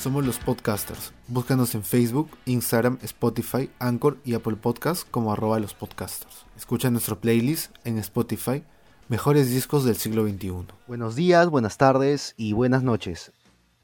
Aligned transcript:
Somos 0.00 0.24
los 0.24 0.38
podcasters. 0.38 1.12
Búscanos 1.26 1.74
en 1.74 1.82
Facebook, 1.82 2.30
Instagram, 2.46 2.98
Spotify, 3.02 3.68
Anchor 3.78 4.16
y 4.24 4.34
Apple 4.34 4.56
Podcasts 4.56 5.04
como 5.04 5.32
arroba 5.32 5.58
los 5.58 5.74
podcasters. 5.74 6.46
Escucha 6.56 6.90
nuestro 6.90 7.20
playlist 7.20 7.74
en 7.84 7.98
Spotify, 7.98 8.62
Mejores 9.08 9.50
Discos 9.50 9.84
del 9.84 9.96
Siglo 9.96 10.26
XXI. 10.26 10.66
Buenos 10.86 11.16
días, 11.16 11.48
buenas 11.50 11.78
tardes 11.78 12.34
y 12.36 12.52
buenas 12.52 12.82
noches. 12.82 13.32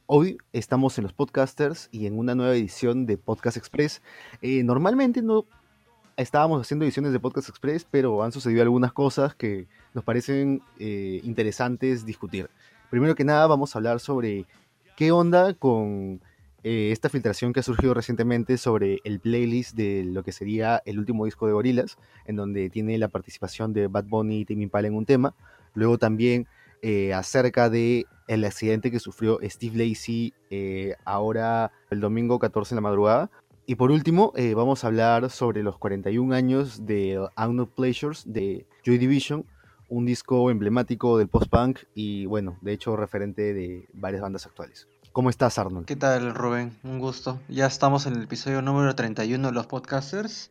Hoy 0.06 0.38
estamos 0.52 0.96
en 0.98 1.04
los 1.04 1.12
podcasters 1.12 1.88
y 1.90 2.06
en 2.06 2.18
una 2.18 2.34
nueva 2.34 2.54
edición 2.54 3.06
de 3.06 3.18
Podcast 3.18 3.56
Express. 3.56 4.02
Eh, 4.40 4.62
normalmente 4.62 5.20
no 5.20 5.46
estábamos 6.16 6.60
haciendo 6.60 6.84
ediciones 6.84 7.12
de 7.12 7.20
Podcast 7.20 7.48
Express, 7.48 7.86
pero 7.90 8.22
han 8.22 8.32
sucedido 8.32 8.62
algunas 8.62 8.92
cosas 8.92 9.34
que 9.34 9.66
nos 9.94 10.04
parecen 10.04 10.62
eh, 10.78 11.20
interesantes 11.24 12.06
discutir. 12.06 12.48
Primero 12.94 13.16
que 13.16 13.24
nada 13.24 13.48
vamos 13.48 13.74
a 13.74 13.78
hablar 13.80 13.98
sobre 13.98 14.46
qué 14.96 15.10
onda 15.10 15.52
con 15.54 16.20
eh, 16.62 16.90
esta 16.92 17.08
filtración 17.08 17.52
que 17.52 17.58
ha 17.58 17.64
surgido 17.64 17.92
recientemente 17.92 18.56
sobre 18.56 19.00
el 19.02 19.18
playlist 19.18 19.74
de 19.74 20.04
lo 20.04 20.22
que 20.22 20.30
sería 20.30 20.80
el 20.86 21.00
último 21.00 21.24
disco 21.24 21.48
de 21.48 21.54
Gorillaz, 21.54 21.96
en 22.24 22.36
donde 22.36 22.70
tiene 22.70 22.96
la 22.98 23.08
participación 23.08 23.72
de 23.72 23.88
Bad 23.88 24.04
Bunny 24.04 24.38
y 24.38 24.44
Timmy 24.44 24.62
Impala 24.62 24.86
en 24.86 24.94
un 24.94 25.06
tema. 25.06 25.34
Luego 25.74 25.98
también 25.98 26.46
eh, 26.82 27.12
acerca 27.12 27.68
de 27.68 28.06
el 28.28 28.44
accidente 28.44 28.92
que 28.92 29.00
sufrió 29.00 29.40
Steve 29.42 29.76
Lacey 29.76 30.32
eh, 30.50 30.94
ahora 31.04 31.72
el 31.90 31.98
domingo 31.98 32.38
14 32.38 32.74
en 32.74 32.76
la 32.76 32.82
madrugada. 32.82 33.28
Y 33.66 33.74
por 33.74 33.90
último, 33.90 34.32
vamos 34.54 34.84
a 34.84 34.86
hablar 34.86 35.30
sobre 35.30 35.64
los 35.64 35.78
41 35.78 36.32
años 36.32 36.86
de 36.86 37.18
Unknown 37.36 37.66
Pleasures 37.74 38.22
de 38.24 38.68
Joy 38.84 38.98
Division, 38.98 39.46
un 39.88 40.06
disco 40.06 40.50
emblemático 40.50 41.18
del 41.18 41.28
post-punk 41.28 41.80
y 41.94 42.26
bueno, 42.26 42.58
de 42.60 42.72
hecho 42.72 42.96
referente 42.96 43.54
de 43.54 43.88
varias 43.92 44.22
bandas 44.22 44.46
actuales. 44.46 44.88
¿Cómo 45.12 45.30
estás, 45.30 45.58
Arnold? 45.58 45.86
¿Qué 45.86 45.96
tal, 45.96 46.34
Rubén? 46.34 46.76
Un 46.82 46.98
gusto. 46.98 47.40
Ya 47.48 47.66
estamos 47.66 48.06
en 48.06 48.16
el 48.16 48.24
episodio 48.24 48.62
número 48.62 48.96
31 48.96 49.46
de 49.46 49.54
los 49.54 49.66
podcasters. 49.66 50.50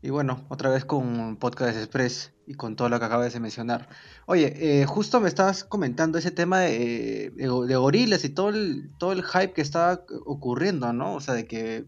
Y 0.00 0.10
bueno, 0.10 0.46
otra 0.48 0.70
vez 0.70 0.84
con 0.84 1.36
Podcast 1.36 1.76
Express 1.76 2.32
y 2.46 2.54
con 2.54 2.76
todo 2.76 2.88
lo 2.88 2.98
que 3.00 3.04
acabas 3.04 3.32
de 3.32 3.40
mencionar. 3.40 3.88
Oye, 4.26 4.80
eh, 4.80 4.86
justo 4.86 5.20
me 5.20 5.28
estabas 5.28 5.64
comentando 5.64 6.18
ese 6.18 6.30
tema 6.30 6.60
de, 6.60 7.32
de, 7.36 7.76
gorilas 7.76 8.24
y 8.24 8.28
todo 8.28 8.50
el, 8.50 8.90
todo 8.98 9.12
el 9.12 9.24
hype 9.24 9.52
que 9.52 9.60
estaba 9.60 10.04
ocurriendo, 10.24 10.92
¿no? 10.92 11.14
O 11.14 11.20
sea, 11.20 11.34
de 11.34 11.46
que 11.46 11.84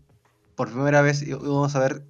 por 0.57 0.71
primera 0.71 1.03
vez 1.03 1.23
íbamos 1.23 1.75
a 1.77 1.81
ver, 1.81 2.05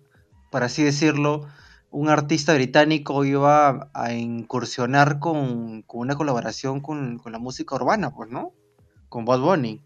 para 0.51 0.67
así 0.67 0.83
decirlo, 0.83 1.47
un 1.91 2.09
artista 2.09 2.55
británico 2.55 3.25
iba 3.25 3.91
a 3.93 4.13
incursionar 4.13 5.19
con, 5.19 5.85
una 5.89 6.17
colaboración 6.17 6.81
con, 6.81 7.21
la 7.25 7.39
música 7.39 7.75
urbana, 7.75 8.15
pues, 8.15 8.31
¿no? 8.31 8.53
Con 9.09 9.25
Bad 9.25 9.41
Bunny. 9.41 9.83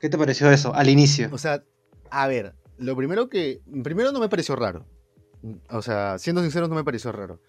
¿Qué 0.00 0.08
te 0.08 0.18
pareció 0.18 0.50
eso 0.50 0.74
al 0.74 0.88
inicio? 0.88 1.28
O 1.32 1.38
sea, 1.38 1.62
a 2.10 2.26
ver, 2.26 2.54
lo 2.78 2.96
primero 2.96 3.28
que. 3.28 3.60
Primero 3.84 4.12
no 4.12 4.20
me 4.20 4.28
pareció 4.28 4.56
raro. 4.56 4.86
O 5.70 5.82
sea, 5.82 6.18
siendo 6.18 6.42
sincero, 6.42 6.68
no 6.68 6.74
me 6.74 6.84
pareció 6.84 7.12
raro. 7.12 7.40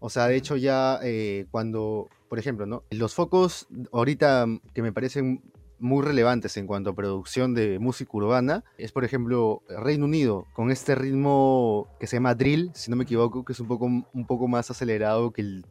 O 0.00 0.10
sea, 0.10 0.26
de 0.26 0.36
hecho, 0.36 0.56
ya 0.56 0.98
eh, 1.02 1.46
cuando, 1.50 2.08
por 2.28 2.38
ejemplo, 2.38 2.66
¿no? 2.66 2.82
Los 2.90 3.14
focos 3.14 3.68
ahorita 3.92 4.46
que 4.74 4.82
me 4.82 4.92
parecen 4.92 5.42
muy 5.82 6.04
relevantes 6.04 6.56
en 6.56 6.68
cuanto 6.68 6.90
a 6.90 6.94
producción 6.94 7.54
de 7.54 7.80
música 7.80 8.10
urbana 8.14 8.64
es, 8.78 8.92
por 8.92 9.04
ejemplo, 9.04 9.62
Reino 9.68 10.04
Unido, 10.04 10.46
con 10.52 10.70
este 10.70 10.94
ritmo 10.94 11.88
que 11.98 12.06
se 12.06 12.16
llama 12.16 12.36
drill, 12.36 12.70
si 12.72 12.88
no 12.88 12.96
me 12.96 13.02
equivoco, 13.02 13.44
que 13.44 13.52
es 13.52 13.58
un 13.58 13.66
poco, 13.66 13.86
un 13.86 14.26
poco 14.26 14.46
más 14.46 14.70
acelerado 14.70 15.32
que 15.32 15.42
el 15.42 15.66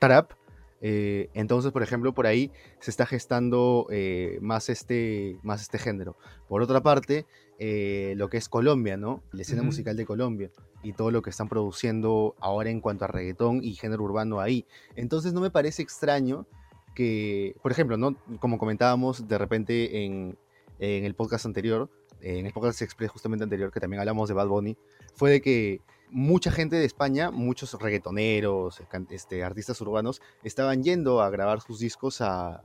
trap. 0.00 0.32
Eh, 0.80 1.30
entonces, 1.34 1.70
por 1.70 1.84
ejemplo, 1.84 2.12
por 2.12 2.26
ahí 2.26 2.50
se 2.80 2.90
está 2.90 3.06
gestando 3.06 3.86
eh, 3.90 4.38
más, 4.42 4.68
este, 4.68 5.38
más 5.44 5.62
este 5.62 5.78
género. 5.78 6.16
Por 6.48 6.60
otra 6.60 6.82
parte, 6.82 7.24
eh, 7.60 8.14
lo 8.16 8.28
que 8.28 8.38
es 8.38 8.48
Colombia, 8.48 8.96
¿no? 8.96 9.22
La 9.30 9.42
escena 9.42 9.62
musical 9.62 9.96
de 9.96 10.04
Colombia 10.04 10.50
y 10.82 10.94
todo 10.94 11.12
lo 11.12 11.22
que 11.22 11.30
están 11.30 11.48
produciendo 11.48 12.34
ahora 12.40 12.70
en 12.70 12.80
cuanto 12.80 13.04
a 13.04 13.08
reggaetón 13.08 13.62
y 13.62 13.74
género 13.76 14.02
urbano 14.02 14.40
ahí. 14.40 14.66
Entonces, 14.96 15.32
no 15.32 15.40
me 15.40 15.52
parece 15.52 15.82
extraño 15.82 16.48
que, 16.94 17.56
por 17.62 17.72
ejemplo, 17.72 17.96
¿no? 17.96 18.16
como 18.40 18.58
comentábamos 18.58 19.28
de 19.28 19.38
repente 19.38 20.04
en, 20.04 20.36
el 20.78 21.14
podcast 21.14 21.46
anterior, 21.46 21.88
en 22.20 22.46
el 22.46 22.52
podcast 22.52 22.82
express 22.82 23.10
justamente 23.10 23.44
anterior, 23.44 23.70
que 23.70 23.80
también 23.80 24.00
hablamos 24.00 24.28
de 24.28 24.34
Bad 24.34 24.48
Bunny, 24.48 24.76
fue 25.14 25.30
de 25.30 25.40
que 25.40 25.80
mucha 26.10 26.50
gente 26.50 26.76
de 26.76 26.84
España, 26.84 27.30
muchos 27.30 27.72
reggaetoneros, 27.80 28.82
este, 29.10 29.44
artistas 29.44 29.80
urbanos, 29.80 30.20
estaban 30.42 30.82
yendo 30.82 31.22
a 31.22 31.30
grabar 31.30 31.60
sus 31.60 31.78
discos 31.78 32.20
a, 32.20 32.62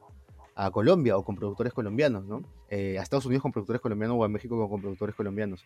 a 0.58 0.72
Colombia 0.72 1.16
o 1.16 1.24
con 1.24 1.36
productores 1.36 1.72
colombianos, 1.72 2.26
¿no? 2.26 2.42
Eh, 2.70 2.98
a 2.98 3.04
Estados 3.04 3.28
Unidos 3.28 3.44
con 3.44 3.52
productores 3.52 3.80
colombianos 3.80 4.18
o 4.20 4.24
a 4.24 4.28
México 4.28 4.68
con 4.68 4.82
productores 4.82 5.16
colombianos. 5.16 5.64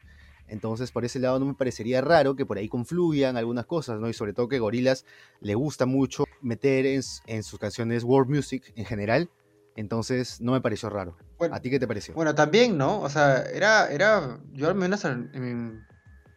Entonces, 0.48 0.92
por 0.92 1.06
ese 1.06 1.18
lado 1.18 1.40
no 1.40 1.46
me 1.46 1.54
parecería 1.54 2.02
raro 2.02 2.36
que 2.36 2.46
por 2.46 2.58
ahí 2.58 2.68
confluyan 2.68 3.38
algunas 3.38 3.66
cosas, 3.66 4.02
¿no? 4.02 4.10
Y 4.10 4.14
sobre 4.14 4.34
todo 4.34 4.50
que 4.50 4.60
Gorilas 4.60 5.06
le 5.40 5.56
gusta 5.56 5.86
mucho 5.86 6.26
meter 6.42 6.86
en, 6.86 7.44
sus 7.44 7.60
canciones 7.60 8.04
world 8.04 8.30
music 8.30 8.72
en 8.76 8.86
general. 8.86 9.30
Entonces, 9.76 10.42
no 10.42 10.52
me 10.52 10.62
pareció 10.62 10.90
raro. 10.90 11.16
¿A 11.52 11.60
ti 11.60 11.70
qué 11.70 11.80
te 11.80 11.88
pareció? 11.88 12.14
Bueno, 12.14 12.36
también, 12.36 12.78
¿no? 12.78 13.00
O 13.02 13.10
sea, 13.10 13.44
era, 13.44 13.90
era 13.92 14.40
yo 14.54 14.68
al 14.68 14.76
menos 14.76 15.06
en, 15.06 15.86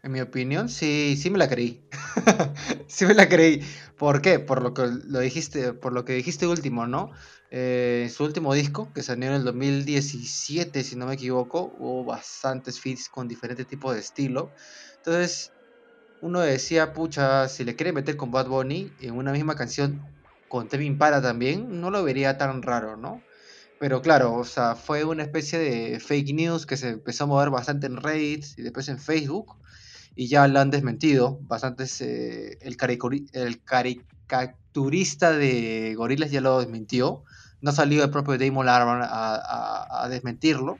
en 0.04 0.12
mi 0.12 0.20
opinión, 0.20 0.68
sí, 0.68 1.16
sí 1.16 1.30
me 1.30 1.38
la 1.38 1.48
creí. 1.48 1.82
sí 2.86 3.06
me 3.06 3.14
la 3.14 3.26
creí. 3.26 3.62
¿Por 3.96 4.20
qué? 4.20 4.38
Por 4.38 4.60
lo 4.60 4.74
que 4.74 4.86
lo 4.86 5.18
dijiste, 5.20 5.72
por 5.72 5.94
lo 5.94 6.04
que 6.04 6.12
dijiste 6.12 6.46
último, 6.46 6.86
¿no? 6.86 7.10
Eh, 7.50 8.10
su 8.14 8.22
último 8.24 8.52
disco, 8.52 8.92
que 8.92 9.02
salió 9.02 9.28
en 9.28 9.36
el 9.36 9.44
2017, 9.44 10.84
si 10.84 10.96
no 10.96 11.06
me 11.06 11.14
equivoco, 11.14 11.74
hubo 11.78 12.04
bastantes 12.04 12.78
feats 12.78 13.08
con 13.08 13.28
diferentes 13.28 13.66
tipos 13.66 13.94
de 13.94 14.00
estilo. 14.00 14.52
Entonces, 14.98 15.52
uno 16.24 16.40
decía, 16.40 16.94
pucha, 16.94 17.48
si 17.48 17.64
le 17.64 17.76
quiere 17.76 17.92
meter 17.92 18.16
con 18.16 18.30
Bad 18.30 18.48
Bunny 18.48 18.90
en 19.02 19.14
una 19.14 19.30
misma 19.30 19.56
canción 19.56 20.00
con 20.48 20.68
Tevin 20.68 20.92
Impala 20.92 21.20
también, 21.20 21.82
no 21.82 21.90
lo 21.90 22.02
vería 22.02 22.38
tan 22.38 22.62
raro, 22.62 22.96
¿no? 22.96 23.20
Pero 23.78 24.00
claro, 24.00 24.32
o 24.32 24.44
sea, 24.44 24.74
fue 24.74 25.04
una 25.04 25.22
especie 25.22 25.58
de 25.58 26.00
fake 26.00 26.32
news 26.32 26.64
que 26.64 26.78
se 26.78 26.88
empezó 26.88 27.24
a 27.24 27.26
mover 27.26 27.50
bastante 27.50 27.86
en 27.86 27.98
Reddit 27.98 28.46
y 28.56 28.62
después 28.62 28.88
en 28.88 28.98
Facebook. 28.98 29.54
Y 30.16 30.28
ya 30.28 30.48
lo 30.48 30.60
han 30.60 30.70
desmentido. 30.70 31.38
Bastantes. 31.42 32.00
Eh, 32.00 32.56
el, 32.62 32.78
el 33.32 33.62
caricaturista 33.62 35.32
de 35.32 35.94
Gorilas 35.94 36.30
ya 36.30 36.40
lo 36.40 36.60
desmintió. 36.60 37.24
No 37.60 37.70
ha 37.70 37.74
salido 37.74 38.02
el 38.02 38.10
propio 38.10 38.38
Damon 38.38 38.66
Albarn 38.66 39.02
a, 39.04 40.06
desmentirlo. 40.08 40.78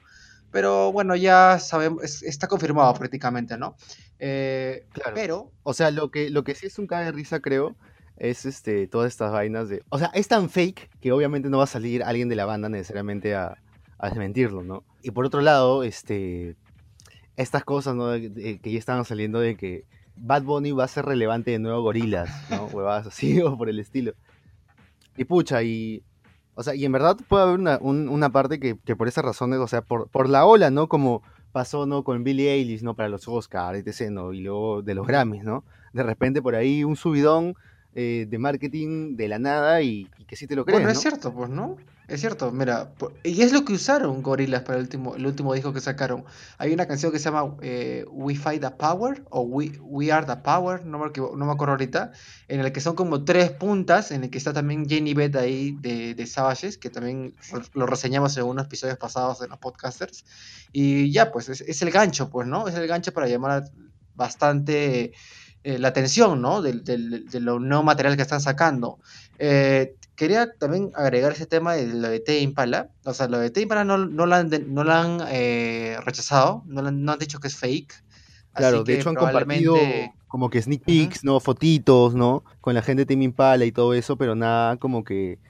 Pero 0.55 0.93
bueno, 0.93 1.17
ya 1.17 1.59
sabemos, 1.59 2.23
está 2.23 2.47
confirmado 2.47 2.95
prácticamente, 2.95 3.59
¿no? 3.59 3.75
Eh, 4.21 4.87
claro. 4.93 5.13
Pero. 5.13 5.53
O 5.65 5.75
sea, 5.75 5.91
lo 5.91 6.13
que, 6.13 6.31
lo 6.31 6.45
que 6.45 6.55
sí 6.55 6.67
es 6.67 6.79
un 6.79 6.87
cae 6.87 7.07
de 7.07 7.11
risa, 7.11 7.41
creo, 7.41 7.75
es 8.17 8.47
este, 8.47 8.87
todas 8.87 9.11
estas 9.11 9.33
vainas 9.33 9.69
de. 9.69 9.83
O 9.89 9.99
sea, 9.99 10.13
es 10.15 10.29
tan 10.29 10.49
fake 10.49 10.91
que 11.01 11.11
obviamente 11.11 11.51
no 11.51 11.59
va 11.59 11.65
a 11.65 11.67
salir 11.67 12.05
alguien 12.05 12.29
de 12.29 12.37
la 12.37 12.45
banda 12.45 12.69
necesariamente 12.69 13.35
a, 13.35 13.59
desmentirlo, 14.01 14.63
¿no? 14.63 14.85
Y 15.03 15.11
por 15.11 15.27
otro 15.27 15.41
lado, 15.41 15.83
este. 15.83 16.55
Estas 17.35 17.65
cosas, 17.65 17.97
¿no? 17.97 18.13
que 18.13 18.61
ya 18.63 18.79
estaban 18.79 19.05
saliendo 19.05 19.41
de 19.41 19.57
que 19.57 19.87
Bad 20.15 20.45
Bunny 20.45 20.71
va 20.71 20.85
a 20.85 20.89
ser 20.89 21.05
relevante 21.05 21.51
de 21.51 21.59
nuevo 21.59 21.83
Gorilas, 21.83 22.31
¿no? 22.49 22.67
Huevadas 22.73 23.09
así 23.09 23.41
o 23.43 23.59
por 23.59 23.69
el 23.69 23.81
estilo. 23.81 24.15
Y 25.17 25.25
pucha, 25.25 25.65
y 25.65 26.05
o 26.55 26.63
sea, 26.63 26.75
y 26.75 26.85
en 26.85 26.93
verdad 26.93 27.17
puede 27.29 27.45
haber 27.45 27.59
una, 27.59 27.79
una 27.79 28.31
parte 28.31 28.61
que, 28.61 28.77
que, 28.85 28.97
por 28.97 29.09
esas 29.09 29.25
razones, 29.25 29.59
o 29.59 29.67
sea, 29.67 29.83
por, 29.83 30.09
por 30.09 30.29
la 30.29 30.47
ola, 30.47 30.71
¿no? 30.71 30.89
Como 30.89 31.23
pasó, 31.53 31.87
¿no? 31.87 32.05
Con 32.05 32.25
Billie 32.25 32.53
Eilish, 32.53 32.83
¿no? 32.83 32.95
Para 32.95 33.09
los 33.09 33.29
Oscars, 33.29 33.79
etc., 33.79 34.11
¿no? 34.11 34.33
Y 34.33 34.41
luego 34.41 34.83
de 34.83 34.95
los 34.95 35.07
Grammys, 35.07 35.45
¿no? 35.45 35.65
De 35.93 36.03
repente 36.03 36.43
por 36.43 36.55
ahí 36.55 36.85
un 36.85 36.97
subidón 36.97 37.55
eh, 37.95 38.27
de 38.29 38.39
marketing 38.39 39.17
de 39.17 39.29
la 39.29 39.39
nada 39.39 39.81
y, 39.83 40.09
que 40.27 40.37
sí 40.37 40.47
te 40.47 40.57
lo 40.57 40.65
crees, 40.65 40.81
Bueno, 40.81 40.91
es 40.91 41.01
cierto, 41.01 41.33
pues, 41.33 41.51
¿no? 41.51 41.77
Es 42.07 42.21
cierto, 42.21 42.53
mira, 42.53 42.93
y 43.23 43.41
es 43.41 43.53
lo 43.53 43.65
que 43.65 43.73
usaron 43.73 44.23
Gorillaz 44.23 44.63
para 44.63 44.77
el 44.77 44.83
último, 44.83 45.17
el 45.17 45.27
último 45.27 45.55
disco 45.55 45.73
que 45.73 45.81
sacaron. 45.81 46.25
Hay 46.59 46.73
una 46.73 46.87
canción 46.87 47.11
que 47.11 47.19
se 47.19 47.31
llama 47.31 47.57
eh, 47.63 48.05
We 48.11 48.35
Fight 48.35 48.61
the 48.61 48.71
Power 48.71 49.25
o 49.31 49.41
We, 49.41 49.73
We 49.81 50.13
Are 50.13 50.27
the 50.27 50.37
Power, 50.37 50.85
no 50.85 50.99
me, 50.99 51.07
acuerdo 51.07 51.73
ahorita, 51.73 52.13
en 52.49 52.61
el 52.61 52.73
que 52.73 52.83
son 52.83 52.95
como 52.95 53.25
tres 53.25 53.53
puntas, 53.53 54.11
en 54.11 54.25
el 54.25 54.31
que 54.31 54.37
está 54.37 54.53
también 54.53 54.87
Jenny 54.87 55.15
Beth 55.15 55.37
ahí 55.37 55.77
de, 55.81 56.15
de 56.15 56.27
Savages, 56.27 56.77
que 56.77 56.91
también 56.91 57.35
lo 57.73 57.87
reseñamos 57.87 58.37
en 58.37 58.45
unos 58.45 58.67
episodios 58.67 58.99
pasados 58.99 59.41
en 59.41 59.49
los 59.49 59.59
podcasters. 59.59 60.27
Y 60.73 61.11
ya, 61.11 61.33
pues 61.33 61.49
es, 61.49 61.83
el 61.83 61.91
gancho, 61.91 62.29
pues, 62.29 62.47
¿no? 62.47 62.69
Es 62.69 62.75
el 62.75 62.87
gancho 62.87 63.15
para 63.15 63.29
llamar 63.29 63.65
bastante 64.15 65.13
eh, 65.63 65.79
la 65.79 65.89
atención, 65.89 66.43
¿no? 66.43 66.61
De, 66.61 66.75
de, 66.75 67.41
lo 67.41 67.59
nuevo 67.61 67.83
material 67.83 68.17
que 68.17 68.23
están 68.23 68.43
sacando. 68.43 68.99
Eh, 69.39 69.97
quería 70.17 70.53
también 70.59 70.91
agregar 70.95 71.33
ese 71.33 71.47
tema 71.47 71.75
de 71.75 71.87
lo 71.89 72.09
de 72.09 72.21
T 72.21 72.41
Impala. 72.41 72.91
O 73.05 73.15
sea, 73.15 73.29
lo 73.29 73.39
de 73.39 73.51
T 73.51 73.61
Impala 73.63 73.85
no, 73.85 73.99
no 73.99 74.27
lo 74.27 74.35
han, 74.35 74.51
no 74.69 74.83
han 74.93 75.21
eh, 75.31 75.99
rechazado, 76.05 76.63
no, 76.67 76.83
no, 76.91 77.13
han 77.13 77.19
dicho 77.19 77.41
que 77.41 77.49
es 77.49 77.57
fake. 77.57 77.95
Claro, 78.55 78.85
de 78.85 78.95
hecho 78.95 79.09
han 79.11 79.17
compartido 79.17 80.17
como 80.29 80.49
que 80.51 80.63
sneak 80.63 80.85
peeks, 80.85 81.25
¿no? 81.25 81.41
Fotitos, 81.41 82.15
¿no? 82.15 82.45
Con 82.61 82.75
la 82.75 82.83
gente 82.83 83.03
de 83.03 83.07
Team 83.07 83.23
Impala 83.23 83.65
y 83.65 83.73
todo 83.73 83.95
eso, 83.95 84.17
pero 84.17 84.35
nada 84.37 84.77
como 84.77 85.03
que 85.05 85.41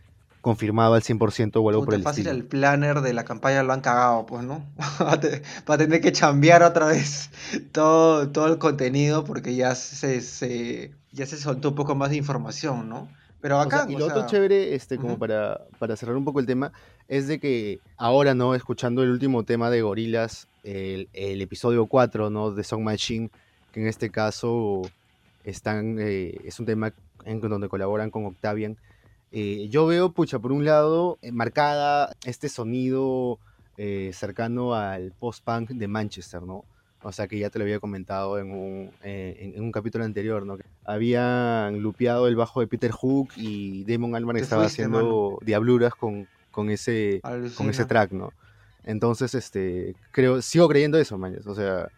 confirmado 0.40 0.94
al 0.94 1.02
100% 1.02 1.60
o 1.62 1.69
algo 1.69 1.84
por 1.84 1.94
Puta, 1.94 1.96
el 1.96 2.02
fácil 2.02 2.28
estilo. 2.28 2.28
el 2.28 2.46
planner 2.46 3.00
de 3.00 3.12
la 3.12 3.25
campaña 3.25 3.64
lo 3.64 3.72
han 3.72 3.81
cagado, 3.81 4.26
pues, 4.26 4.44
¿no? 4.44 4.72
Va 5.02 5.14
a 5.14 5.20
te- 5.20 5.43
va 5.69 5.75
a 5.75 5.78
tener 5.78 6.00
que 6.00 6.12
chambear 6.12 6.62
otra 6.62 6.87
vez 6.87 7.31
todo, 7.72 8.31
todo 8.31 8.46
el 8.46 8.58
contenido 8.58 9.25
porque 9.25 9.56
ya 9.56 9.75
se, 9.75 10.20
se- 10.20 10.96
ya 11.10 11.26
se 11.26 11.37
soltó 11.37 11.70
un 11.70 11.75
poco 11.75 11.94
más 11.96 12.10
de 12.10 12.17
información, 12.17 12.88
¿no? 12.88 13.08
Pero 13.44 13.58
O 13.61 13.69
sea, 13.69 13.82
acá, 13.82 13.93
y 13.93 13.96
lo 13.96 14.06
otro 14.06 14.26
chévere, 14.26 14.75
este, 14.75 14.96
como 14.96 15.19
para, 15.19 15.61
para 15.79 15.96
cerrar 15.96 16.17
un 16.17 16.25
poco 16.25 16.41
el 16.41 16.46
tema, 16.46 16.73
es 17.08 17.29
de 17.29 17.38
que 17.38 17.79
ahora, 17.99 18.35
¿no? 18.35 18.55
Escuchando 18.55 19.02
el 19.02 19.11
último 19.11 19.43
tema 19.43 19.69
de 19.69 19.82
Gorilas, 19.82 20.49
el, 20.62 21.11
el 21.12 21.43
episodio 21.43 21.85
4, 21.85 22.31
¿no? 22.31 22.52
De 22.52 22.64
Song 22.64 22.81
Machine, 22.81 23.29
que 23.70 23.82
en 23.82 23.87
este 23.87 24.08
caso 24.08 24.81
están, 25.44 25.99
eh, 26.00 26.38
es 26.43 26.58
un 26.58 26.64
tema 26.64 26.94
en 27.26 27.43
donde 27.43 27.69
colaboran 27.69 28.11
con 28.11 28.25
Octavian. 28.25 28.79
Eh, 29.31 29.69
yo 29.69 29.85
veo, 29.85 30.12
pucha, 30.12 30.38
por 30.38 30.50
un 30.50 30.64
lado, 30.64 31.19
eh, 31.20 31.31
marcada 31.31 32.17
este 32.25 32.49
sonido 32.49 33.38
eh, 33.76 34.12
cercano 34.14 34.75
al 34.75 35.12
post-punk 35.20 35.69
de 35.69 35.87
Manchester, 35.87 36.41
¿no? 36.41 36.64
O 37.06 37.12
sea, 37.12 37.29
que 37.29 37.39
ya 37.39 37.51
te 37.51 37.59
lo 37.59 37.65
había 37.65 37.81
comentado 37.81 38.39
en 38.39 38.51
un, 38.51 38.91
eh, 39.03 39.37
en, 39.39 39.55
en 39.56 39.62
un 39.62 39.71
capítulo 39.73 40.05
anterior, 40.05 40.47
¿no? 40.47 40.56
Habían 40.85 41.81
lupeado 41.81 42.27
el 42.29 42.35
bajo 42.35 42.61
de 42.61 42.67
Peter 42.67 42.91
Hook 42.91 43.29
y 43.37 43.85
Damon 43.85 44.17
Albarn 44.17 44.39
estaba 44.39 44.62
fuiste, 44.62 44.83
haciendo 44.83 45.39
diabluras 45.43 45.95
con, 45.95 46.27
con, 46.51 46.71
ese, 46.71 47.21
con 47.56 47.69
ese 47.69 47.85
track, 47.85 48.12
¿no? 48.12 48.33
Entonces, 48.85 49.35
este, 49.35 49.95
creo, 50.12 50.41
sigo 50.43 50.69
creyendo 50.69 50.99
eso, 50.99 51.19
mañas. 51.19 51.47
O 51.47 51.55
sea, 51.55 51.91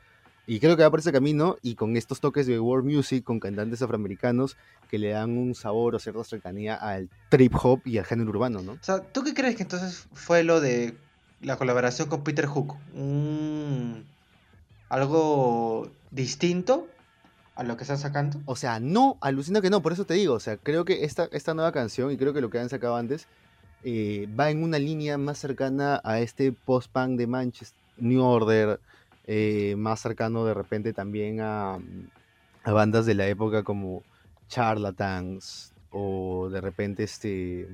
y 0.45 0.61
creo 0.61 0.77
que 0.77 0.83
va 0.83 0.91
por 0.91 1.01
ese 1.01 1.13
camino 1.13 1.57
y 1.63 1.75
con 1.77 1.97
estos 1.97 2.21
toques 2.21 2.47
de 2.47 2.59
world 2.59 2.85
music, 2.85 3.25
con 3.25 3.39
cantantes 3.41 3.83
afroamericanos 3.83 4.57
que 4.89 4.99
le 4.99 5.11
dan 5.11 5.37
un 5.37 5.55
sabor 5.55 5.95
o 5.95 5.99
cierta 5.99 6.23
cercanía 6.25 6.75
al 6.75 7.09
trip 7.29 7.53
hop 7.63 7.81
y 7.85 7.99
al 7.99 8.05
género 8.05 8.31
urbano, 8.31 8.61
¿no? 8.63 8.73
O 8.73 8.79
sea, 8.83 9.01
¿tú 9.01 9.23
qué 9.25 9.35
crees 9.35 9.57
que 9.57 9.63
entonces 9.63 10.07
fue 10.13 10.45
lo 10.45 10.61
de 10.61 10.95
la 11.41 11.57
colaboración 11.57 12.09
con 12.09 12.23
Peter 12.25 12.47
Hook? 12.47 12.75
Un- 12.95 14.05
¿Algo 14.89 15.91
distinto 16.11 16.87
a 17.55 17.65
lo 17.65 17.77
que 17.77 17.85
están 17.85 17.99
sacando? 17.99 18.41
O 18.45 18.57
sea, 18.57 18.81
no, 18.81 19.17
alucina 19.21 19.61
que 19.61 19.71
no, 19.71 19.83
por 19.83 19.93
eso 19.93 20.05
te 20.05 20.15
digo, 20.15 20.35
o 20.35 20.41
sea, 20.41 20.57
creo 20.57 20.85
que 20.85 21.05
esta, 21.05 21.29
esta 21.33 21.55
nueva 21.55 21.73
canción, 21.73 22.13
y 22.13 22.17
creo 22.17 22.33
que 22.33 22.41
lo 22.41 22.51
que 22.51 22.59
han 22.59 22.69
sacado 22.69 22.97
antes, 22.97 23.27
eh, 23.83 24.29
va 24.39 24.51
en 24.51 24.63
una 24.63 24.79
línea 24.79 25.19
más 25.19 25.39
cercana 25.39 26.01
a 26.05 26.21
este 26.21 26.53
post-punk 26.53 27.19
de 27.19 27.27
Manchester, 27.27 27.79
New 27.99 28.23
Order, 28.23 28.81
eh, 29.27 29.75
más 29.77 30.01
cercano 30.01 30.45
de 30.45 30.55
repente 30.55 30.93
también 30.93 31.41
a, 31.41 31.79
a 32.63 32.73
bandas 32.73 33.07
de 33.07 33.15
la 33.15 33.27
época 33.27 33.63
como 33.63 34.03
Charlatans, 34.49 35.73
o 35.91 36.49
de 36.51 36.61
repente 36.61 37.05
este, 37.05 37.69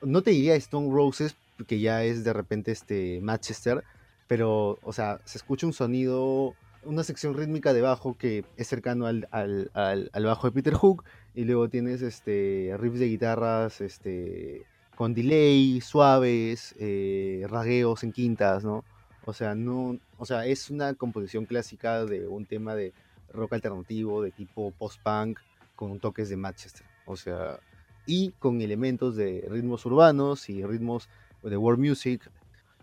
no 0.00 0.22
te 0.22 0.30
diría 0.30 0.54
Stone 0.56 0.92
Roses, 0.92 1.36
que 1.66 1.80
ya 1.80 2.02
es 2.02 2.24
de 2.24 2.32
repente 2.32 2.72
este 2.72 3.20
Manchester, 3.20 3.84
pero, 4.26 4.78
o 4.82 4.92
sea, 4.92 5.20
se 5.24 5.38
escucha 5.38 5.66
un 5.66 5.72
sonido, 5.72 6.56
una 6.82 7.04
sección 7.04 7.34
rítmica 7.34 7.72
de 7.72 7.80
bajo 7.82 8.16
que 8.16 8.44
es 8.56 8.68
cercano 8.68 9.06
al, 9.06 9.28
al- 9.30 9.70
al- 9.74 10.10
bajo 10.24 10.46
de 10.48 10.52
Peter 10.52 10.74
Hook, 10.74 11.04
y 11.34 11.44
luego 11.44 11.68
tienes 11.68 12.02
este 12.02 12.74
riffs 12.78 12.98
de 12.98 13.08
guitarras 13.08 13.80
este, 13.80 14.66
con 14.94 15.14
delay, 15.14 15.80
suaves, 15.80 16.74
eh, 16.78 17.44
ragueos 17.48 18.02
en 18.04 18.12
quintas, 18.12 18.64
¿no? 18.64 18.86
O 19.20 19.32
sea, 19.32 19.54
no, 19.54 19.98
o 20.16 20.26
sea, 20.26 20.46
es 20.46 20.70
una 20.70 20.94
composición 20.94 21.46
clásica 21.46 22.04
de 22.04 22.26
un 22.26 22.46
tema 22.46 22.74
de 22.74 22.94
rock 23.28 23.54
alternativo 23.54 24.22
de 24.22 24.32
tipo 24.32 24.72
post-punk 24.72 25.40
con 25.74 26.00
toques 26.00 26.28
de 26.28 26.36
Manchester, 26.36 26.86
o 27.04 27.16
sea, 27.16 27.60
y 28.04 28.32
con 28.38 28.60
elementos 28.60 29.16
de 29.16 29.44
ritmos 29.48 29.86
urbanos 29.86 30.48
y 30.48 30.64
ritmos 30.64 31.08
de 31.42 31.56
world 31.56 31.80
music, 31.80 32.30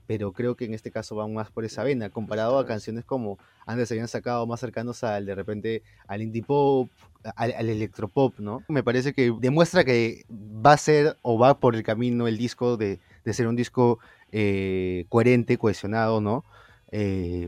pero 0.09 0.31
creo 0.31 0.55
que 0.55 0.65
en 0.65 0.73
este 0.73 0.89
caso 0.89 1.15
van 1.15 1.35
más 1.35 1.51
por 1.51 1.65
esa 1.65 1.83
vena, 1.83 2.09
comparado 2.09 2.57
a 2.57 2.65
canciones 2.65 3.05
como 3.05 3.37
antes 3.67 3.87
se 3.89 3.93
habían 3.93 4.07
sacado 4.07 4.47
más 4.47 4.59
cercanos 4.59 5.03
al 5.03 5.27
de 5.27 5.35
repente 5.35 5.83
al 6.07 6.23
indie 6.23 6.41
pop, 6.41 6.89
al, 7.35 7.53
al 7.55 7.69
electropop, 7.69 8.39
¿no? 8.39 8.63
Me 8.69 8.81
parece 8.81 9.13
que 9.13 9.31
demuestra 9.39 9.83
que 9.83 10.25
va 10.27 10.73
a 10.73 10.77
ser 10.77 11.15
o 11.21 11.37
va 11.37 11.59
por 11.59 11.75
el 11.75 11.83
camino 11.83 12.27
el 12.27 12.39
disco 12.39 12.75
de, 12.75 12.97
de 13.23 13.33
ser 13.35 13.45
un 13.45 13.55
disco 13.55 13.99
eh, 14.31 15.05
coherente, 15.09 15.59
cohesionado, 15.59 16.21
¿no? 16.21 16.43
Eh, 16.91 17.47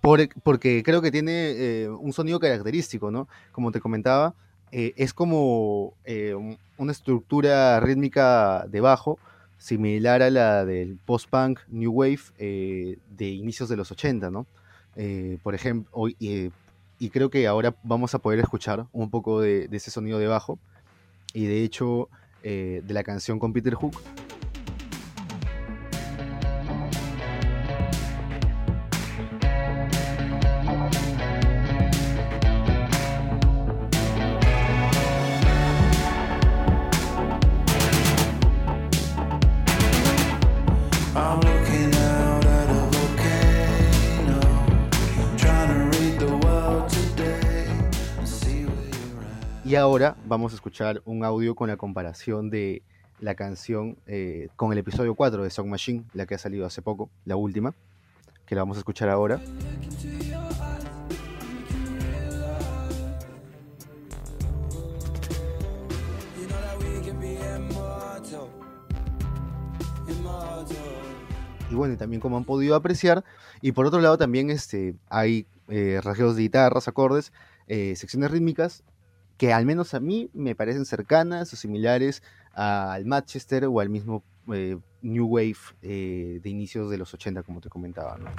por- 0.00 0.28
porque 0.44 0.84
creo 0.84 1.02
que 1.02 1.10
tiene 1.10 1.32
eh, 1.56 1.88
un 1.88 2.12
sonido 2.12 2.38
característico, 2.38 3.10
¿no? 3.10 3.26
Como 3.50 3.72
te 3.72 3.80
comentaba, 3.80 4.32
eh, 4.70 4.92
es 4.96 5.12
como 5.12 5.94
un- 6.06 6.56
una 6.78 6.92
estructura 6.92 7.80
rítmica 7.80 8.64
de 8.68 8.80
bajo 8.80 9.18
similar 9.58 10.22
a 10.22 10.30
la 10.30 10.64
del 10.64 10.98
post-punk 11.04 11.60
New 11.68 11.92
Wave 11.92 12.20
eh, 12.38 12.98
de 13.10 13.28
inicios 13.28 13.68
de 13.68 13.76
los 13.76 13.90
80, 13.90 14.30
¿no? 14.30 14.46
Eh, 14.96 15.38
por 15.42 15.54
ejemplo, 15.54 15.90
eh, 16.20 16.50
y 16.98 17.10
creo 17.10 17.30
que 17.30 17.46
ahora 17.46 17.74
vamos 17.82 18.14
a 18.14 18.18
poder 18.18 18.40
escuchar 18.40 18.86
un 18.92 19.10
poco 19.10 19.40
de, 19.40 19.68
de 19.68 19.76
ese 19.76 19.90
sonido 19.90 20.18
de 20.18 20.26
bajo 20.26 20.58
y 21.34 21.46
de 21.46 21.62
hecho 21.62 22.08
de 22.42 22.84
la 22.90 23.02
canción 23.02 23.40
con 23.40 23.52
Peter 23.52 23.74
Hook. 23.74 23.96
Vamos 50.26 50.52
a 50.52 50.56
escuchar 50.56 51.02
un 51.04 51.24
audio 51.24 51.54
con 51.54 51.68
la 51.68 51.76
comparación 51.76 52.50
de 52.50 52.82
la 53.20 53.34
canción 53.36 53.96
eh, 54.06 54.48
con 54.56 54.72
el 54.72 54.78
episodio 54.78 55.14
4 55.14 55.42
de 55.44 55.50
Song 55.50 55.68
Machine, 55.68 56.04
la 56.14 56.26
que 56.26 56.34
ha 56.34 56.38
salido 56.38 56.66
hace 56.66 56.82
poco, 56.82 57.08
la 57.24 57.36
última, 57.36 57.74
que 58.44 58.54
la 58.56 58.62
vamos 58.62 58.76
a 58.76 58.80
escuchar 58.80 59.08
ahora. 59.08 59.40
Y 71.70 71.74
bueno, 71.74 71.94
y 71.94 71.96
también 71.96 72.20
como 72.20 72.36
han 72.36 72.44
podido 72.44 72.74
apreciar, 72.74 73.24
y 73.60 73.72
por 73.72 73.86
otro 73.86 74.00
lado 74.00 74.18
también 74.18 74.50
este, 74.50 74.96
hay 75.08 75.46
eh, 75.68 76.00
rasgueos 76.02 76.34
de 76.34 76.42
guitarras, 76.42 76.88
acordes, 76.88 77.32
eh, 77.68 77.94
secciones 77.96 78.30
rítmicas 78.30 78.82
que 79.36 79.52
al 79.52 79.66
menos 79.66 79.94
a 79.94 80.00
mí 80.00 80.30
me 80.32 80.54
parecen 80.54 80.86
cercanas 80.86 81.52
o 81.52 81.56
similares 81.56 82.22
al 82.52 83.04
Manchester 83.04 83.66
o 83.66 83.80
al 83.80 83.90
mismo 83.90 84.22
eh, 84.52 84.78
New 85.02 85.26
Wave 85.26 85.56
eh, 85.82 86.40
de 86.42 86.50
inicios 86.50 86.90
de 86.90 86.98
los 86.98 87.12
80, 87.12 87.42
como 87.42 87.60
te 87.60 87.68
comentaba. 87.68 88.16
¿no? 88.18 88.30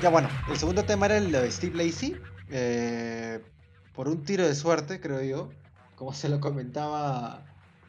Ya 0.00 0.10
bueno, 0.10 0.28
el 0.50 0.56
segundo 0.56 0.84
tema 0.84 1.06
era 1.06 1.18
el 1.18 1.32
de 1.32 1.50
Steve 1.50 1.84
Lacey. 1.84 2.16
eh, 2.50 3.40
por 3.94 4.08
un 4.08 4.22
tiro 4.24 4.46
de 4.46 4.54
suerte, 4.54 5.00
creo 5.00 5.22
yo. 5.22 5.50
Como 5.96 6.12
se 6.12 6.28
lo 6.28 6.40
comentaba 6.40 7.44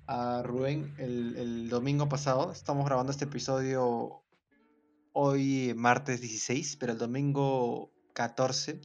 a 0.07 0.41
Rubén 0.43 0.93
el, 0.97 1.35
el 1.37 1.69
domingo 1.69 2.09
pasado. 2.09 2.51
Estamos 2.51 2.85
grabando 2.85 3.11
este 3.11 3.25
episodio 3.25 4.21
hoy, 5.13 5.73
martes 5.75 6.21
16, 6.21 6.77
pero 6.77 6.93
el 6.93 6.97
domingo 6.97 7.91
14. 8.13 8.81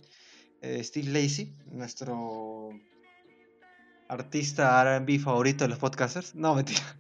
Eh, 0.63 0.83
Steve 0.85 1.09
Lacey, 1.11 1.53
nuestro 1.71 2.71
artista 4.09 4.99
RB 4.99 5.19
favorito 5.21 5.65
de 5.65 5.69
los 5.69 5.79
podcasters. 5.79 6.35
No, 6.35 6.55
mentira. 6.55 6.81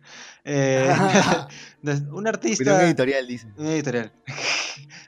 Eh, 0.50 0.88
un 2.10 2.26
artista. 2.26 2.64
Cuidado 2.64 2.80
editorial, 2.86 3.26
dice. 3.26 3.48
Un 3.58 3.66
editorial. 3.66 4.12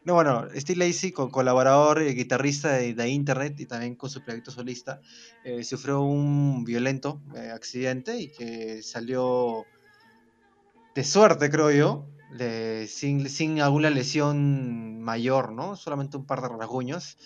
No, 0.04 0.12
bueno, 0.14 0.46
Steve 0.54 0.86
Lacey, 0.86 1.12
co- 1.12 1.30
colaborador 1.30 2.02
y 2.02 2.12
guitarrista 2.14 2.72
de, 2.72 2.92
de 2.92 3.08
Internet 3.08 3.58
y 3.58 3.64
también 3.64 3.94
con 3.94 4.10
su 4.10 4.22
proyecto 4.22 4.50
solista, 4.50 5.00
eh, 5.42 5.64
sufrió 5.64 6.02
un 6.02 6.64
violento 6.64 7.22
eh, 7.34 7.50
accidente 7.54 8.18
y 8.20 8.28
que 8.32 8.82
salió 8.82 9.64
de 10.94 11.04
suerte, 11.04 11.48
creo 11.48 11.70
yo, 11.70 12.06
de- 12.36 12.86
sin, 12.90 13.26
sin 13.30 13.62
alguna 13.62 13.88
lesión 13.88 15.00
mayor, 15.00 15.52
¿no? 15.52 15.74
Solamente 15.76 16.18
un 16.18 16.26
par 16.26 16.42
de 16.42 16.48
rasguños. 16.48 17.16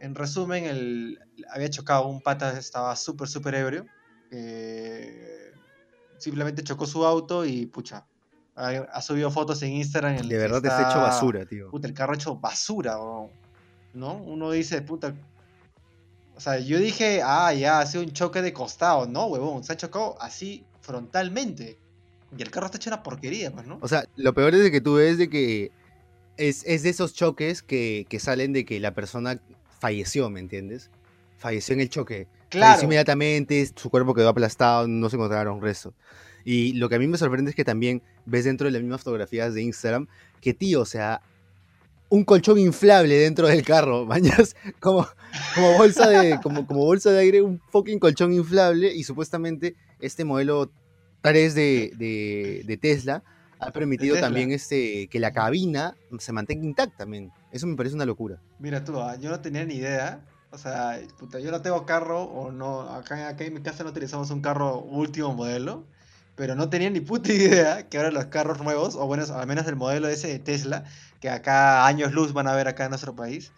En 0.00 0.14
resumen, 0.14 0.64
el, 0.64 1.18
había 1.50 1.70
chocado 1.70 2.06
un 2.08 2.20
pata, 2.20 2.58
estaba 2.58 2.94
súper, 2.96 3.28
súper 3.28 3.54
ebrio. 3.54 3.86
eh, 4.30 5.52
simplemente 6.18 6.62
chocó 6.62 6.86
su 6.86 7.04
auto 7.04 7.44
y, 7.44 7.66
pucha, 7.66 8.06
ha, 8.56 8.68
ha 8.68 9.02
subido 9.02 9.30
fotos 9.30 9.62
en 9.62 9.72
Instagram. 9.72 10.16
en 10.16 10.28
De 10.28 10.38
verdad 10.38 10.62
te 10.62 10.68
has 10.68 10.90
hecho 10.90 11.00
basura, 11.00 11.44
tío. 11.44 11.70
Puta, 11.70 11.86
el 11.86 11.94
carro 11.94 12.14
hecho 12.14 12.36
basura, 12.36 12.98
weón, 12.98 13.30
¿no? 13.92 14.14
Uno 14.14 14.50
dice, 14.50 14.82
puta. 14.82 15.14
O 16.36 16.40
sea, 16.40 16.58
yo 16.58 16.78
dije, 16.78 17.20
ah, 17.22 17.52
ya, 17.52 17.80
ha 17.80 17.86
sido 17.86 18.02
un 18.02 18.12
choque 18.12 18.42
de 18.42 18.52
costado. 18.52 19.06
No, 19.06 19.26
huevón, 19.26 19.62
se 19.64 19.72
ha 19.72 19.76
chocado 19.76 20.16
así 20.20 20.64
frontalmente, 20.80 21.78
Y 22.36 22.42
el 22.42 22.50
carro 22.50 22.66
está 22.66 22.78
hecho 22.78 22.90
una 22.90 23.02
porquería, 23.02 23.52
pues, 23.52 23.66
¿no? 23.66 23.78
O 23.80 23.88
sea, 23.88 24.06
lo 24.16 24.34
peor 24.34 24.54
es 24.54 24.62
de 24.62 24.70
que 24.70 24.80
tú 24.80 24.94
ves 24.94 25.18
de 25.18 25.30
que 25.30 25.70
es, 26.36 26.64
es 26.66 26.82
de 26.82 26.90
esos 26.90 27.14
choques 27.14 27.62
que, 27.62 28.06
que 28.08 28.18
salen 28.18 28.52
de 28.52 28.64
que 28.64 28.80
la 28.80 28.94
persona 28.94 29.40
falleció, 29.84 30.30
¿me 30.30 30.40
entiendes? 30.40 30.90
Falleció 31.36 31.74
en 31.74 31.80
el 31.80 31.90
choque. 31.90 32.26
Claro. 32.48 32.68
Falleció 32.68 32.86
inmediatamente, 32.86 33.70
su 33.76 33.90
cuerpo 33.90 34.14
quedó 34.14 34.30
aplastado, 34.30 34.88
no 34.88 35.10
se 35.10 35.16
encontraron 35.16 35.60
restos. 35.60 35.92
Y 36.42 36.72
lo 36.72 36.88
que 36.88 36.94
a 36.94 36.98
mí 36.98 37.06
me 37.06 37.18
sorprende 37.18 37.50
es 37.50 37.54
que 37.54 37.66
también 37.66 38.02
ves 38.24 38.46
dentro 38.46 38.64
de 38.66 38.70
las 38.70 38.80
mismas 38.80 39.02
fotografías 39.02 39.52
de 39.52 39.60
Instagram 39.60 40.08
que, 40.40 40.54
tío, 40.54 40.80
o 40.80 40.86
sea, 40.86 41.20
un 42.08 42.24
colchón 42.24 42.58
inflable 42.58 43.14
dentro 43.14 43.46
del 43.46 43.62
carro, 43.62 44.06
mañas, 44.06 44.56
como, 44.80 45.06
como 45.54 45.76
bolsa 45.76 46.08
de, 46.08 46.40
como, 46.42 46.66
como 46.66 46.86
bolsa 46.86 47.10
de 47.10 47.20
aire, 47.20 47.42
un 47.42 47.60
fucking 47.68 47.98
colchón 47.98 48.32
inflable 48.32 48.90
y 48.90 49.04
supuestamente 49.04 49.76
este 50.00 50.24
modelo 50.24 50.70
3 51.20 51.54
de, 51.54 51.92
de, 51.98 52.62
de 52.64 52.76
Tesla 52.78 53.22
ha 53.58 53.70
permitido 53.70 54.14
Tesla. 54.14 54.28
también 54.28 54.50
este, 54.50 55.08
que 55.08 55.20
la 55.20 55.34
cabina 55.34 55.94
se 56.18 56.32
mantenga 56.32 56.64
intacta 56.64 56.96
también. 56.96 57.30
Eso 57.54 57.68
me 57.68 57.76
parece 57.76 57.94
una 57.94 58.04
locura. 58.04 58.40
Mira 58.58 58.82
tú, 58.82 59.00
ah, 59.00 59.14
yo 59.14 59.30
no 59.30 59.38
tenía 59.38 59.64
ni 59.64 59.74
idea. 59.74 60.26
O 60.50 60.58
sea, 60.58 61.00
puta, 61.20 61.38
yo 61.38 61.52
no 61.52 61.62
tengo 61.62 61.86
carro, 61.86 62.24
o 62.24 62.50
no, 62.50 62.80
acá, 62.80 63.30
en 63.30 63.54
mi 63.54 63.62
casa 63.62 63.84
no 63.84 63.90
utilizamos 63.90 64.28
un 64.32 64.40
carro 64.40 64.80
último 64.80 65.32
modelo, 65.34 65.86
pero 66.34 66.56
no 66.56 66.68
tenía 66.68 66.90
ni 66.90 66.98
puta 66.98 67.32
idea 67.32 67.88
que 67.88 67.96
ahora 67.96 68.10
los 68.10 68.24
carros 68.24 68.60
nuevos, 68.60 68.96
o 68.96 69.06
bueno, 69.06 69.24
al 69.32 69.46
menos 69.46 69.68
el 69.68 69.76
modelo 69.76 70.08
ese 70.08 70.26
de 70.26 70.40
Tesla, 70.40 70.82
que 71.20 71.30
acá 71.30 71.86
años 71.86 72.12
luz 72.12 72.32
van 72.32 72.48
a 72.48 72.56
ver 72.56 72.66
acá 72.66 72.86
en 72.86 72.90
nuestro 72.90 73.14
país, 73.14 73.52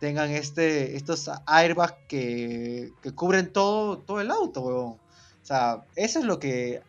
tengan 0.00 0.30
este, 0.30 0.96
estos 0.96 1.30
airbags 1.46 1.96
que, 2.08 2.90
que 3.02 3.12
cubren 3.12 3.52
todo, 3.52 3.98
todo 3.98 4.22
el 4.22 4.30
auto, 4.30 4.62
huevón. 4.62 4.92
O 4.92 5.44
sea, 5.44 5.84
eso 5.94 6.20
es 6.20 6.24
lo 6.24 6.38
que, 6.38 6.80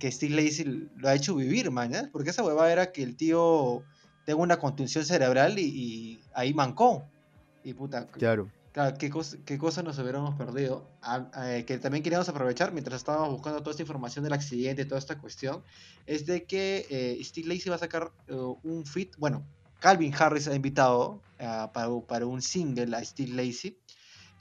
que 0.00 0.10
Steve 0.10 0.34
Lacy 0.34 0.64
lo 0.96 1.08
ha 1.08 1.14
hecho 1.14 1.36
vivir, 1.36 1.70
man, 1.70 1.92
¿ya? 1.92 2.08
Porque 2.10 2.30
esa 2.30 2.42
huevada 2.42 2.72
era 2.72 2.90
que 2.90 3.04
el 3.04 3.16
tío 3.16 3.84
tenga 4.24 4.40
una 4.40 4.58
contunción 4.58 5.04
cerebral 5.04 5.58
y, 5.58 5.64
y 5.64 6.20
ahí 6.34 6.54
mancó. 6.54 7.04
Y 7.64 7.74
puta, 7.74 8.06
Claro. 8.06 8.50
Claro, 8.72 8.96
qué 8.96 9.10
cosa, 9.10 9.36
qué 9.44 9.58
cosa 9.58 9.82
nos 9.82 9.98
hubiéramos 9.98 10.34
perdido. 10.34 10.88
Ah, 11.02 11.26
eh, 11.44 11.64
que 11.66 11.76
también 11.78 12.02
queríamos 12.02 12.28
aprovechar 12.30 12.72
mientras 12.72 12.96
estábamos 12.96 13.28
buscando 13.30 13.58
toda 13.60 13.72
esta 13.72 13.82
información 13.82 14.24
del 14.24 14.32
accidente 14.32 14.86
toda 14.86 14.98
esta 14.98 15.18
cuestión. 15.18 15.62
Es 16.06 16.24
de 16.24 16.44
que 16.44 16.86
eh, 16.88 17.22
Steve 17.22 17.48
Lacy 17.48 17.68
va 17.68 17.76
a 17.76 17.78
sacar 17.78 18.12
eh, 18.28 18.34
un 18.34 18.86
fit. 18.86 19.14
Bueno, 19.18 19.44
Calvin 19.78 20.14
Harris 20.18 20.48
ha 20.48 20.54
invitado 20.54 21.20
ah, 21.38 21.70
para, 21.74 21.88
para 22.00 22.24
un 22.24 22.40
single 22.40 22.96
a 22.96 23.04
Steve 23.04 23.32
Lacy. 23.32 23.78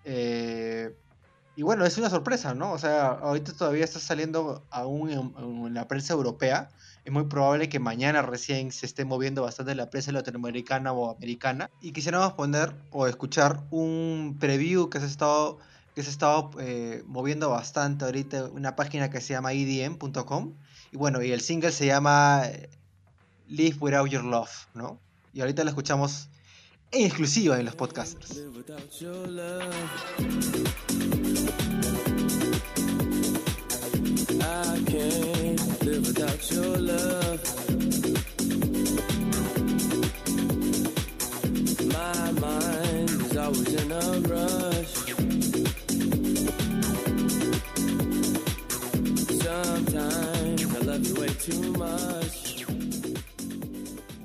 Eh, 0.05 0.95
y 1.57 1.63
bueno, 1.63 1.85
es 1.85 1.97
una 1.97 2.09
sorpresa, 2.09 2.53
¿no? 2.53 2.71
O 2.71 2.77
sea, 2.77 3.07
ahorita 3.07 3.51
todavía 3.51 3.83
está 3.83 3.99
saliendo 3.99 4.65
aún 4.69 5.09
en, 5.09 5.33
en 5.37 5.73
la 5.73 5.89
prensa 5.89 6.13
europea. 6.13 6.69
Es 7.03 7.11
muy 7.11 7.25
probable 7.25 7.67
que 7.67 7.79
mañana 7.79 8.21
recién 8.21 8.71
se 8.71 8.85
esté 8.85 9.05
moviendo 9.05 9.41
bastante 9.41 9.73
la 9.73 9.89
prensa 9.89 10.11
latinoamericana 10.11 10.91
o 10.91 11.09
americana. 11.09 11.71
Y 11.81 11.93
quisiéramos 11.93 12.33
poner 12.33 12.75
o 12.91 13.07
escuchar 13.07 13.63
un 13.71 14.37
preview 14.39 14.89
que 14.89 14.99
se 14.99 15.05
ha 15.05 15.07
estado, 15.07 15.57
que 15.95 16.03
se 16.03 16.09
ha 16.09 16.11
estado 16.11 16.51
eh, 16.59 17.03
moviendo 17.07 17.49
bastante 17.49 18.05
ahorita, 18.05 18.45
una 18.45 18.75
página 18.75 19.09
que 19.09 19.19
se 19.19 19.33
llama 19.33 19.53
edm.com. 19.53 20.53
Y 20.91 20.97
bueno, 20.97 21.23
y 21.23 21.31
el 21.31 21.41
single 21.41 21.71
se 21.71 21.87
llama 21.87 22.43
eh, 22.45 22.69
Live 23.47 23.77
Without 23.79 24.09
Your 24.09 24.23
Love, 24.23 24.67
¿no? 24.75 24.99
Y 25.33 25.41
ahorita 25.41 25.63
lo 25.63 25.69
escuchamos 25.69 26.29
en 26.91 27.05
exclusiva 27.05 27.57
en 27.57 27.65
los 27.65 27.75
podcasters. 27.75 28.43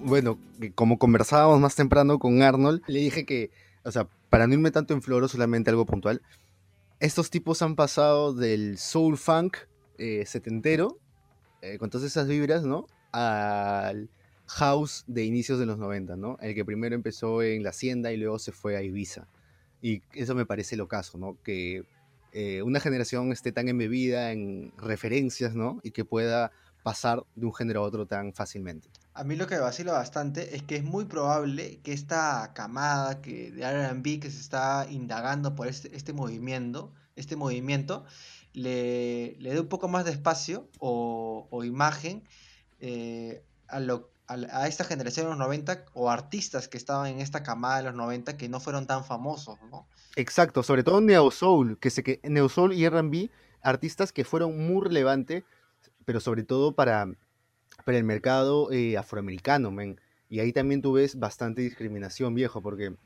Bueno, 0.06 0.38
como 0.74 0.98
conversábamos 0.98 1.58
más 1.60 1.74
temprano 1.74 2.18
con 2.18 2.40
Arnold, 2.40 2.82
le 2.86 3.00
dije 3.00 3.26
que, 3.26 3.50
o 3.82 3.90
sea, 3.90 4.08
para 4.30 4.46
no 4.46 4.54
irme 4.54 4.70
tanto 4.70 4.94
en 4.94 5.02
floro, 5.02 5.26
solamente 5.26 5.70
algo 5.70 5.84
puntual, 5.84 6.22
estos 7.00 7.28
tipos 7.28 7.60
han 7.62 7.74
pasado 7.74 8.32
del 8.32 8.78
soul 8.78 9.18
funk 9.18 9.56
eh, 9.98 10.24
setentero, 10.26 10.98
eh, 11.66 11.78
con 11.78 11.90
todas 11.90 12.06
esas 12.06 12.28
vibras, 12.28 12.64
¿no? 12.64 12.86
Al 13.12 14.08
house 14.46 15.04
de 15.06 15.24
inicios 15.24 15.58
de 15.58 15.66
los 15.66 15.78
90, 15.78 16.16
¿no? 16.16 16.38
El 16.40 16.54
que 16.54 16.64
primero 16.64 16.94
empezó 16.94 17.42
en 17.42 17.62
La 17.62 17.70
Hacienda 17.70 18.12
y 18.12 18.16
luego 18.16 18.38
se 18.38 18.52
fue 18.52 18.76
a 18.76 18.82
Ibiza. 18.82 19.26
Y 19.82 20.02
eso 20.12 20.34
me 20.34 20.46
parece 20.46 20.76
lo 20.76 20.88
caso, 20.88 21.18
¿no? 21.18 21.36
Que 21.42 21.84
eh, 22.32 22.62
una 22.62 22.80
generación 22.80 23.32
esté 23.32 23.52
tan 23.52 23.68
embebida 23.68 24.32
en 24.32 24.72
referencias, 24.78 25.54
¿no? 25.54 25.80
Y 25.82 25.90
que 25.90 26.04
pueda 26.04 26.52
pasar 26.82 27.24
de 27.34 27.46
un 27.46 27.54
género 27.54 27.80
a 27.80 27.82
otro 27.82 28.06
tan 28.06 28.32
fácilmente. 28.32 28.88
A 29.12 29.24
mí 29.24 29.34
lo 29.34 29.46
que 29.46 29.56
me 29.56 29.62
vacila 29.62 29.92
bastante 29.92 30.54
es 30.54 30.62
que 30.62 30.76
es 30.76 30.84
muy 30.84 31.06
probable 31.06 31.80
que 31.82 31.92
esta 31.92 32.52
camada 32.54 33.20
que, 33.20 33.50
de 33.50 33.62
R&B 33.62 34.20
que 34.20 34.30
se 34.30 34.40
está 34.40 34.86
indagando 34.88 35.56
por 35.56 35.66
este, 35.66 35.96
este 35.96 36.12
movimiento, 36.12 36.92
este 37.16 37.34
movimiento 37.34 38.04
le, 38.56 39.36
le 39.38 39.52
dé 39.52 39.60
un 39.60 39.68
poco 39.68 39.86
más 39.86 40.06
de 40.06 40.12
espacio 40.12 40.70
o, 40.78 41.62
imagen 41.62 42.24
eh, 42.80 43.44
a, 43.68 43.76
a 43.76 44.00
a 44.28 44.66
esta 44.66 44.82
generación 44.82 45.26
de 45.26 45.30
los 45.30 45.38
90 45.38 45.84
o 45.92 46.10
artistas 46.10 46.66
que 46.66 46.78
estaban 46.78 47.06
en 47.06 47.20
esta 47.20 47.42
camada 47.42 47.76
de 47.76 47.82
los 47.84 47.94
90 47.94 48.36
que 48.38 48.48
no 48.48 48.58
fueron 48.58 48.86
tan 48.86 49.04
famosos, 49.04 49.58
¿no? 49.70 49.86
Exacto, 50.16 50.62
sobre 50.62 50.82
todo 50.82 51.02
Neo 51.02 51.30
Soul, 51.30 51.78
que 51.78 51.90
se 51.90 52.02
que 52.02 52.18
Neo 52.24 52.48
Soul 52.48 52.72
y 52.72 52.84
R&B, 52.86 53.30
artistas 53.62 54.10
que 54.10 54.24
fueron 54.24 54.66
muy 54.66 54.82
relevantes, 54.82 55.44
pero 56.06 56.20
sobre 56.20 56.42
todo 56.42 56.74
para, 56.74 57.06
para 57.84 57.98
el 57.98 58.04
mercado 58.04 58.72
eh, 58.72 58.96
afroamericano. 58.96 59.70
Y 60.28 60.40
ahí 60.40 60.52
también 60.52 60.80
tú 60.80 60.98
bastante 61.16 61.60
discriminación, 61.60 62.34
viejo, 62.34 62.62
porque 62.62 62.96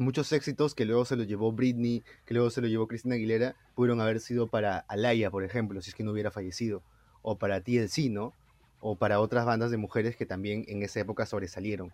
muchos 0.00 0.32
éxitos 0.32 0.74
que 0.74 0.84
luego 0.84 1.04
se 1.04 1.14
los 1.14 1.26
llevó 1.26 1.52
Britney, 1.52 2.02
que 2.24 2.34
luego 2.34 2.50
se 2.50 2.60
los 2.60 2.70
llevó 2.70 2.88
Christina 2.88 3.14
Aguilera, 3.14 3.54
pudieron 3.74 4.00
haber 4.00 4.20
sido 4.20 4.48
para 4.48 4.78
Alaya, 4.88 5.30
por 5.30 5.44
ejemplo, 5.44 5.80
si 5.82 5.90
es 5.90 5.94
que 5.94 6.02
no 6.02 6.12
hubiera 6.12 6.30
fallecido, 6.30 6.82
o 7.22 7.38
para 7.38 7.60
TLC, 7.60 8.10
¿no? 8.10 8.32
O 8.80 8.96
para 8.96 9.20
otras 9.20 9.44
bandas 9.44 9.70
de 9.70 9.76
mujeres 9.76 10.16
que 10.16 10.26
también 10.26 10.64
en 10.68 10.82
esa 10.82 11.00
época 11.00 11.26
sobresalieron. 11.26 11.92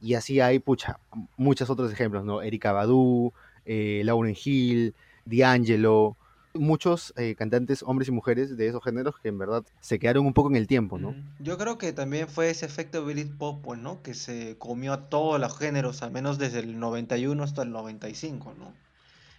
Y 0.00 0.14
así 0.14 0.40
hay, 0.40 0.58
pucha, 0.58 1.00
muchos 1.36 1.70
otros 1.70 1.92
ejemplos, 1.92 2.24
¿no? 2.24 2.42
Erika 2.42 2.72
Badu, 2.72 3.32
eh, 3.64 4.02
Lauryn 4.04 4.36
Hill, 4.42 4.94
D'Angelo, 5.24 6.16
muchos 6.58 7.12
eh, 7.16 7.34
cantantes, 7.36 7.82
hombres 7.82 8.08
y 8.08 8.12
mujeres 8.12 8.56
de 8.56 8.66
esos 8.68 8.82
géneros 8.84 9.14
que 9.22 9.28
en 9.28 9.38
verdad 9.38 9.64
se 9.80 9.98
quedaron 9.98 10.26
un 10.26 10.32
poco 10.34 10.50
en 10.50 10.56
el 10.56 10.66
tiempo, 10.66 10.98
¿no? 10.98 11.10
Ujú. 11.10 11.18
Yo 11.40 11.56
creo 11.58 11.78
que 11.78 11.92
también 11.92 12.28
fue 12.28 12.50
ese 12.50 12.66
efecto 12.66 13.04
Billy 13.04 13.24
Pop, 13.24 13.60
pues, 13.62 13.78
¿no? 13.80 14.02
Que 14.02 14.14
se 14.14 14.56
comió 14.58 14.92
a 14.92 15.08
todos 15.08 15.40
los 15.40 15.56
géneros, 15.56 16.02
al 16.02 16.10
menos 16.10 16.38
desde 16.38 16.60
el 16.60 16.78
91 16.78 17.42
hasta 17.42 17.62
el 17.62 17.70
95, 17.70 18.54
¿no? 18.58 18.72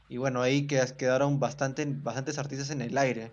Y 0.07 0.17
bueno, 0.17 0.41
ahí 0.41 0.65
que- 0.65 0.83
quedaron 0.97 1.39
bastante, 1.39 1.85
bastantes 1.85 2.39
artistas 2.39 2.69
en 2.71 2.81
el 2.81 2.97
aire. 2.97 3.31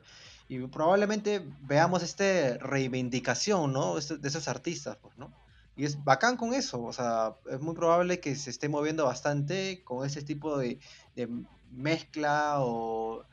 Y 0.48 0.58
probablemente 0.66 1.42
veamos 1.62 2.02
esta 2.02 2.56
reivindicación, 2.58 3.72
¿no? 3.72 3.98
Este- 3.98 4.18
De 4.18 4.28
esos 4.28 4.46
artistas, 4.48 4.96
pues, 5.00 5.16
¿no? 5.18 5.32
Y 5.78 5.84
es 5.84 6.02
bacán 6.04 6.36
con 6.36 6.54
eso, 6.54 6.82
o 6.82 6.92
sea, 6.92 7.34
es 7.50 7.60
muy 7.60 7.74
probable 7.74 8.18
que 8.20 8.34
se 8.36 8.48
esté 8.48 8.68
moviendo 8.68 9.04
bastante 9.04 9.82
con 9.84 10.06
ese 10.06 10.22
tipo 10.22 10.56
de 10.56 10.78
mezcla 11.70 12.56
o 12.60 13.24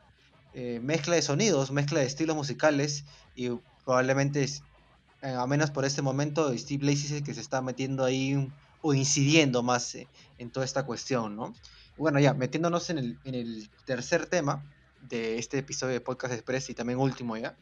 eh, 0.54 0.80
mezcla 0.82 1.14
de 1.16 1.22
sonidos, 1.22 1.70
mezcla 1.70 2.00
de 2.00 2.06
estilos 2.06 2.36
musicales 2.36 3.04
y 3.34 3.50
probablemente, 3.84 4.44
eh, 4.44 5.26
al 5.26 5.48
menos 5.48 5.70
por 5.70 5.84
este 5.84 6.02
momento, 6.02 6.56
Steve 6.56 6.86
Lacy 6.86 7.14
es 7.16 7.22
que 7.22 7.34
se 7.34 7.40
está 7.40 7.60
metiendo 7.60 8.04
ahí 8.04 8.50
o 8.82 8.94
incidiendo 8.94 9.62
más 9.62 9.94
eh, 9.94 10.08
en 10.38 10.50
toda 10.50 10.64
esta 10.64 10.84
cuestión, 10.84 11.36
¿no? 11.36 11.54
Bueno, 11.96 12.18
ya, 12.20 12.34
metiéndonos 12.34 12.90
en 12.90 12.98
el, 13.24 13.70
tercer 13.84 14.26
tema 14.26 14.64
de 15.08 15.38
este 15.38 15.58
episodio 15.58 15.92
de 15.94 16.00
Podcast 16.00 16.34
Express 16.34 16.70
y 16.70 16.74
también 16.74 16.98
último 16.98 17.36
ya, 17.36 17.56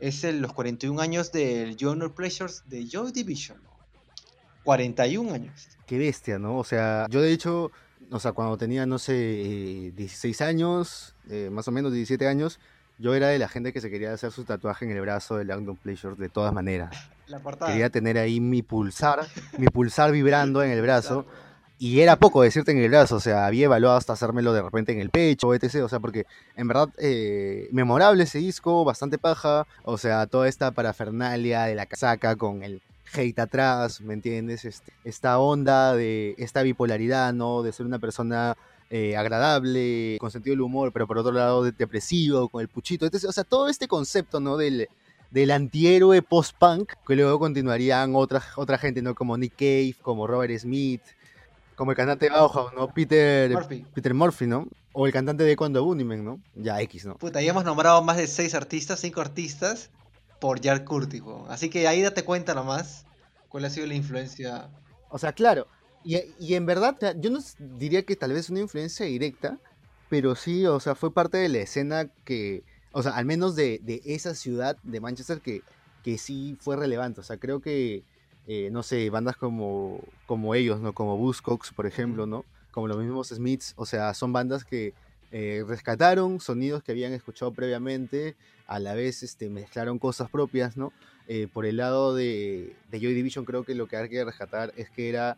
es 0.00 0.24
el- 0.24 0.40
los 0.40 0.52
41 0.52 1.00
años 1.00 1.30
del 1.32 1.76
Journal 1.76 2.12
Pleasures 2.12 2.64
de 2.66 2.86
Joy 2.88 3.12
Division. 3.12 3.62
¿no? 3.62 3.70
41 4.64 5.32
años. 5.32 5.68
Qué 5.86 5.98
bestia, 5.98 6.38
¿no? 6.38 6.58
O 6.58 6.64
sea, 6.64 7.06
yo 7.08 7.20
de 7.22 7.32
hecho, 7.32 7.70
o 8.10 8.20
sea, 8.20 8.32
cuando 8.32 8.56
tenía, 8.56 8.86
no 8.86 8.98
sé, 8.98 9.14
eh, 9.14 9.92
16 9.96 10.40
años, 10.40 11.14
eh, 11.30 11.48
más 11.50 11.66
o 11.68 11.72
menos 11.72 11.92
17 11.92 12.26
años, 12.26 12.58
yo 12.98 13.14
era 13.14 13.28
de 13.28 13.38
la 13.38 13.48
gente 13.48 13.72
que 13.72 13.80
se 13.80 13.90
quería 13.90 14.12
hacer 14.12 14.32
su 14.32 14.44
tatuaje 14.44 14.84
en 14.84 14.92
el 14.92 15.00
brazo 15.00 15.36
del 15.36 15.48
Langdon 15.48 15.76
Pleasure 15.76 16.16
de 16.16 16.28
todas 16.28 16.52
maneras. 16.52 16.94
La 17.26 17.40
portada. 17.40 17.70
Quería 17.70 17.90
tener 17.90 18.16
ahí 18.18 18.40
mi 18.40 18.62
pulsar, 18.62 19.26
mi 19.58 19.66
pulsar 19.66 20.12
vibrando 20.12 20.62
en 20.62 20.70
el 20.70 20.80
brazo, 20.80 21.26
y 21.78 22.00
era 22.00 22.16
poco 22.16 22.42
decirte 22.42 22.72
en 22.72 22.78
el 22.78 22.88
brazo, 22.88 23.16
o 23.16 23.20
sea, 23.20 23.46
había 23.46 23.66
evaluado 23.66 23.98
hasta 23.98 24.14
hacérmelo 24.14 24.54
de 24.54 24.62
repente 24.62 24.92
en 24.92 25.00
el 25.00 25.10
pecho, 25.10 25.52
etc. 25.52 25.82
O 25.84 25.88
sea, 25.88 26.00
porque 26.00 26.24
en 26.56 26.68
verdad, 26.68 26.88
eh, 26.96 27.68
memorable 27.70 28.24
ese 28.24 28.38
disco, 28.38 28.84
bastante 28.84 29.18
paja, 29.18 29.66
o 29.82 29.98
sea, 29.98 30.26
toda 30.26 30.48
esta 30.48 30.70
parafernalia 30.70 31.64
de 31.64 31.74
la 31.74 31.84
casaca 31.84 32.36
con 32.36 32.62
el 32.62 32.80
hate 33.14 33.38
atrás, 33.38 34.00
¿me 34.00 34.14
entiendes? 34.14 34.64
Este, 34.64 34.92
esta 35.04 35.38
onda 35.38 35.94
de 35.94 36.34
esta 36.38 36.62
bipolaridad, 36.62 37.32
¿no? 37.32 37.62
De 37.62 37.72
ser 37.72 37.86
una 37.86 37.98
persona 37.98 38.56
eh, 38.90 39.16
agradable, 39.16 40.16
con 40.20 40.30
sentido 40.30 40.52
del 40.52 40.60
humor, 40.62 40.92
pero 40.92 41.06
por 41.06 41.18
otro 41.18 41.32
lado 41.32 41.64
de- 41.64 41.72
depresivo, 41.72 42.48
con 42.48 42.60
el 42.60 42.68
puchito. 42.68 43.04
Entonces, 43.04 43.28
o 43.28 43.32
sea, 43.32 43.44
todo 43.44 43.68
este 43.68 43.88
concepto, 43.88 44.38
¿no? 44.40 44.56
Del, 44.56 44.88
del 45.30 45.50
antihéroe 45.50 46.22
post-punk, 46.22 46.92
que 47.06 47.16
luego 47.16 47.38
continuarían 47.38 48.14
otra, 48.14 48.42
otra 48.56 48.78
gente, 48.78 49.02
¿no? 49.02 49.14
Como 49.14 49.36
Nick 49.36 49.54
Cave, 49.56 49.94
como 50.02 50.26
Robert 50.26 50.56
Smith, 50.58 51.02
como 51.74 51.90
el 51.90 51.96
cantante 51.96 52.26
de 52.26 52.30
Bauhaus, 52.30 52.72
¿no? 52.74 52.88
Peter 52.92 53.50
Murphy. 53.50 53.84
Peter 53.94 54.14
Murphy, 54.14 54.46
¿no? 54.46 54.68
O 54.92 55.06
el 55.06 55.12
cantante 55.12 55.44
de 55.44 55.56
Cuando 55.56 55.84
Bunnymen, 55.84 56.24
¿no? 56.24 56.40
Ya 56.54 56.80
X, 56.80 57.04
¿no? 57.04 57.16
Puta, 57.16 57.42
ya 57.42 57.50
hemos 57.50 57.64
nombrado 57.64 58.00
más 58.02 58.16
de 58.16 58.26
seis 58.26 58.54
artistas, 58.54 59.00
cinco 59.00 59.20
artistas, 59.20 59.90
por 60.40 60.62
Jar 60.62 60.84
Curtis, 60.84 61.22
weón. 61.22 61.44
Así 61.48 61.70
que 61.70 61.88
ahí 61.88 62.02
date 62.02 62.24
cuenta 62.24 62.54
nomás 62.54 63.04
cuál 63.48 63.64
ha 63.64 63.70
sido 63.70 63.86
la 63.86 63.94
influencia. 63.94 64.68
O 65.08 65.18
sea, 65.18 65.32
claro. 65.32 65.66
Y, 66.04 66.18
y 66.38 66.54
en 66.54 66.66
verdad, 66.66 66.96
yo 67.18 67.30
no 67.30 67.40
diría 67.58 68.04
que 68.04 68.16
tal 68.16 68.32
vez 68.32 68.48
una 68.50 68.60
influencia 68.60 69.06
directa, 69.06 69.58
pero 70.08 70.34
sí, 70.36 70.66
o 70.66 70.78
sea, 70.78 70.94
fue 70.94 71.12
parte 71.12 71.38
de 71.38 71.48
la 71.48 71.58
escena 71.58 72.08
que, 72.24 72.62
o 72.92 73.02
sea, 73.02 73.12
al 73.12 73.24
menos 73.24 73.56
de, 73.56 73.80
de 73.82 74.00
esa 74.04 74.34
ciudad 74.34 74.76
de 74.82 75.00
Manchester 75.00 75.40
que, 75.40 75.62
que 76.04 76.18
sí 76.18 76.56
fue 76.60 76.76
relevante. 76.76 77.20
O 77.20 77.24
sea, 77.24 77.38
creo 77.38 77.60
que, 77.60 78.04
eh, 78.46 78.68
no 78.70 78.84
sé, 78.84 79.10
bandas 79.10 79.36
como, 79.36 80.00
como 80.26 80.54
ellos, 80.54 80.80
¿no? 80.80 80.92
Como 80.92 81.16
Buzzcocks, 81.16 81.72
por 81.72 81.86
ejemplo, 81.86 82.26
¿no? 82.26 82.44
Como 82.70 82.86
los 82.86 82.98
mismos 82.98 83.28
Smiths, 83.28 83.74
o 83.76 83.86
sea, 83.86 84.14
son 84.14 84.32
bandas 84.32 84.64
que 84.64 84.94
eh, 85.32 85.64
rescataron 85.66 86.38
sonidos 86.38 86.84
que 86.84 86.92
habían 86.92 87.12
escuchado 87.12 87.52
previamente, 87.52 88.36
a 88.66 88.78
la 88.78 88.94
vez 88.94 89.22
este, 89.22 89.48
mezclaron 89.48 89.98
cosas 89.98 90.28
propias, 90.30 90.76
¿no? 90.76 90.92
Eh, 91.28 91.48
por 91.52 91.66
el 91.66 91.76
lado 91.76 92.14
de, 92.14 92.76
de 92.90 93.00
Joy 93.00 93.14
Division 93.14 93.44
creo 93.44 93.64
que 93.64 93.74
lo 93.74 93.86
que 93.86 93.96
hay 93.96 94.08
que 94.08 94.24
rescatar 94.24 94.72
es 94.76 94.90
que 94.90 95.08
era 95.08 95.36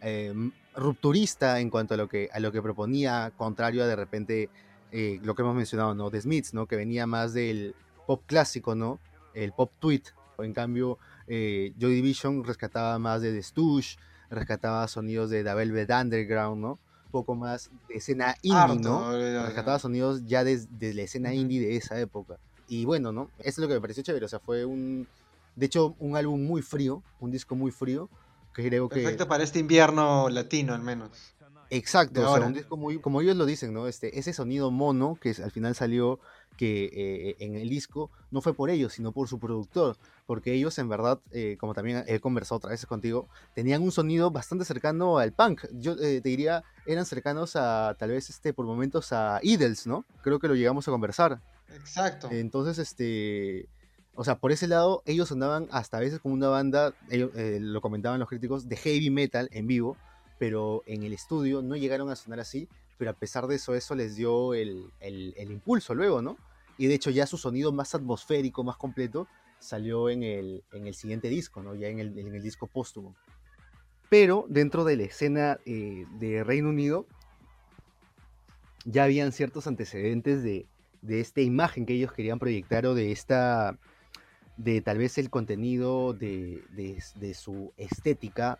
eh, 0.00 0.28
m- 0.32 0.52
rupturista 0.74 1.60
en 1.60 1.70
cuanto 1.70 1.94
a 1.94 1.96
lo 1.96 2.08
que 2.08 2.28
a 2.32 2.40
lo 2.40 2.52
que 2.52 2.62
proponía, 2.62 3.32
contrario 3.36 3.82
a 3.82 3.86
de 3.86 3.96
repente 3.96 4.48
eh, 4.90 5.20
lo 5.22 5.34
que 5.34 5.42
hemos 5.42 5.54
mencionado, 5.54 5.94
¿no? 5.94 6.10
De 6.10 6.20
Smiths, 6.20 6.54
¿no? 6.54 6.66
Que 6.66 6.76
venía 6.76 7.06
más 7.06 7.34
del 7.34 7.74
pop 8.06 8.22
clásico, 8.26 8.74
¿no? 8.74 8.98
El 9.34 9.52
pop 9.52 9.70
tweet. 9.78 10.02
En 10.38 10.54
cambio, 10.54 10.98
eh, 11.26 11.72
Joy 11.78 11.94
Division 11.96 12.44
rescataba 12.44 12.98
más 13.00 13.22
de 13.22 13.32
The 13.32 13.42
Stooge, 13.42 13.96
rescataba 14.30 14.86
sonidos 14.86 15.30
de 15.30 15.42
The 15.42 15.52
Velvet 15.54 15.90
Underground, 15.90 16.62
¿no? 16.62 16.78
Un 17.06 17.10
poco 17.10 17.34
más 17.34 17.70
de 17.88 17.96
escena 17.96 18.36
indie, 18.42 18.56
Harto, 18.58 18.78
¿no? 18.78 19.44
rescataba 19.44 19.78
sonidos 19.78 20.26
ya 20.26 20.44
desde 20.44 20.68
de 20.78 20.94
la 20.94 21.02
escena 21.02 21.34
indie 21.34 21.60
de 21.60 21.76
esa 21.76 21.98
época. 21.98 22.38
Y 22.68 22.84
bueno, 22.84 23.12
¿no? 23.12 23.30
Eso 23.38 23.48
es 23.48 23.58
lo 23.58 23.68
que 23.68 23.74
me 23.74 23.80
pareció 23.80 24.02
chévere. 24.02 24.26
O 24.26 24.28
sea, 24.28 24.38
fue 24.38 24.64
un. 24.64 25.08
De 25.56 25.66
hecho, 25.66 25.96
un 25.98 26.16
álbum 26.16 26.44
muy 26.44 26.62
frío, 26.62 27.02
un 27.18 27.30
disco 27.30 27.56
muy 27.56 27.70
frío, 27.70 28.08
que 28.54 28.66
creo 28.66 28.88
que. 28.88 28.96
Perfecto 28.96 29.26
para 29.26 29.42
este 29.42 29.58
invierno 29.58 30.28
latino, 30.28 30.74
al 30.74 30.82
menos. 30.82 31.34
Exacto, 31.70 32.20
o 32.20 32.36
sea, 32.36 32.46
un 32.46 32.54
disco 32.54 32.76
muy, 32.76 32.98
como 32.98 33.20
ellos 33.20 33.36
lo 33.36 33.44
dicen, 33.44 33.74
¿no? 33.74 33.88
Este, 33.88 34.18
ese 34.18 34.32
sonido 34.32 34.70
mono 34.70 35.18
que 35.20 35.34
al 35.42 35.50
final 35.50 35.74
salió 35.74 36.18
que 36.56 36.90
eh, 36.92 37.36
en 37.40 37.54
el 37.54 37.68
disco 37.68 38.10
no 38.30 38.40
fue 38.40 38.54
por 38.54 38.70
ellos, 38.70 38.94
sino 38.94 39.12
por 39.12 39.28
su 39.28 39.38
productor, 39.38 39.96
porque 40.26 40.54
ellos 40.54 40.76
en 40.78 40.88
verdad, 40.88 41.20
eh, 41.30 41.56
como 41.60 41.74
también 41.74 42.04
he 42.06 42.20
conversado 42.20 42.56
otras 42.56 42.72
veces 42.72 42.86
contigo, 42.86 43.28
tenían 43.54 43.82
un 43.82 43.92
sonido 43.92 44.30
bastante 44.30 44.64
cercano 44.64 45.18
al 45.18 45.32
punk. 45.32 45.66
Yo 45.72 45.92
eh, 45.92 46.20
te 46.20 46.28
diría, 46.28 46.64
eran 46.86 47.04
cercanos 47.04 47.54
a 47.54 47.94
tal 47.98 48.10
vez 48.10 48.28
este 48.30 48.52
por 48.52 48.66
momentos 48.66 49.12
a 49.12 49.38
Idols, 49.42 49.86
¿no? 49.86 50.04
Creo 50.22 50.38
que 50.38 50.48
lo 50.48 50.54
llegamos 50.54 50.88
a 50.88 50.90
conversar. 50.90 51.40
Exacto. 51.74 52.28
Entonces, 52.30 52.78
este, 52.78 53.68
o 54.14 54.24
sea, 54.24 54.36
por 54.38 54.52
ese 54.52 54.66
lado, 54.68 55.02
ellos 55.06 55.28
sonaban 55.28 55.68
hasta 55.70 55.98
a 55.98 56.00
veces 56.00 56.18
como 56.20 56.34
una 56.34 56.48
banda, 56.48 56.94
ellos, 57.10 57.30
eh, 57.34 57.58
lo 57.60 57.80
comentaban 57.80 58.18
los 58.20 58.28
críticos, 58.28 58.68
de 58.68 58.76
heavy 58.76 59.10
metal 59.10 59.48
en 59.52 59.66
vivo, 59.66 59.96
pero 60.38 60.82
en 60.86 61.02
el 61.02 61.12
estudio 61.12 61.62
no 61.62 61.76
llegaron 61.76 62.10
a 62.10 62.16
sonar 62.16 62.40
así, 62.40 62.68
pero 62.96 63.10
a 63.10 63.14
pesar 63.14 63.46
de 63.46 63.56
eso, 63.56 63.74
eso 63.74 63.94
les 63.94 64.16
dio 64.16 64.54
el, 64.54 64.90
el- 65.00 65.34
el 65.36 65.50
impulso 65.52 65.94
luego, 65.94 66.22
¿no? 66.22 66.36
Y 66.78 66.86
de 66.86 66.94
hecho 66.94 67.10
ya 67.10 67.26
su 67.26 67.36
sonido 67.38 67.72
más 67.72 67.94
atmosférico, 67.94 68.62
más 68.64 68.76
completo, 68.76 69.26
salió 69.58 70.08
en 70.10 70.22
el, 70.22 70.62
en 70.72 70.86
el 70.86 70.94
siguiente 70.94 71.28
disco, 71.28 71.62
¿no? 71.62 71.74
Ya 71.74 71.88
en 71.88 71.98
el, 71.98 72.16
en 72.18 72.34
el 72.34 72.42
disco 72.42 72.66
póstumo. 72.68 73.14
Pero 74.08 74.46
dentro 74.48 74.84
de 74.84 74.96
la 74.96 75.02
escena 75.02 75.58
eh, 75.66 76.06
de 76.18 76.42
Reino 76.44 76.70
Unido, 76.70 77.06
ya 78.84 79.04
habían 79.04 79.32
ciertos 79.32 79.66
antecedentes 79.66 80.42
de, 80.42 80.66
de 81.02 81.20
esta 81.20 81.40
imagen 81.40 81.86
que 81.86 81.94
ellos 81.94 82.12
querían 82.12 82.38
proyectar 82.38 82.86
o 82.86 82.94
de 82.94 83.12
esta, 83.12 83.76
de 84.56 84.80
tal 84.80 84.98
vez 84.98 85.18
el 85.18 85.30
contenido 85.30 86.12
de, 86.12 86.62
de- 86.70 87.34
su 87.34 87.72
estética 87.76 88.58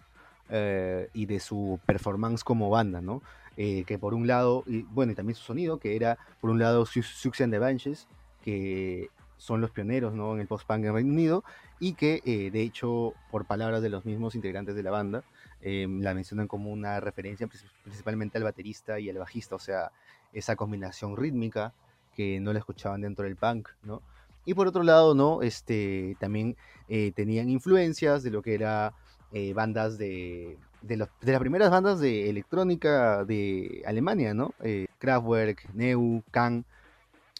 eh, 0.50 1.08
y 1.12 1.26
de 1.26 1.40
su 1.40 1.80
performance 1.86 2.44
como 2.44 2.70
banda, 2.70 3.00
¿no? 3.00 3.22
Eh, 3.56 3.84
que 3.84 3.98
por 3.98 4.14
un 4.14 4.26
lado, 4.26 4.62
y 4.66 4.82
bueno, 4.82 5.12
y 5.12 5.14
también 5.14 5.34
su 5.34 5.42
sonido, 5.44 5.78
que 5.78 5.96
era 5.96 6.16
por 6.40 6.50
un 6.50 6.58
lado 6.60 6.86
Su- 6.86 7.02
Suxy 7.02 7.42
and 7.42 7.52
the 7.52 7.58
Banshees, 7.58 8.06
que 8.44 9.10
son 9.36 9.60
los 9.60 9.70
pioneros, 9.72 10.14
¿no? 10.14 10.34
En 10.34 10.40
el 10.40 10.46
post-punk 10.46 10.84
en 10.84 10.94
Reino 10.94 11.12
Unido, 11.12 11.44
y 11.80 11.94
que 11.94 12.22
eh, 12.24 12.50
de 12.52 12.62
hecho, 12.62 13.14
por 13.30 13.46
palabras 13.46 13.82
de 13.82 13.88
los 13.88 14.04
mismos 14.04 14.34
integrantes 14.36 14.74
de 14.76 14.82
la 14.82 14.90
banda, 14.90 15.24
la 15.60 16.14
mencionan 16.14 16.46
como 16.46 16.70
una 16.70 17.00
referencia 17.00 17.48
princip- 17.48 17.70
principalmente 17.82 18.38
al 18.38 18.44
baterista 18.44 19.00
y 19.00 19.10
al 19.10 19.18
bajista, 19.18 19.56
o 19.56 19.58
sea, 19.58 19.90
esa 20.32 20.54
combinación 20.54 21.16
rítmica 21.16 21.72
que 22.18 22.40
no 22.40 22.52
la 22.52 22.58
escuchaban 22.58 23.00
dentro 23.00 23.26
del 23.26 23.36
punk, 23.36 23.68
¿no? 23.84 24.02
Y 24.44 24.54
por 24.54 24.66
otro 24.66 24.82
lado, 24.82 25.14
¿no? 25.14 25.40
Este, 25.40 26.16
también 26.18 26.56
eh, 26.88 27.12
tenían 27.14 27.48
influencias 27.48 28.24
de 28.24 28.32
lo 28.32 28.42
que 28.42 28.54
era 28.54 28.92
eh, 29.30 29.52
bandas 29.54 29.98
de, 29.98 30.58
de, 30.82 30.96
las 30.96 31.38
primeras 31.38 31.70
bandas 31.70 32.00
de 32.00 32.28
electrónica 32.28 33.24
de 33.24 33.84
Alemania, 33.86 34.34
¿no? 34.34 34.52
Eh, 34.64 34.88
Kraftwerk, 34.98 35.72
Neu, 35.74 36.24
Kang, 36.32 36.64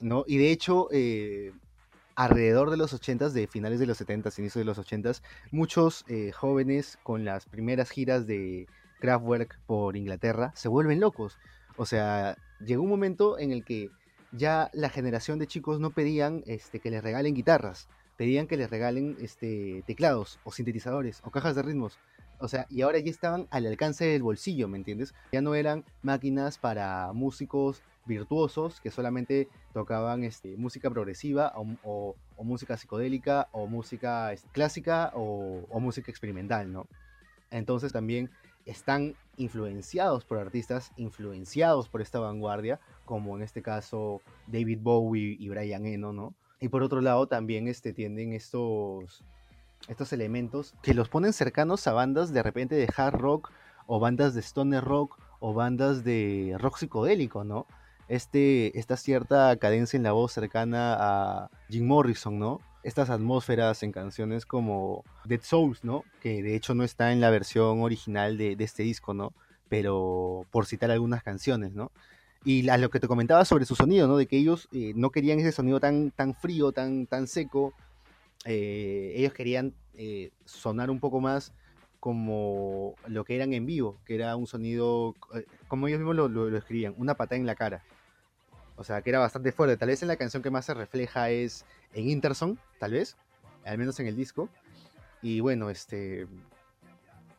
¿no? 0.00 0.22
Y 0.28 0.38
de 0.38 0.52
hecho, 0.52 0.86
eh, 0.92 1.50
alrededor 2.14 2.70
de 2.70 2.76
los 2.76 2.94
80s, 2.94 3.30
de 3.30 3.48
finales 3.48 3.80
de 3.80 3.86
los 3.86 4.00
70s, 4.00 4.38
inicios 4.38 4.60
de 4.60 4.64
los 4.64 4.78
80s, 4.78 5.22
muchos 5.50 6.04
jóvenes 6.34 7.00
con 7.02 7.24
las 7.24 7.46
primeras 7.46 7.90
giras 7.90 8.28
de 8.28 8.68
Kraftwerk 9.00 9.58
por 9.66 9.96
Inglaterra 9.96 10.52
se 10.54 10.68
vuelven 10.68 11.00
locos. 11.00 11.36
O 11.76 11.84
sea, 11.84 12.36
llegó 12.64 12.82
un 12.82 12.90
momento 12.90 13.38
en 13.38 13.52
el 13.52 13.64
que 13.64 13.90
ya 14.32 14.70
la 14.72 14.88
generación 14.90 15.38
de 15.38 15.46
chicos 15.46 15.80
no 15.80 15.90
pedían 15.90 16.42
este, 16.46 16.80
que 16.80 16.90
les 16.90 17.02
regalen 17.02 17.34
guitarras, 17.34 17.88
pedían 18.16 18.46
que 18.46 18.56
les 18.56 18.70
regalen 18.70 19.16
este, 19.20 19.82
teclados 19.86 20.38
o 20.44 20.52
sintetizadores 20.52 21.20
o 21.24 21.30
cajas 21.30 21.54
de 21.56 21.62
ritmos. 21.62 21.98
O 22.40 22.46
sea, 22.48 22.66
y 22.70 22.82
ahora 22.82 22.98
ya 23.00 23.10
estaban 23.10 23.48
al 23.50 23.66
alcance 23.66 24.04
del 24.04 24.22
bolsillo, 24.22 24.68
¿me 24.68 24.78
entiendes? 24.78 25.12
Ya 25.32 25.40
no 25.40 25.54
eran 25.54 25.84
máquinas 26.02 26.58
para 26.58 27.12
músicos 27.12 27.82
virtuosos 28.06 28.80
que 28.80 28.90
solamente 28.90 29.48
tocaban 29.74 30.24
este, 30.24 30.56
música 30.56 30.88
progresiva 30.90 31.52
o, 31.56 31.66
o- 31.82 32.16
o 32.36 32.44
música 32.44 32.76
psicodélica 32.76 33.48
o 33.52 33.66
música 33.66 34.32
este, 34.32 34.48
clásica 34.50 35.10
o, 35.14 35.66
o 35.68 35.80
música 35.80 36.10
experimental, 36.10 36.72
¿no? 36.72 36.86
Entonces 37.50 37.92
también 37.92 38.30
están 38.68 39.14
influenciados 39.38 40.24
por 40.24 40.38
artistas 40.38 40.92
influenciados 40.96 41.88
por 41.88 42.02
esta 42.02 42.20
vanguardia, 42.20 42.80
como 43.04 43.36
en 43.36 43.42
este 43.42 43.62
caso 43.62 44.20
David 44.46 44.80
Bowie 44.82 45.36
y 45.38 45.48
Brian 45.48 45.86
Eno, 45.86 46.12
¿no? 46.12 46.34
Y 46.60 46.68
por 46.68 46.82
otro 46.82 47.00
lado 47.00 47.26
también 47.26 47.66
este, 47.66 47.92
tienen 47.92 48.32
estos, 48.32 49.24
estos 49.88 50.12
elementos 50.12 50.74
que 50.82 50.92
los 50.92 51.08
ponen 51.08 51.32
cercanos 51.32 51.86
a 51.86 51.92
bandas 51.92 52.32
de 52.32 52.42
repente 52.42 52.74
de 52.74 52.88
hard 52.94 53.14
rock 53.14 53.50
o 53.86 54.00
bandas 54.00 54.34
de 54.34 54.42
stoner 54.42 54.84
rock 54.84 55.18
o 55.40 55.54
bandas 55.54 56.04
de 56.04 56.54
rock 56.58 56.76
psicodélico, 56.76 57.44
¿no? 57.44 57.66
Este, 58.08 58.78
esta 58.78 58.96
cierta 58.96 59.56
cadencia 59.56 59.96
en 59.96 60.02
la 60.02 60.12
voz 60.12 60.32
cercana 60.32 60.96
a 60.98 61.50
Jim 61.68 61.86
Morrison, 61.86 62.38
¿no? 62.38 62.60
Estas 62.82 63.10
atmósferas 63.10 63.82
en 63.82 63.92
canciones 63.92 64.46
como 64.46 65.04
Dead 65.24 65.40
Souls, 65.42 65.82
¿no? 65.84 66.04
Que 66.20 66.42
de 66.42 66.54
hecho 66.54 66.74
no 66.74 66.84
está 66.84 67.12
en 67.12 67.20
la 67.20 67.30
versión 67.30 67.82
original 67.82 68.38
de, 68.38 68.56
este 68.60 68.82
disco, 68.84 69.14
¿no? 69.14 69.32
Pero 69.68 70.46
por 70.50 70.66
citar 70.66 70.90
algunas 70.90 71.22
canciones, 71.22 71.72
¿no? 71.74 71.90
Y 72.44 72.68
a 72.68 72.78
lo 72.78 72.88
que 72.88 73.00
te 73.00 73.08
comentaba 73.08 73.44
sobre 73.44 73.64
su 73.64 73.74
sonido, 73.74 74.06
¿no? 74.06 74.16
De 74.16 74.26
que 74.26 74.38
ellos 74.38 74.68
eh, 74.72 74.92
no 74.94 75.10
querían 75.10 75.40
ese 75.40 75.52
sonido 75.52 75.80
tan, 75.80 76.12
tan 76.12 76.34
frío, 76.34 76.70
tan, 76.72 77.06
tan 77.06 77.26
seco. 77.26 77.74
Eh, 78.44 79.12
ellos 79.16 79.32
querían 79.32 79.74
eh, 79.94 80.30
sonar 80.44 80.88
un 80.90 81.00
poco 81.00 81.20
más 81.20 81.52
como 82.00 82.94
lo 83.08 83.24
que 83.24 83.34
eran 83.34 83.52
en 83.52 83.66
vivo, 83.66 83.98
que 84.06 84.14
era 84.14 84.36
un 84.36 84.46
sonido, 84.46 85.16
como 85.66 85.88
ellos 85.88 85.98
mismos 85.98 86.14
lo, 86.14 86.28
lo- 86.28 86.48
lo 86.48 86.56
escribían, 86.56 86.94
una 86.96 87.14
patada 87.16 87.40
en 87.40 87.46
la 87.46 87.56
cara. 87.56 87.82
O 88.78 88.84
sea, 88.84 89.02
que 89.02 89.10
era 89.10 89.18
bastante 89.18 89.52
fuerte. 89.52 89.76
Tal 89.76 89.88
vez 89.88 90.02
en 90.02 90.08
la 90.08 90.16
canción 90.16 90.42
que 90.42 90.50
más 90.50 90.64
se 90.64 90.72
refleja 90.74 91.30
es 91.30 91.64
en 91.92 92.08
Interson, 92.08 92.58
tal 92.78 92.92
vez, 92.92 93.16
al 93.64 93.76
menos 93.76 93.98
en 94.00 94.06
el 94.06 94.16
disco. 94.16 94.48
Y 95.20 95.40
bueno, 95.40 95.68
este. 95.68 96.26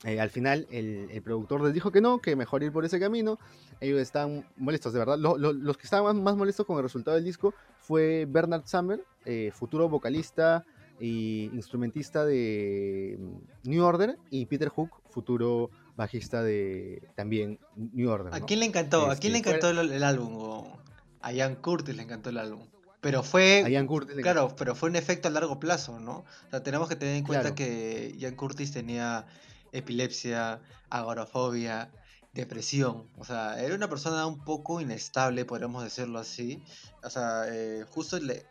Eh, 0.06 0.20
al 0.22 0.30
final 0.30 0.66
el, 0.72 1.10
el 1.12 1.22
productor 1.22 1.62
les 1.62 1.74
dijo 1.74 1.92
que 1.92 2.00
no, 2.00 2.20
que 2.20 2.36
mejor 2.38 2.64
ir 2.64 2.72
por 2.72 2.86
ese 2.86 3.00
camino. 3.02 3.38
Ellos 3.82 4.00
están 4.00 4.46
molestos, 4.58 4.94
de 4.94 5.00
verdad. 5.00 5.18
Lo- 5.18 5.38
lo- 5.38 5.52
los 5.54 5.78
que 5.78 5.84
estaban 5.84 6.16
más, 6.16 6.24
más 6.24 6.36
molestos 6.38 6.66
con 6.66 6.78
el 6.78 6.84
resultado 6.84 7.16
del 7.16 7.26
disco 7.26 7.54
fue 7.80 8.26
Bernard 8.30 8.66
Summer, 8.66 9.04
eh, 9.26 9.52
futuro 9.54 9.90
vocalista 9.90 10.66
y 11.02 11.50
instrumentista 11.54 12.26
de 12.26 13.18
mm, 13.20 13.70
New 13.70 13.84
Order, 13.84 14.18
y 14.30 14.46
Peter 14.46 14.70
Hook, 14.70 14.90
futuro 15.10 15.70
bajista 15.98 16.44
de 16.44 17.02
también 17.16 17.60
New 17.76 18.10
Order. 18.10 18.34
¿A 18.34 18.40
¿no? 18.40 18.46
quién 18.46 18.60
le 18.62 18.66
encantó? 18.68 19.10
¿A 19.12 19.18
quién 19.18 19.34
le 19.34 19.40
Este, 19.40 19.50
encantó 19.50 19.70
el, 19.82 19.92
el 19.92 20.04
álbum? 20.04 20.34
o- 20.36 20.80
A 21.22 21.32
Ian 21.34 21.56
Curtis 21.56 21.96
le 21.96 22.04
encantó 22.04 22.30
el 22.30 22.38
álbum. 22.38 22.68
Pero 23.02 23.24
fue. 23.24 23.64
A 23.66 23.70
Ian 23.70 23.88
Curtis 23.88 24.16
le 24.16 24.22
Claro, 24.22 24.56
pero 24.58 24.76
fue 24.76 24.90
un 24.90 24.96
efecto 24.96 25.28
a 25.28 25.32
largo 25.32 25.60
plazo, 25.60 26.00
¿no? 26.00 26.26
O 26.48 26.50
sea, 26.50 26.64
tenemos 26.64 26.90
que 26.90 26.96
tener 26.96 27.16
en 27.16 27.24
cuenta 27.24 27.54
Claro. 27.54 27.56
que 27.56 28.16
Ian 28.18 28.36
Curtis 28.36 28.72
tenía 28.72 29.26
epilepsia, 29.72 30.60
agorafobia, 30.90 31.92
depresión. 32.34 33.08
O 33.18 33.26
sea, 33.26 33.62
era 33.62 33.76
una 33.76 33.90
persona 33.90 34.26
un 34.26 34.44
poco 34.44 34.82
inestable, 34.82 35.46
podríamos 35.46 35.84
decirlo 35.84 36.20
así. 36.20 36.62
O 37.04 37.10
sea, 37.10 37.44
eh, 37.48 37.86
justo 37.90 38.20
le, 38.20 38.46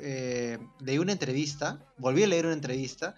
eh, 0.00 0.58
leí 0.80 0.98
una 0.98 1.12
entrevista, 1.12 1.78
volví 1.98 2.22
a 2.22 2.26
leer 2.26 2.46
una 2.46 2.54
entrevista 2.54 3.14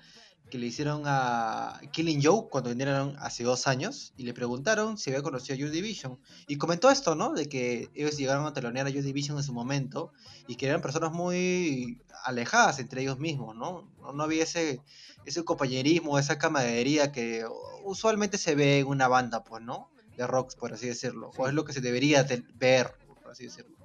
que 0.50 0.58
le 0.58 0.66
hicieron 0.66 1.02
a 1.06 1.80
Killing 1.92 2.20
Joe 2.22 2.48
cuando 2.50 2.70
vinieron 2.70 3.16
hace 3.18 3.44
dos 3.44 3.66
años 3.66 4.12
y 4.16 4.24
le 4.24 4.32
preguntaron 4.34 4.96
si 4.98 5.10
había 5.10 5.22
conocido 5.22 5.54
a 5.54 5.58
Joy 5.58 5.70
Division. 5.70 6.18
Y 6.46 6.56
comentó 6.56 6.90
esto, 6.90 7.14
¿no? 7.14 7.32
De 7.34 7.48
que 7.48 7.90
ellos 7.94 8.16
llegaron 8.16 8.46
a 8.46 8.52
telonear 8.52 8.86
a 8.86 8.90
Joy 8.90 9.02
Division 9.02 9.36
en 9.36 9.42
su 9.42 9.52
momento 9.52 10.12
y 10.46 10.56
que 10.56 10.66
eran 10.66 10.80
personas 10.80 11.12
muy 11.12 12.00
alejadas 12.24 12.78
entre 12.78 13.02
ellos 13.02 13.18
mismos, 13.18 13.54
¿no? 13.56 13.88
No, 14.00 14.12
no 14.12 14.22
había 14.22 14.44
ese, 14.44 14.80
ese 15.24 15.44
compañerismo, 15.44 16.18
esa 16.18 16.38
camaradería 16.38 17.12
que 17.12 17.44
usualmente 17.84 18.38
se 18.38 18.54
ve 18.54 18.78
en 18.80 18.86
una 18.86 19.08
banda, 19.08 19.44
pues, 19.44 19.62
¿no? 19.62 19.90
De 20.16 20.26
rock, 20.26 20.56
por 20.58 20.72
así 20.72 20.86
decirlo. 20.86 21.30
O 21.36 21.46
es 21.46 21.54
lo 21.54 21.64
que 21.64 21.72
se 21.72 21.80
debería 21.80 22.24
de- 22.24 22.42
ver, 22.54 22.94
por 23.22 23.32
así 23.32 23.44
decirlo. 23.44 23.76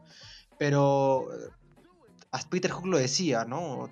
Pero 0.58 1.28
as- 2.34 2.46
Peter 2.46 2.72
Hook 2.72 2.88
lo 2.88 2.98
decía, 2.98 3.46
¿no? 3.46 3.90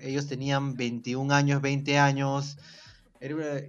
Ellos 0.00 0.26
tenían 0.26 0.74
21 0.74 1.30
años, 1.32 1.62
20 1.62 1.98
años. 1.98 2.56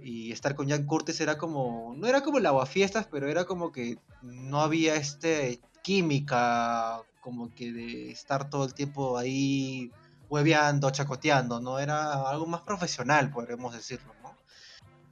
y 0.02 0.32
estar 0.32 0.54
con 0.54 0.68
Jan 0.68 0.86
Curtis 0.86 1.20
era 1.20 1.36
como. 1.38 1.94
No 1.96 2.06
era 2.08 2.22
como 2.22 2.38
el 2.38 2.46
aguafiestas, 2.46 3.06
pero 3.06 3.28
era 3.28 3.44
como 3.44 3.70
que 3.70 3.98
no 4.22 4.60
había 4.62 4.96
este 4.96 5.60
química, 5.82 7.02
como 7.20 7.54
que 7.54 7.72
de 7.72 8.10
estar 8.10 8.48
todo 8.48 8.64
el 8.64 8.72
tiempo 8.74 9.18
ahí 9.18 9.90
hueveando, 10.30 10.90
chacoteando, 10.90 11.60
¿no? 11.60 11.78
Era 11.78 12.28
algo 12.30 12.46
más 12.46 12.62
profesional, 12.62 13.30
podríamos 13.30 13.74
decirlo, 13.74 14.14
¿no? 14.22 14.34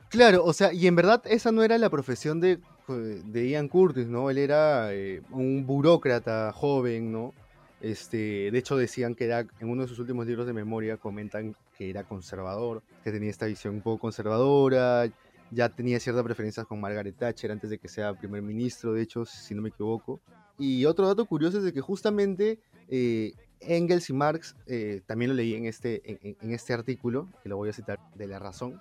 Claro, 0.08 0.42
o 0.44 0.52
sea, 0.54 0.72
y 0.72 0.86
en 0.86 0.96
verdad 0.96 1.22
esa 1.26 1.52
no 1.52 1.62
era 1.62 1.76
la 1.76 1.90
profesión 1.90 2.40
de, 2.40 2.58
de 2.88 3.48
Ian 3.50 3.68
Curtis, 3.68 4.06
¿no? 4.06 4.30
Él 4.30 4.38
era 4.38 4.92
eh, 4.94 5.22
un 5.30 5.66
burócrata 5.66 6.50
joven, 6.52 7.12
¿no? 7.12 7.34
Este, 7.80 8.50
de 8.50 8.58
hecho 8.58 8.76
decían 8.76 9.14
que 9.14 9.24
era, 9.24 9.40
en 9.40 9.68
uno 9.70 9.82
de 9.82 9.88
sus 9.88 9.98
últimos 9.98 10.26
libros 10.26 10.46
de 10.46 10.52
memoria 10.52 10.96
comentan 10.98 11.56
que 11.76 11.88
era 11.90 12.04
conservador, 12.04 12.82
que 13.02 13.10
tenía 13.10 13.30
esta 13.30 13.46
visión 13.46 13.74
un 13.76 13.80
poco 13.80 13.98
conservadora, 14.00 15.06
ya 15.50 15.68
tenía 15.70 15.98
ciertas 15.98 16.22
preferencias 16.24 16.66
con 16.66 16.80
Margaret 16.80 17.16
Thatcher 17.16 17.50
antes 17.50 17.70
de 17.70 17.78
que 17.78 17.88
sea 17.88 18.12
primer 18.14 18.42
ministro, 18.42 18.92
de 18.92 19.02
hecho, 19.02 19.24
si 19.24 19.54
no 19.54 19.62
me 19.62 19.70
equivoco. 19.70 20.20
Y 20.58 20.84
otro 20.84 21.06
dato 21.06 21.24
curioso 21.24 21.58
es 21.58 21.64
de 21.64 21.72
que 21.72 21.80
justamente 21.80 22.58
eh, 22.88 23.32
Engels 23.60 24.10
y 24.10 24.12
Marx, 24.12 24.54
eh, 24.66 25.00
también 25.06 25.30
lo 25.30 25.34
leí 25.34 25.54
en 25.54 25.64
este, 25.64 26.02
en- 26.04 26.36
en- 26.40 26.52
este 26.52 26.72
artículo, 26.74 27.28
que 27.42 27.48
lo 27.48 27.56
voy 27.56 27.70
a 27.70 27.72
citar 27.72 27.98
de 28.14 28.26
La 28.26 28.38
Razón, 28.38 28.80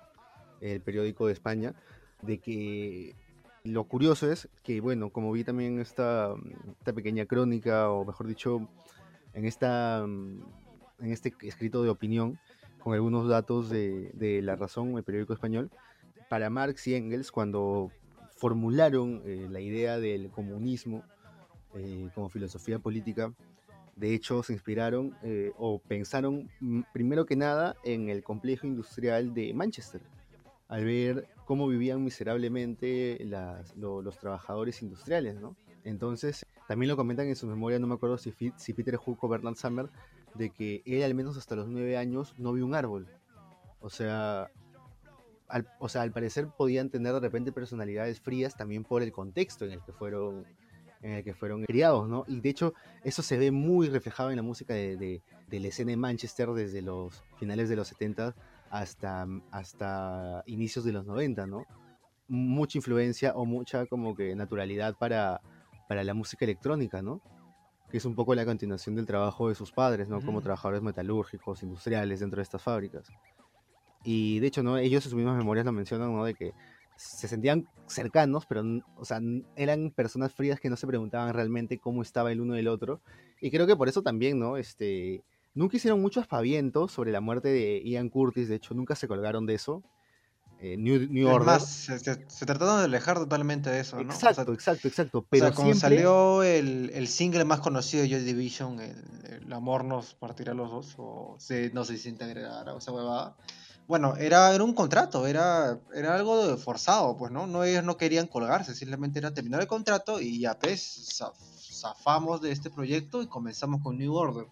el 0.60 0.80
periódico 0.82 1.26
de 1.26 1.32
España, 1.32 1.74
de 2.22 2.38
que 2.38 3.14
lo 3.64 3.84
curioso 3.84 4.30
es 4.30 4.48
que, 4.62 4.80
bueno, 4.80 5.10
como 5.10 5.32
vi 5.32 5.44
también 5.44 5.80
esta, 5.80 6.34
esta 6.78 6.92
pequeña 6.92 7.26
crónica, 7.26 7.90
o 7.90 8.04
mejor 8.04 8.26
dicho, 8.26 8.68
en, 9.34 9.44
esta, 9.44 10.04
mm, 10.06 10.42
en 11.00 11.12
este 11.12 11.34
escrito 11.42 11.82
de 11.82 11.90
opinión, 11.90 12.38
con 12.82 12.94
algunos 12.94 13.28
datos 13.28 13.68
de, 13.68 14.10
de 14.14 14.42
La 14.42 14.56
Razón, 14.56 14.96
el 14.96 15.04
periódico 15.04 15.34
español, 15.34 15.70
para 16.28 16.48
Marx 16.48 16.86
y 16.86 16.94
Engels, 16.94 17.30
cuando 17.30 17.90
formularon 18.40 19.20
eh, 19.26 19.48
la 19.50 19.60
idea 19.60 19.98
del 19.98 20.30
comunismo 20.30 21.04
eh, 21.74 22.08
como 22.14 22.30
filosofía 22.30 22.78
política, 22.78 23.34
de 23.96 24.14
hecho 24.14 24.42
se 24.42 24.54
inspiraron 24.54 25.14
eh, 25.22 25.52
o 25.58 25.78
pensaron 25.78 26.48
mm, 26.60 26.82
primero 26.94 27.26
que 27.26 27.36
nada 27.36 27.76
en 27.84 28.08
el 28.08 28.22
complejo 28.22 28.66
industrial 28.66 29.34
de 29.34 29.52
Manchester, 29.52 30.00
al 30.68 30.84
ver 30.84 31.28
cómo 31.50 31.66
vivían 31.66 32.04
miserablemente 32.04 33.18
las- 33.24 33.74
lo- 33.76 34.02
los 34.02 34.16
trabajadores 34.20 34.82
industriales, 34.82 35.34
¿no? 35.40 35.56
Entonces, 35.82 36.46
también 36.68 36.88
lo 36.88 36.96
comentan 36.96 37.26
en 37.26 37.34
su 37.34 37.48
memoria, 37.48 37.80
no 37.80 37.88
me 37.88 37.94
acuerdo 37.94 38.18
si, 38.18 38.32
si 38.56 38.72
Peter 38.72 38.94
Hook 38.94 39.18
o 39.24 39.28
Bernard 39.28 39.56
Summer, 39.56 39.90
de 40.34 40.50
que 40.50 40.80
él 40.86 41.02
al 41.02 41.12
menos 41.16 41.36
hasta 41.36 41.56
los 41.56 41.66
nueve 41.66 41.96
años 41.96 42.34
no 42.38 42.52
vio 42.52 42.64
un 42.64 42.76
árbol. 42.76 43.08
O 43.80 43.90
sea, 43.90 44.48
al, 45.48 45.66
o 45.80 45.88
sea, 45.88 46.02
al 46.02 46.12
parecer 46.12 46.46
podían 46.56 46.88
tener 46.88 47.14
de 47.14 47.18
repente 47.18 47.50
personalidades 47.50 48.20
frías 48.20 48.56
también 48.56 48.84
por 48.84 49.02
el 49.02 49.10
contexto 49.10 49.64
en 49.64 49.72
el 49.72 49.80
que 49.82 49.92
fueron 49.92 50.44
en 51.02 51.14
el 51.14 51.24
que 51.24 51.34
fueron 51.34 51.64
criados, 51.64 52.08
¿no? 52.08 52.24
Y 52.28 52.38
de 52.40 52.48
hecho, 52.50 52.74
eso 53.02 53.22
se 53.22 53.38
ve 53.38 53.50
muy 53.50 53.88
reflejado 53.88 54.30
en 54.30 54.36
la 54.36 54.42
música 54.42 54.74
de, 54.74 54.96
de, 54.96 55.22
de 55.48 55.58
la 55.58 55.66
escena 55.66 55.90
de 55.90 55.96
Manchester 55.96 56.50
desde 56.50 56.80
los 56.80 57.24
finales 57.40 57.68
de 57.68 57.74
los 57.74 57.88
70 57.88 58.36
hasta, 58.70 59.26
hasta 59.50 60.42
inicios 60.46 60.84
de 60.84 60.92
los 60.92 61.04
90, 61.04 61.46
¿no? 61.46 61.66
Mucha 62.28 62.78
influencia 62.78 63.34
o 63.34 63.44
mucha 63.44 63.86
como 63.86 64.14
que 64.14 64.34
naturalidad 64.36 64.96
para, 64.96 65.40
para 65.88 66.04
la 66.04 66.14
música 66.14 66.44
electrónica, 66.44 67.02
¿no? 67.02 67.20
Que 67.90 67.98
es 67.98 68.04
un 68.04 68.14
poco 68.14 68.34
la 68.36 68.44
continuación 68.44 68.94
del 68.94 69.06
trabajo 69.06 69.48
de 69.48 69.56
sus 69.56 69.72
padres, 69.72 70.08
¿no? 70.08 70.20
Como 70.20 70.38
Ujú. 70.38 70.44
trabajadores 70.44 70.82
metalúrgicos, 70.82 71.64
industriales 71.64 72.20
dentro 72.20 72.36
de 72.38 72.44
estas 72.44 72.62
fábricas. 72.62 73.12
Y 74.04 74.38
de 74.38 74.46
hecho, 74.46 74.62
¿no? 74.62 74.78
Ellos 74.78 75.04
en 75.04 75.10
sus 75.10 75.14
mismas 75.14 75.36
memorias 75.36 75.66
lo 75.66 75.72
mencionan, 75.72 76.14
¿no? 76.14 76.24
De 76.24 76.34
que 76.34 76.54
se 76.96 77.26
sentían 77.26 77.66
cercanos, 77.88 78.46
pero, 78.46 78.62
o 78.94 79.04
sea, 79.04 79.20
eran 79.56 79.90
personas 79.90 80.32
frías 80.32 80.60
que 80.60 80.70
no 80.70 80.76
se 80.76 80.86
preguntaban 80.86 81.34
realmente 81.34 81.78
cómo 81.78 82.02
estaba 82.02 82.30
el 82.30 82.40
uno 82.40 82.54
del 82.54 82.68
otro. 82.68 83.00
Y 83.40 83.50
creo 83.50 83.66
que 83.66 83.74
por 83.74 83.88
eso 83.88 84.02
también, 84.02 84.38
¿no? 84.38 84.56
Este, 84.56 85.24
nunca 85.54 85.76
hicieron 85.76 86.00
mucho 86.00 86.20
aspaviento 86.20 86.88
sobre 86.88 87.12
la 87.12 87.20
muerte 87.20 87.48
de 87.48 87.82
Ian 87.84 88.08
Curtis, 88.08 88.48
de 88.48 88.56
hecho, 88.56 88.74
nunca 88.74 88.94
se 88.94 89.08
colgaron 89.08 89.46
de 89.46 89.54
eso. 89.54 89.82
Eh, 90.62 90.76
New, 90.76 91.08
New 91.10 91.26
Order. 91.26 91.46
más, 91.46 91.66
se, 91.66 91.98
se- 91.98 92.24
se 92.28 92.44
trataron 92.46 92.78
de 92.80 92.84
alejar 92.84 93.16
totalmente 93.18 93.70
de 93.70 93.80
eso, 93.80 93.96
¿no? 94.02 94.14
O 94.14 94.16
sea, 94.16 94.30
exacto, 94.30 94.52
exacto, 94.52 94.88
exacto. 94.88 95.18
O 95.20 95.26
Pero 95.30 95.46
sea, 95.46 95.54
cuando 95.54 95.74
siempre... 95.74 95.96
salió 95.96 96.42
el, 96.42 96.90
el 96.92 97.08
single 97.08 97.44
más 97.46 97.60
conocido 97.60 98.02
de 98.02 98.10
Joy 98.10 98.24
Division, 98.24 98.78
el, 98.80 99.42
el 99.46 99.52
Amor 99.54 99.84
nos 99.84 100.12
partirá 100.14 100.52
a 100.52 100.54
los 100.54 100.70
dos, 100.70 100.94
o 100.98 101.36
se, 101.38 101.70
no 101.72 101.84
sé 101.84 101.96
si 101.96 102.02
se 102.04 102.08
integrará 102.10 102.74
o 102.74 102.78
esa 102.78 102.92
huevada. 102.92 103.36
Bueno, 103.88 104.14
era, 104.18 104.54
era 104.54 104.62
un 104.62 104.74
contrato, 104.74 105.26
era, 105.26 105.80
era 105.94 106.14
algo 106.14 106.46
de 106.46 106.56
forzado, 106.58 107.16
pues, 107.16 107.32
¿no? 107.32 107.46
no 107.46 107.64
Ellos 107.64 107.82
no 107.82 107.96
querían 107.96 108.26
colgarse, 108.26 108.74
simplemente 108.74 109.18
era 109.18 109.32
terminar 109.32 109.62
el 109.62 109.66
contrato 109.66 110.20
y 110.20 110.40
ya, 110.40 110.58
pues, 110.58 111.18
zaf- 111.18 111.32
zafamos 111.72 112.42
de 112.42 112.52
este 112.52 112.68
proyecto 112.70 113.22
y 113.22 113.26
comenzamos 113.28 113.80
con 113.82 113.96
New 113.96 114.14
Order. 114.14 114.46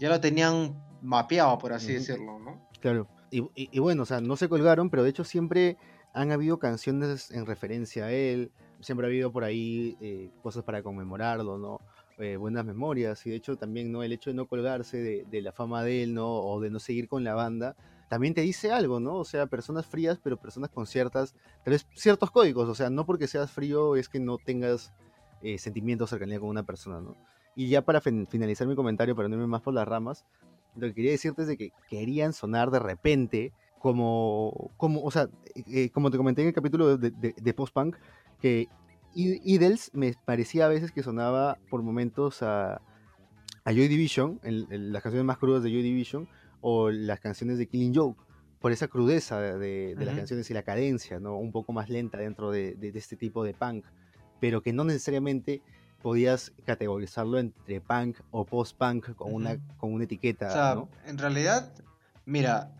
Ya 0.00 0.08
lo 0.08 0.20
tenían 0.20 0.82
mapeado, 1.02 1.56
por 1.58 1.72
así 1.72 1.92
decirlo, 1.92 2.38
¿no? 2.38 2.66
Claro. 2.80 3.06
Y, 3.30 3.40
y- 3.54 3.68
y 3.70 3.78
bueno, 3.78 4.02
o 4.02 4.06
sea, 4.06 4.20
no 4.20 4.36
se 4.36 4.48
colgaron, 4.48 4.90
pero 4.90 5.02
de 5.04 5.10
hecho 5.10 5.24
siempre 5.24 5.76
han 6.12 6.32
habido 6.32 6.58
canciones 6.58 7.30
en 7.30 7.46
referencia 7.46 8.06
a 8.06 8.12
él. 8.12 8.50
Siempre 8.80 9.06
ha 9.06 9.08
habido 9.10 9.30
por 9.30 9.44
ahí 9.44 9.96
eh, 10.00 10.30
cosas 10.42 10.64
para 10.64 10.82
conmemorarlo, 10.82 11.58
¿no? 11.58 11.78
Eh, 12.18 12.36
buenas 12.36 12.64
memorias. 12.64 13.24
Y 13.26 13.30
de 13.30 13.36
hecho 13.36 13.56
también, 13.56 13.92
¿no? 13.92 14.02
El 14.02 14.12
hecho 14.12 14.30
de 14.30 14.34
no 14.34 14.46
colgarse 14.46 14.96
de, 14.96 15.24
de 15.30 15.42
la 15.42 15.52
fama 15.52 15.84
de 15.84 16.02
él, 16.02 16.14
¿no? 16.14 16.28
O 16.28 16.60
de 16.60 16.70
no 16.70 16.78
seguir 16.80 17.06
con 17.06 17.22
la 17.22 17.34
banda, 17.34 17.76
también 18.08 18.34
te 18.34 18.40
dice 18.40 18.72
algo, 18.72 18.98
¿no? 19.00 19.16
O 19.16 19.24
sea, 19.24 19.46
personas 19.46 19.86
frías, 19.86 20.18
pero 20.22 20.36
personas 20.38 20.70
con 20.70 20.86
ciertas, 20.86 21.34
tal 21.62 21.72
vez 21.72 21.86
ciertos 21.94 22.30
códigos. 22.30 22.68
O 22.68 22.74
sea, 22.74 22.88
no 22.90 23.04
porque 23.06 23.28
seas 23.28 23.50
frío 23.52 23.96
es 23.96 24.08
que 24.08 24.18
no 24.18 24.38
tengas 24.38 24.92
eh, 25.42 25.58
sentimientos 25.58 26.10
cercanía 26.10 26.40
con 26.40 26.48
una 26.48 26.62
persona, 26.64 27.00
¿no? 27.02 27.16
Y 27.56 27.68
ya 27.68 27.82
para 27.82 28.00
fin- 28.00 28.26
finalizar 28.28 28.66
mi 28.66 28.74
comentario, 28.76 29.14
para 29.16 29.28
no 29.28 29.34
irme 29.36 29.46
más 29.46 29.62
por 29.62 29.74
las 29.74 29.86
ramas, 29.86 30.24
lo 30.76 30.86
que 30.88 30.94
quería 30.94 31.10
decirte 31.10 31.42
es 31.42 31.48
de 31.48 31.56
que 31.56 31.72
querían 31.88 32.32
sonar 32.32 32.70
de 32.70 32.78
repente 32.78 33.52
como, 33.78 34.70
como 34.76 35.02
o 35.02 35.10
sea, 35.10 35.28
eh, 35.66 35.90
como 35.90 36.10
te 36.10 36.16
comenté 36.16 36.42
en 36.42 36.48
el 36.48 36.54
capítulo 36.54 36.96
de, 36.96 37.10
de- 37.10 37.34
de 37.36 37.54
post-punk, 37.54 37.96
que 38.40 38.68
Idles 39.14 39.90
me 39.92 40.14
parecía 40.24 40.66
a 40.66 40.68
veces 40.68 40.92
que 40.92 41.02
sonaba 41.02 41.58
por 41.68 41.82
momentos 41.82 42.42
a, 42.42 42.74
a 43.64 43.72
Joy 43.72 43.88
Division, 43.88 44.38
en, 44.44 44.66
en 44.70 44.92
las 44.92 45.02
canciones 45.02 45.24
más 45.26 45.38
crudas 45.38 45.62
de 45.64 45.70
Joy 45.70 45.82
Division, 45.82 46.28
o 46.60 46.90
las 46.90 47.18
canciones 47.20 47.58
de 47.58 47.66
Killing 47.66 47.94
Joke, 47.94 48.22
por 48.60 48.70
esa 48.70 48.86
crudeza 48.88 49.40
de, 49.40 49.94
las 49.96 50.14
canciones 50.18 50.50
y 50.50 50.54
la 50.54 50.62
cadencia, 50.62 51.18
¿no? 51.18 51.36
Un 51.38 51.50
poco 51.50 51.72
más 51.72 51.88
lenta 51.88 52.18
dentro 52.18 52.50
de, 52.52 52.74
de- 52.74 52.92
de 52.92 52.98
este 52.98 53.16
tipo 53.16 53.42
de 53.42 53.54
punk, 53.54 53.84
pero 54.40 54.62
que 54.62 54.72
no 54.72 54.84
necesariamente 54.84 55.62
podías 56.02 56.52
categorizarlo 56.64 57.38
entre 57.38 57.80
punk 57.80 58.18
o 58.30 58.44
post-punk 58.44 59.14
con, 59.14 59.34
una, 59.34 59.52
Ujú. 59.52 59.60
con 59.78 59.92
una 59.92 60.04
etiqueta, 60.04 60.48
O 60.48 60.52
sea, 60.52 60.74
¿no? 60.74 60.88
en 61.06 61.18
realidad, 61.18 61.72
mira, 62.26 62.72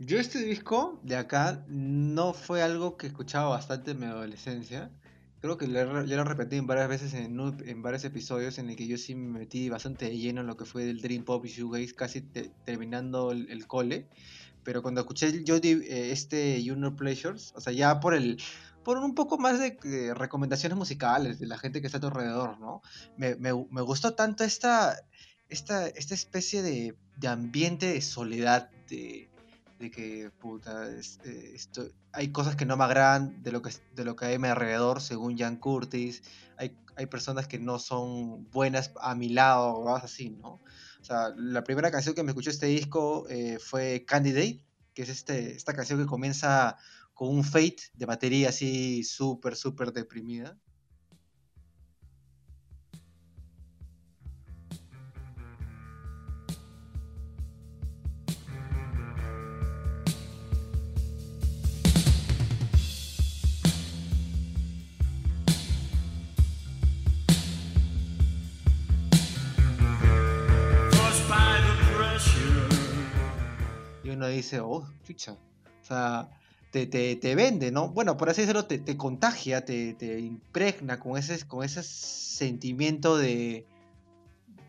Yo 0.00 0.18
este 0.20 0.38
disco 0.44 1.00
de 1.02 1.16
acá 1.16 1.64
no 1.68 2.32
fue 2.32 2.62
algo 2.62 2.96
que 2.96 3.08
escuchaba 3.08 3.48
bastante 3.48 3.90
en 3.90 3.98
mi 4.00 4.06
adolescencia. 4.06 4.90
Creo 5.40 5.56
que 5.58 5.66
ya 5.68 5.84
lo 5.84 6.24
repetí 6.24 6.56
en 6.56 6.66
varias 6.68 6.88
veces 6.88 7.14
en, 7.14 7.36
en 7.64 7.82
varios 7.82 8.04
episodios 8.04 8.58
en 8.58 8.70
el 8.70 8.76
que 8.76 8.86
yo 8.86 8.96
sí 8.96 9.14
me 9.16 9.40
metí 9.40 9.68
bastante 9.68 10.04
de 10.06 10.16
lleno 10.16 10.40
en 10.40 10.46
lo 10.46 10.56
que 10.56 10.64
fue 10.64 10.88
el 10.88 11.00
Dream 11.00 11.24
Pop 11.24 11.44
y 11.46 11.48
Shoegaze, 11.48 11.94
casi 11.94 12.20
te- 12.20 12.50
terminando 12.64 13.32
el, 13.32 13.50
el 13.50 13.66
cole. 13.66 14.06
Pero 14.62 14.82
cuando 14.82 15.00
escuché 15.00 15.42
yo 15.44 15.56
eh, 15.56 16.10
este 16.12 16.60
Know 16.62 16.94
Pleasures, 16.94 17.52
o 17.56 17.60
sea, 17.60 17.72
ya 17.72 17.98
por 18.00 18.14
el 18.14 18.38
por 18.88 18.96
un 18.96 19.14
poco 19.14 19.36
más 19.36 19.58
de, 19.58 19.76
de 19.82 20.14
recomendaciones 20.14 20.78
musicales 20.78 21.38
de 21.38 21.46
la 21.46 21.58
gente 21.58 21.82
que 21.82 21.86
está 21.88 21.98
a 21.98 22.00
tu 22.00 22.06
alrededor, 22.06 22.58
¿no? 22.58 22.80
Me, 23.18 23.34
me- 23.36 23.66
me 23.70 23.82
gustó 23.82 24.14
tanto 24.14 24.44
esta, 24.44 24.96
esta, 25.50 25.88
esta 25.88 26.14
especie 26.14 26.62
de, 26.62 26.96
de 27.18 27.28
ambiente 27.28 27.84
de 27.92 28.00
soledad, 28.00 28.70
de, 28.88 29.28
de 29.78 29.90
que, 29.90 30.30
puta, 30.40 30.88
eh, 30.90 31.52
esto- 31.54 31.86
hay 32.14 32.28
cosas 32.32 32.56
que 32.56 32.64
no 32.64 32.78
me 32.78 32.84
agradan 32.84 33.42
de 33.42 33.52
lo 33.52 33.60
que, 33.60 33.72
de 33.94 34.04
lo 34.06 34.16
que 34.16 34.24
hay 34.24 34.36
a 34.36 34.38
mi 34.38 34.48
alrededor, 34.48 35.02
según 35.02 35.36
Jan 35.36 35.56
Curtis, 35.56 36.22
hay, 36.56 36.74
hay 36.96 37.04
personas 37.04 37.46
que 37.46 37.58
no 37.58 37.78
son 37.78 38.50
buenas 38.50 38.92
a 39.02 39.14
mi 39.14 39.28
lado, 39.28 39.66
o 39.74 39.88
algo 39.94 39.96
así, 39.96 40.30
¿no? 40.30 40.62
O 41.02 41.04
sea, 41.04 41.28
la 41.36 41.62
primera 41.62 41.90
canción 41.90 42.14
que 42.14 42.22
me 42.22 42.30
escuchó 42.30 42.48
este 42.48 42.68
disco 42.68 43.26
eh, 43.28 43.58
fue 43.60 44.06
Candidate, 44.06 44.64
que 44.94 45.02
es 45.02 45.10
este, 45.10 45.54
esta 45.54 45.74
canción 45.74 46.00
que 46.00 46.06
comienza 46.06 46.78
con 47.18 47.30
un 47.30 47.42
fade 47.42 47.90
de 47.94 48.06
batería 48.06 48.50
así 48.50 49.02
súper, 49.02 49.56
súper 49.56 49.92
deprimida. 49.92 50.56
Y 74.04 74.10
uno 74.10 74.28
dice, 74.28 74.60
oh, 74.60 74.88
chucha. 75.02 75.32
O 75.32 75.84
sea, 75.84 76.37
te, 76.70 76.86
te, 76.86 77.16
te 77.16 77.34
vende, 77.34 77.70
¿no? 77.70 77.88
Bueno, 77.88 78.16
por 78.16 78.30
así 78.30 78.42
decirlo, 78.42 78.66
te, 78.66 78.78
te 78.78 78.96
contagia, 78.96 79.64
te, 79.64 79.94
te 79.94 80.18
impregna 80.20 80.98
con 81.00 81.16
ese, 81.16 81.46
con 81.46 81.64
ese 81.64 81.82
sentimiento 81.82 83.16
de, 83.16 83.66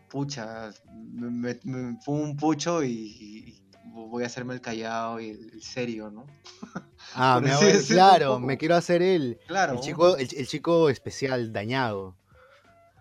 pucha, 0.08 0.70
me, 0.94 1.30
me, 1.30 1.60
me 1.64 2.00
fumo 2.00 2.22
un 2.22 2.36
pucho 2.36 2.82
y, 2.82 2.90
y 2.90 3.62
voy 3.84 4.22
a 4.22 4.26
hacerme 4.26 4.54
el 4.54 4.60
callado 4.60 5.20
y 5.20 5.30
el, 5.30 5.50
el 5.54 5.62
serio, 5.62 6.10
¿no? 6.10 6.26
Ah, 7.14 7.40
me 7.42 7.50
hago 7.50 7.62
claro, 7.88 8.38
me 8.38 8.56
quiero 8.56 8.76
hacer 8.76 9.02
el, 9.02 9.38
Claro, 9.48 9.72
el, 9.72 9.80
chico, 9.80 10.16
el, 10.16 10.28
el 10.36 10.46
chico 10.46 10.88
especial 10.90 11.52
dañado. 11.52 12.14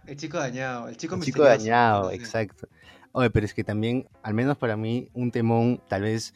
el 0.08 0.18
chico 0.18 0.38
dañado, 0.40 0.88
el 0.88 0.98
chico 0.98 1.16
El 1.16 1.22
chico 1.22 1.44
dañado, 1.44 2.10
exacto. 2.10 2.68
Oye, 3.12 3.30
pero 3.30 3.46
es 3.46 3.54
que 3.54 3.64
también, 3.64 4.08
al 4.24 4.34
menos 4.34 4.58
para 4.58 4.78
mí, 4.78 5.10
un 5.14 5.32
temón, 5.32 5.82
tal 5.88 6.04
vez 6.04 6.34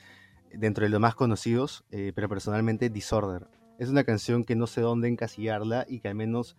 dentro 0.54 0.84
de 0.84 0.90
los 0.90 1.00
más 1.00 1.16
conocidos, 1.16 1.84
eh, 1.92 2.12
pero 2.16 2.30
personalmente 2.30 2.90
Disorder. 2.90 3.48
Es 3.80 3.90
una 3.90 4.04
canción 4.04 4.44
que 4.44 4.56
no 4.56 4.68
sé 4.68 4.82
dónde 4.82 5.08
encasillarla 5.08 5.86
y 5.88 6.00
que 6.00 6.08
al 6.08 6.16
menos 6.16 6.56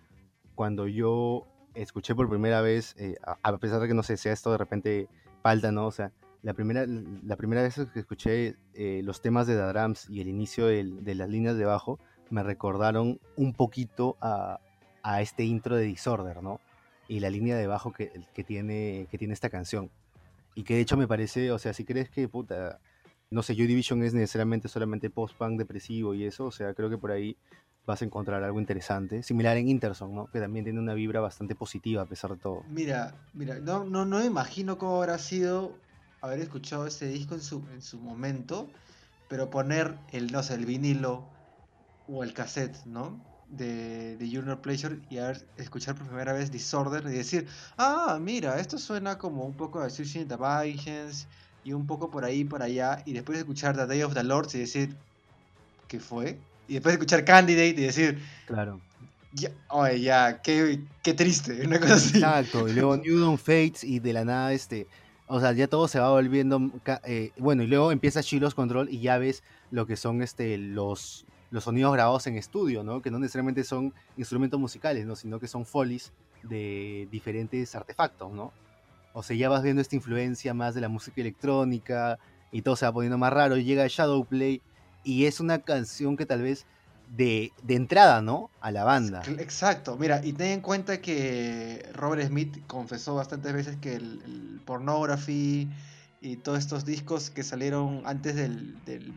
cuando 0.55 0.87
yo 0.89 1.47
escuché 1.75 2.15
por 2.15 2.29
primera 2.29 2.61
vez, 2.61 2.95
eh, 2.99 3.17
a, 3.23 3.57
pesar 3.59 3.81
de 3.81 3.89
que 3.89 3.95
no 3.95 4.03
sé, 4.03 4.17
sea 4.17 4.33
esto 4.33 4.51
de 4.53 4.59
repente 4.59 5.09
falta, 5.43 5.73
¿no? 5.73 5.87
O 5.87 5.93
sea, 5.93 6.13
la 6.43 6.55
primera, 6.55 6.85
la 6.87 7.37
primera 7.37 7.63
vez 7.63 7.81
que 7.93 8.01
escuché 8.01 8.57
eh, 8.75 9.01
los 9.05 9.23
temas 9.23 9.47
de 9.47 9.55
The 9.55 9.73
Drums 9.73 10.09
y 10.11 10.21
el 10.21 10.29
inicio 10.29 10.67
de 10.67 11.15
las 11.15 11.29
líneas 11.29 11.57
de 11.57 11.65
bajo, 11.65 11.99
me 12.31 12.43
recordaron 12.43 13.21
un 13.37 13.55
poquito 13.55 14.17
a, 14.21 14.61
a 15.03 15.23
este 15.23 15.45
intro 15.45 15.77
de 15.77 15.85
Disorder, 15.85 16.43
¿no? 16.43 16.61
Y 17.09 17.21
la 17.21 17.31
línea 17.31 17.57
de 17.57 17.67
bajo 17.67 17.93
que, 17.93 18.13
que, 18.33 18.45
tiene, 18.45 19.07
que 19.11 19.19
tiene 19.19 19.35
esta 19.35 19.51
canción. 19.51 19.91
Y 20.55 20.65
que 20.65 20.75
de 20.75 20.81
hecho 20.81 20.97
me 20.97 21.07
parece, 21.07 21.51
o 21.53 21.59
sea, 21.59 21.73
si 21.73 21.85
crees 21.85 22.09
que, 22.11 22.29
puta, 22.29 22.81
no 23.35 23.43
sé, 23.43 23.57
Joy 23.57 23.67
Division 23.67 24.03
es 24.05 24.15
necesariamente 24.15 24.69
solamente 24.69 25.11
post-punk 25.11 25.59
depresivo 25.59 26.15
y 26.15 26.25
eso, 26.25 26.45
o 26.47 26.53
sea, 26.53 26.73
creo 26.73 26.89
que 26.89 26.99
por 26.99 27.11
ahí 27.11 27.37
vas 27.85 28.01
a 28.01 28.05
encontrar 28.05 28.45
algo 28.45 28.61
interesante. 28.61 29.25
Similar 29.25 29.57
en 29.57 29.69
Interson, 29.69 30.15
¿no? 30.15 30.27
Que 30.29 30.39
también 30.39 30.65
tiene 30.65 30.79
una 30.79 30.95
vibra 30.95 31.21
bastante 31.21 31.57
positiva 31.57 32.03
a 32.03 32.07
pesar 32.07 32.31
de 32.31 32.37
todo. 32.37 32.63
Mira, 32.69 33.13
mira, 33.35 33.59
no, 33.59 33.85
no, 33.85 34.07
no 34.07 34.21
me 34.21 34.27
imagino 34.27 34.79
cómo 34.79 34.99
habrá 34.99 35.19
sido 35.19 35.77
haber 36.21 36.39
escuchado 36.39 36.87
este 36.87 37.07
disco 37.09 37.35
en 37.35 37.41
su, 37.41 37.67
en 37.73 37.83
su 37.83 37.99
momento, 37.99 38.71
pero 39.29 39.51
poner 39.51 39.99
el, 40.13 40.31
no 40.31 40.45
sé, 40.45 40.55
el 40.55 40.65
vinilo 40.65 41.29
o 42.07 42.23
el 42.23 42.35
cassette, 42.35 42.87
¿no? 42.87 43.21
De, 43.49 44.17
de 44.17 44.27
Junior 44.27 44.61
Pleasure 44.61 45.01
y 45.11 45.19
haber, 45.19 45.45
escuchar 45.57 45.97
por 45.97 46.07
primera 46.07 46.33
vez 46.33 46.53
Disorder 46.53 47.05
y 47.07 47.17
decir, 47.17 47.49
ah, 47.79 48.17
mira, 48.21 48.61
esto 48.61 48.79
suena 48.79 49.19
como 49.19 49.45
un 49.45 49.55
poco 49.55 49.83
de 49.83 49.91
Suicide 49.91 50.37
Visions 50.63 51.27
y 51.65 51.73
un 51.73 51.87
poco 51.87 52.11
por 52.11 52.25
ahí, 52.25 52.45
por 52.45 52.63
allá, 52.63 53.03
y 53.07 53.13
después 53.13 53.39
escuchar 53.39 53.77
The 53.77 53.87
Day 53.87 54.03
of 54.03 54.15
the 54.15 54.23
Lord 54.23 54.49
y 54.55 54.59
decir, 54.59 54.95
¿qué 55.89 55.99
fue? 56.01 56.39
Y 56.69 56.75
después 56.75 56.93
escuchar 56.95 57.25
Candidate 57.25 57.69
y 57.69 57.73
decir, 57.87 58.23
Claro. 58.47 58.81
ya, 59.33 59.51
oye, 59.71 60.01
ya, 60.01 60.41
qué, 60.43 60.81
qué 61.03 61.15
triste, 61.15 61.61
una 61.67 61.81
cosa 61.81 61.95
así. 61.95 62.19
Exacto, 62.19 62.69
y 62.69 62.73
luego 62.75 62.97
New 62.97 63.19
Dawn 63.21 63.39
Fates 63.39 63.85
y 63.85 63.99
de 63.99 64.13
la 64.13 64.25
nada 64.25 64.53
este, 64.53 64.87
o 65.27 65.41
sea, 65.41 65.53
ya 65.53 65.67
todo 65.69 65.89
se 65.89 65.99
va 65.99 66.11
volviendo, 66.11 66.61
eh, 67.07 67.33
bueno, 67.39 67.63
y 67.63 67.67
luego 67.67 67.93
empieza 67.93 68.21
Shilo's 68.21 68.55
Control 68.55 68.89
y 68.91 69.01
ya 69.01 69.17
ves 69.19 69.43
lo 69.71 69.87
que 69.87 69.97
son 69.97 70.23
este, 70.23 70.59
los, 70.59 71.25
los 71.51 71.65
sonidos 71.65 71.95
grabados 71.95 72.27
en 72.27 72.37
estudio, 72.37 72.85
¿no? 72.85 73.01
Que 73.01 73.11
no 73.11 73.19
necesariamente 73.19 73.65
son 73.65 73.95
instrumentos 74.19 74.61
musicales, 74.61 75.07
¿no? 75.07 75.17
Sino 75.17 75.41
que 75.41 75.49
son 75.49 75.65
folies 75.65 76.13
de 76.43 77.09
diferentes 77.11 77.75
artefactos, 77.75 78.31
¿no? 78.33 78.53
O 79.15 79.23
sea, 79.23 79.35
ya 79.37 79.49
vas 79.49 79.63
viendo 79.63 79.81
esta 79.81 79.97
influencia 79.97 80.53
más 80.53 80.75
de 80.75 80.83
la 80.83 80.89
música 80.91 81.21
electrónica 81.23 82.19
y 82.53 82.61
todo 82.63 82.77
se 82.77 82.85
va 82.85 82.93
poniendo 82.93 83.17
más 83.17 83.33
raro, 83.33 83.57
llega 83.57 83.87
Shadowplay 83.89 84.61
y 85.05 85.25
es 85.25 85.41
una 85.41 85.61
canción 85.61 86.17
que 86.17 86.27
tal 86.27 86.43
vez 86.43 86.67
de, 87.17 87.53
de 87.63 87.75
entrada, 87.77 88.21
¿no? 88.23 88.51
A 88.61 88.71
la 88.73 88.85
banda. 88.85 89.23
Exacto, 89.39 89.97
mira, 89.97 90.21
y 90.25 90.33
ten 90.33 90.49
en 90.49 90.61
cuenta 90.61 91.01
que 91.01 91.89
Robert 91.95 92.27
Smith 92.27 92.59
confesó 92.67 93.15
bastantes 93.15 93.53
veces 93.53 93.77
que 93.77 93.95
el, 93.95 94.21
el 94.25 94.61
Pornography 94.65 95.69
y 96.21 96.37
todos 96.37 96.59
estos 96.59 96.85
discos 96.85 97.31
que 97.31 97.43
salieron 97.43 98.03
antes 98.07 98.35
del, 98.35 98.83
del- 98.85 99.15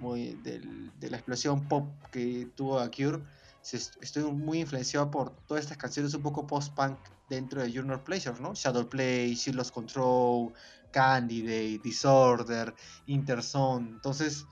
de 0.99 1.09
la 1.09 1.17
explosión 1.17 1.67
pop 1.67 1.87
que 2.11 2.47
tuvo 2.55 2.79
a 2.79 2.89
Cure, 2.91 3.19
se 3.67 3.75
est- 3.75 3.97
estuvo 4.01 4.31
muy 4.31 4.61
influenciado 4.61 5.11
por 5.11 5.35
todas 5.45 5.63
estas 5.65 5.77
canciones 5.77 6.13
un 6.13 6.21
poco 6.21 6.47
post-punk 6.47 6.97
dentro 7.27 7.61
de 7.61 7.69
Junior 7.69 8.01
Pleasure, 8.01 8.39
¿no? 8.39 8.53
Shadowplay, 8.55 9.35
She 9.35 9.51
Lost 9.51 9.73
Control, 9.73 10.53
Candidate, 10.89 11.81
Disorder, 11.83 12.73
Interzone. 13.07 13.89
Entonces, 13.89 14.45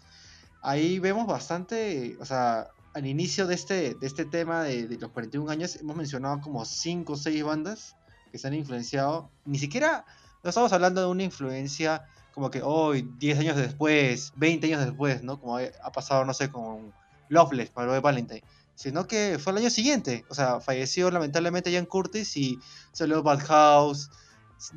ahí 0.62 1.00
vemos 1.00 1.28
bastante, 1.28 2.18
o 2.20 2.26
sea, 2.26 2.68
al 2.94 3.06
inicio 3.06 3.48
de 3.48 3.56
este, 3.56 3.94
de 3.96 4.06
este 4.06 4.26
tema 4.26 4.64
de, 4.64 4.98
los 5.00 5.12
41 5.12 5.50
años 5.50 5.78
hemos 5.78 5.96
mencionado 5.96 6.42
como 6.42 6.66
5 6.66 7.14
o 7.14 7.16
6 7.16 7.42
bandas 7.42 7.96
que 8.34 8.38
se 8.38 8.48
han 8.48 8.54
influenciado. 8.54 9.32
Ni 9.46 9.60
siquiera, 9.60 10.04
no 10.44 10.50
estamos 10.50 10.74
hablando 10.74 11.00
de 11.00 11.08
una 11.08 11.24
influencia 11.24 12.04
como 12.34 12.52
que 12.52 12.62
hoy, 12.62 13.10
10 13.18 13.40
años 13.40 13.56
después, 13.56 14.34
20 14.36 14.68
años 14.68 14.84
después, 14.84 15.24
¿no? 15.24 15.40
Como 15.40 15.56
ha 15.58 15.92
pasado, 15.94 16.26
no 16.26 16.34
sé, 16.34 16.52
con 16.52 16.94
Loveless, 17.30 17.70
para 17.70 17.88
lo 17.88 17.94
de 17.94 18.02
Valentine. 18.02 18.44
Sino 18.76 19.08
que 19.08 19.38
fue 19.40 19.52
el 19.54 19.60
año 19.60 19.70
siguiente. 19.70 20.26
O 20.30 20.36
sea, 20.36 20.60
falleció 20.60 21.10
lamentablemente 21.10 21.72
Ian 21.72 21.86
Curtis 21.86 22.36
y 22.38 22.60
salió 22.92 23.24
Bad 23.24 23.40
House, 23.46 24.10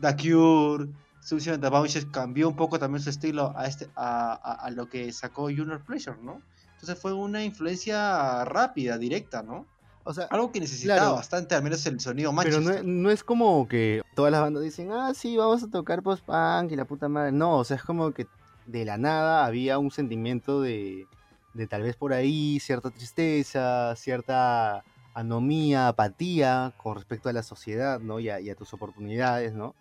The 0.01 0.15
Cure, 0.17 0.89
Suicide 1.21 1.55
and 1.55 1.63
the 1.65 1.69
Bounces 1.69 2.07
cambió 2.07 2.49
un 2.49 2.57
poco 2.57 2.79
también 2.79 3.03
su 3.03 3.11
estilo 3.11 3.53
a, 3.57 3.67
este, 3.67 3.91
a, 3.97 4.33
a- 4.33 4.67
a 4.67 4.71
lo 4.71 4.89
que 4.89 5.13
sacó 5.13 5.43
Junior 5.45 5.85
Pleasure, 5.85 6.17
¿no? 6.23 6.41
Entonces 6.75 6.99
fue 6.99 7.13
una 7.13 7.43
influencia 7.45 8.45
rápida, 8.45 8.99
directa, 8.99 9.43
¿no? 9.43 9.67
O 10.05 10.15
sea, 10.15 10.27
Algo 10.31 10.53
que 10.53 10.61
necesitaba 10.61 11.01
Claro. 11.01 11.15
bastante, 11.17 11.55
al 11.55 11.63
menos 11.65 11.85
el 11.85 12.01
sonido 12.01 12.33
Pero 12.43 12.61
no, 12.61 12.67
Manchester. 12.67 12.85
no 12.87 13.11
es 13.11 13.25
como 13.25 13.67
que 13.69 14.01
todas 14.15 14.33
las 14.33 14.41
bandas 14.41 14.63
dicen, 14.63 14.91
ah, 14.93 15.13
sí, 15.15 15.37
vamos 15.37 15.63
a 15.65 15.69
tocar 15.71 16.03
post-punk 16.03 16.71
y 16.73 16.77
la 16.77 16.87
puta 16.87 17.09
madre. 17.09 17.33
No, 17.33 17.59
o 17.59 17.65
sea, 17.65 17.77
es 17.77 17.83
como 17.83 18.13
que 18.13 18.27
de 18.65 18.85
la 18.87 18.97
nada 18.97 19.45
había 19.45 19.79
un 19.79 19.91
sentimiento 19.91 20.63
de, 20.63 21.07
de 21.55 21.67
tal 21.67 21.83
vez 21.83 21.97
por 21.97 22.13
ahí 22.13 22.59
cierta 22.61 22.91
tristeza, 22.91 23.95
cierta 23.97 24.85
anomía, 25.15 25.89
apatía 25.89 26.73
con 26.77 26.95
respecto 26.95 27.29
a 27.29 27.33
la 27.33 27.43
sociedad, 27.43 28.01
¿no? 28.01 28.21
Y 28.21 28.29
a, 28.31 28.55
tus 28.55 28.73
oportunidades, 28.73 29.55
¿no? 29.55 29.75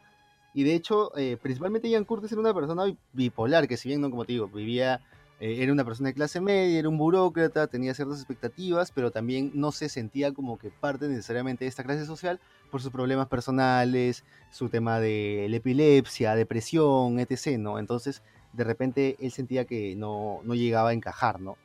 Y 0.53 0.63
de 0.63 0.73
hecho, 0.73 1.15
eh, 1.17 1.37
principalmente 1.39 1.89
Ian 1.89 2.05
Curtis 2.05 2.31
era 2.31 2.41
una 2.41 2.53
persona 2.53 2.85
bi- 2.85 2.97
bipolar, 3.13 3.67
que 3.67 3.77
si 3.77 3.89
bien, 3.89 4.01
no 4.01 4.09
como 4.09 4.25
te 4.25 4.33
digo, 4.33 4.47
vivía, 4.47 5.01
eh, 5.39 5.57
era 5.61 5.71
una 5.71 5.85
persona 5.85 6.09
de 6.09 6.15
clase 6.15 6.41
media, 6.41 6.79
era 6.79 6.89
un 6.89 6.97
burócrata, 6.97 7.67
tenía 7.67 7.93
ciertas 7.93 8.17
expectativas, 8.17 8.91
pero 8.91 9.11
también 9.11 9.51
no 9.53 9.71
se 9.71 9.87
sentía 9.89 10.33
como 10.33 10.57
que 10.57 10.71
parte 10.71 11.07
necesariamente 11.07 11.65
de 11.65 11.69
esta 11.69 11.83
clase 11.83 12.07
social 12.07 12.39
por 12.71 12.81
sus 12.81 12.91
problemas 12.91 13.27
personales, 13.27 14.23
su 14.49 14.69
tema 14.69 14.99
de 14.99 15.45
la 15.47 15.57
epilepsia, 15.57 16.33
depresión, 16.33 17.19
etc., 17.19 17.59
¿no? 17.59 17.77
Entonces, 17.77 18.23
de 18.57 18.63
repente 18.63 19.15
él 19.19 19.31
sentía 19.31 19.65
que 19.65 19.95
no, 19.95 20.41
no 20.43 20.55
llegaba 20.55 20.89
a 20.89 20.93
encajar, 20.93 21.39
¿no? 21.39 21.57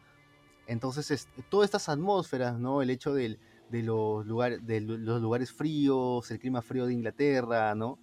Entonces, 0.67 1.11
es- 1.11 1.29
todas 1.51 1.65
estas 1.67 1.89
atmósferas, 1.89 2.59
¿no? 2.59 2.83
El 2.83 2.91
hecho 2.91 3.15
del- 3.15 3.39
de, 3.71 3.83
los 3.83 4.27
lugares, 4.27 4.65
de 4.67 4.81
los 4.83 5.21
lugares 5.23 5.51
fríos, 5.51 6.31
el 6.31 6.39
clima 6.39 6.61
frío 6.61 6.87
de 6.87 6.93
Inglaterra, 6.93 7.75
¿no? 7.75 7.99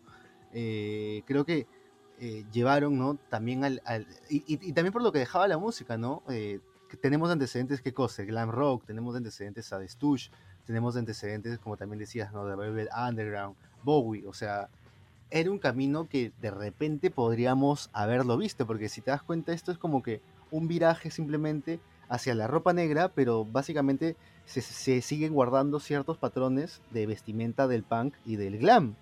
Eh, 0.54 1.21
creo 1.25 1.45
que 1.45 1.67
eh, 2.21 2.43
llevaron, 2.52 2.97
¿no? 2.97 3.15
También 3.30 3.63
al... 3.63 3.82
al- 3.86 4.06
y, 4.30 4.43
y- 4.47 4.73
también 4.73 4.91
por 4.91 5.02
lo 5.04 5.12
que 5.12 5.19
dejaba 5.19 5.47
la 5.47 5.58
música, 5.58 5.97
¿no? 5.97 6.23
Eh, 6.30 6.60
tenemos 7.02 7.30
antecedentes, 7.30 7.82
¿qué 7.82 7.93
cosa? 7.93 8.23
Glam 8.23 8.49
rock, 8.52 8.86
tenemos 8.86 9.15
antecedentes 9.15 9.71
a 9.71 9.80
The 9.80 9.88
Stooges, 9.88 10.32
tenemos 10.65 10.97
antecedentes, 10.97 11.60
como 11.60 11.78
también 11.78 11.99
decías, 11.99 12.34
¿no? 12.34 12.45
De 12.45 12.56
Velvet 12.56 12.89
Underground, 13.08 13.56
Bowie, 13.84 14.25
o 14.28 14.34
sea, 14.34 14.69
era 15.32 15.52
un 15.52 15.60
camino 15.60 16.08
que 16.08 16.32
de 16.42 16.52
repente 16.52 17.12
podríamos 17.12 17.89
haberlo 17.94 18.38
visto, 18.38 18.65
porque 18.65 18.89
si 18.89 19.02
te 19.02 19.12
das 19.12 19.22
cuenta, 19.22 19.54
esto 19.54 19.72
es 19.72 19.78
como 19.78 20.02
que 20.02 20.22
un 20.52 20.68
viraje 20.68 21.12
simplemente 21.12 21.80
hacia 22.08 22.34
la 22.36 22.48
ropa 22.48 22.74
negra, 22.74 23.10
pero 23.10 23.46
básicamente 23.46 24.15
se, 24.46 24.62
se 24.62 25.02
siguen 25.02 25.34
guardando 25.34 25.80
ciertos 25.80 26.18
patrones 26.18 26.82
de 26.92 27.06
vestimenta 27.06 27.68
del 27.68 27.84
punk 27.84 28.15
y 28.26 28.36
del 28.36 28.58
glam. 28.58 28.96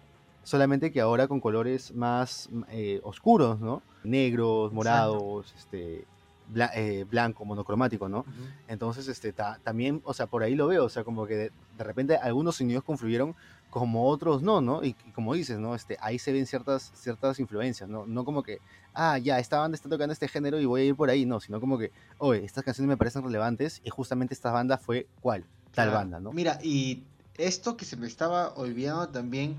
Solamente 0.44 0.92
que 0.92 1.02
ahora 1.02 1.28
con 1.28 1.40
colores 1.40 1.94
más 1.94 2.50
eh, 2.70 3.02
oscuros, 3.04 3.60
¿no? 3.60 3.82
Negros, 4.04 4.72
morados, 4.72 5.54
este, 5.58 6.06
bla- 6.48 6.72
eh, 6.76 7.04
blanco, 7.06 7.46
monocromático, 7.46 8.10
¿no? 8.10 8.26
Ujú. 8.28 8.54
Entonces, 8.66 9.08
este, 9.08 9.34
ta- 9.34 9.60
también, 9.64 10.02
o 10.04 10.14
sea, 10.14 10.28
por 10.28 10.44
ahí 10.44 10.56
lo 10.56 10.68
veo, 10.68 10.86
o 10.86 10.90
sea, 10.90 11.04
como 11.04 11.26
que 11.28 11.36
de, 11.36 11.52
de 11.70 11.84
repente 11.84 12.16
algunos 12.18 12.56
sonidos 12.58 12.84
confluyeron 12.84 13.36
como 13.70 14.08
otros 14.10 14.42
no, 14.42 14.62
¿no? 14.62 14.84
Y, 14.84 14.98
y 15.04 15.12
como 15.12 15.34
dices, 15.34 15.60
¿no? 15.60 15.76
Este, 15.76 15.98
ahí 16.02 16.20
se 16.20 16.32
ven 16.32 16.46
ciertas, 16.48 16.92
ciertas 16.96 17.40
influencias, 17.40 17.90
¿no? 17.90 18.06
No 18.08 18.24
como 18.26 18.44
que, 18.44 18.62
ah, 18.94 19.18
ya, 19.18 19.40
esta 19.40 19.60
banda 19.60 19.76
está 19.76 19.90
tocando 19.90 20.14
este 20.14 20.28
género 20.28 20.60
y 20.60 20.66
voy 20.66 20.82
a 20.82 20.86
ir 20.86 20.96
por 20.96 21.10
ahí, 21.10 21.26
no, 21.26 21.40
sino 21.40 21.60
como 21.60 21.78
que, 21.78 21.92
oye, 22.18 22.44
estas 22.46 22.64
canciones 22.64 22.88
me 22.90 22.98
parecen 22.98 23.24
relevantes 23.24 23.80
y 23.84 23.90
justamente 23.90 24.34
esta 24.34 24.52
banda 24.52 24.78
fue, 24.78 25.10
¿cuál? 25.20 25.50
Tal 25.74 25.90
Claro. 25.90 25.92
banda, 25.92 26.20
¿no? 26.20 26.32
Mira, 26.32 26.60
y 26.64 27.12
esto 27.36 27.78
que 27.78 27.86
se 27.86 27.98
me 27.98 28.08
estaba 28.08 28.54
olvidando 28.56 29.10
también, 29.10 29.58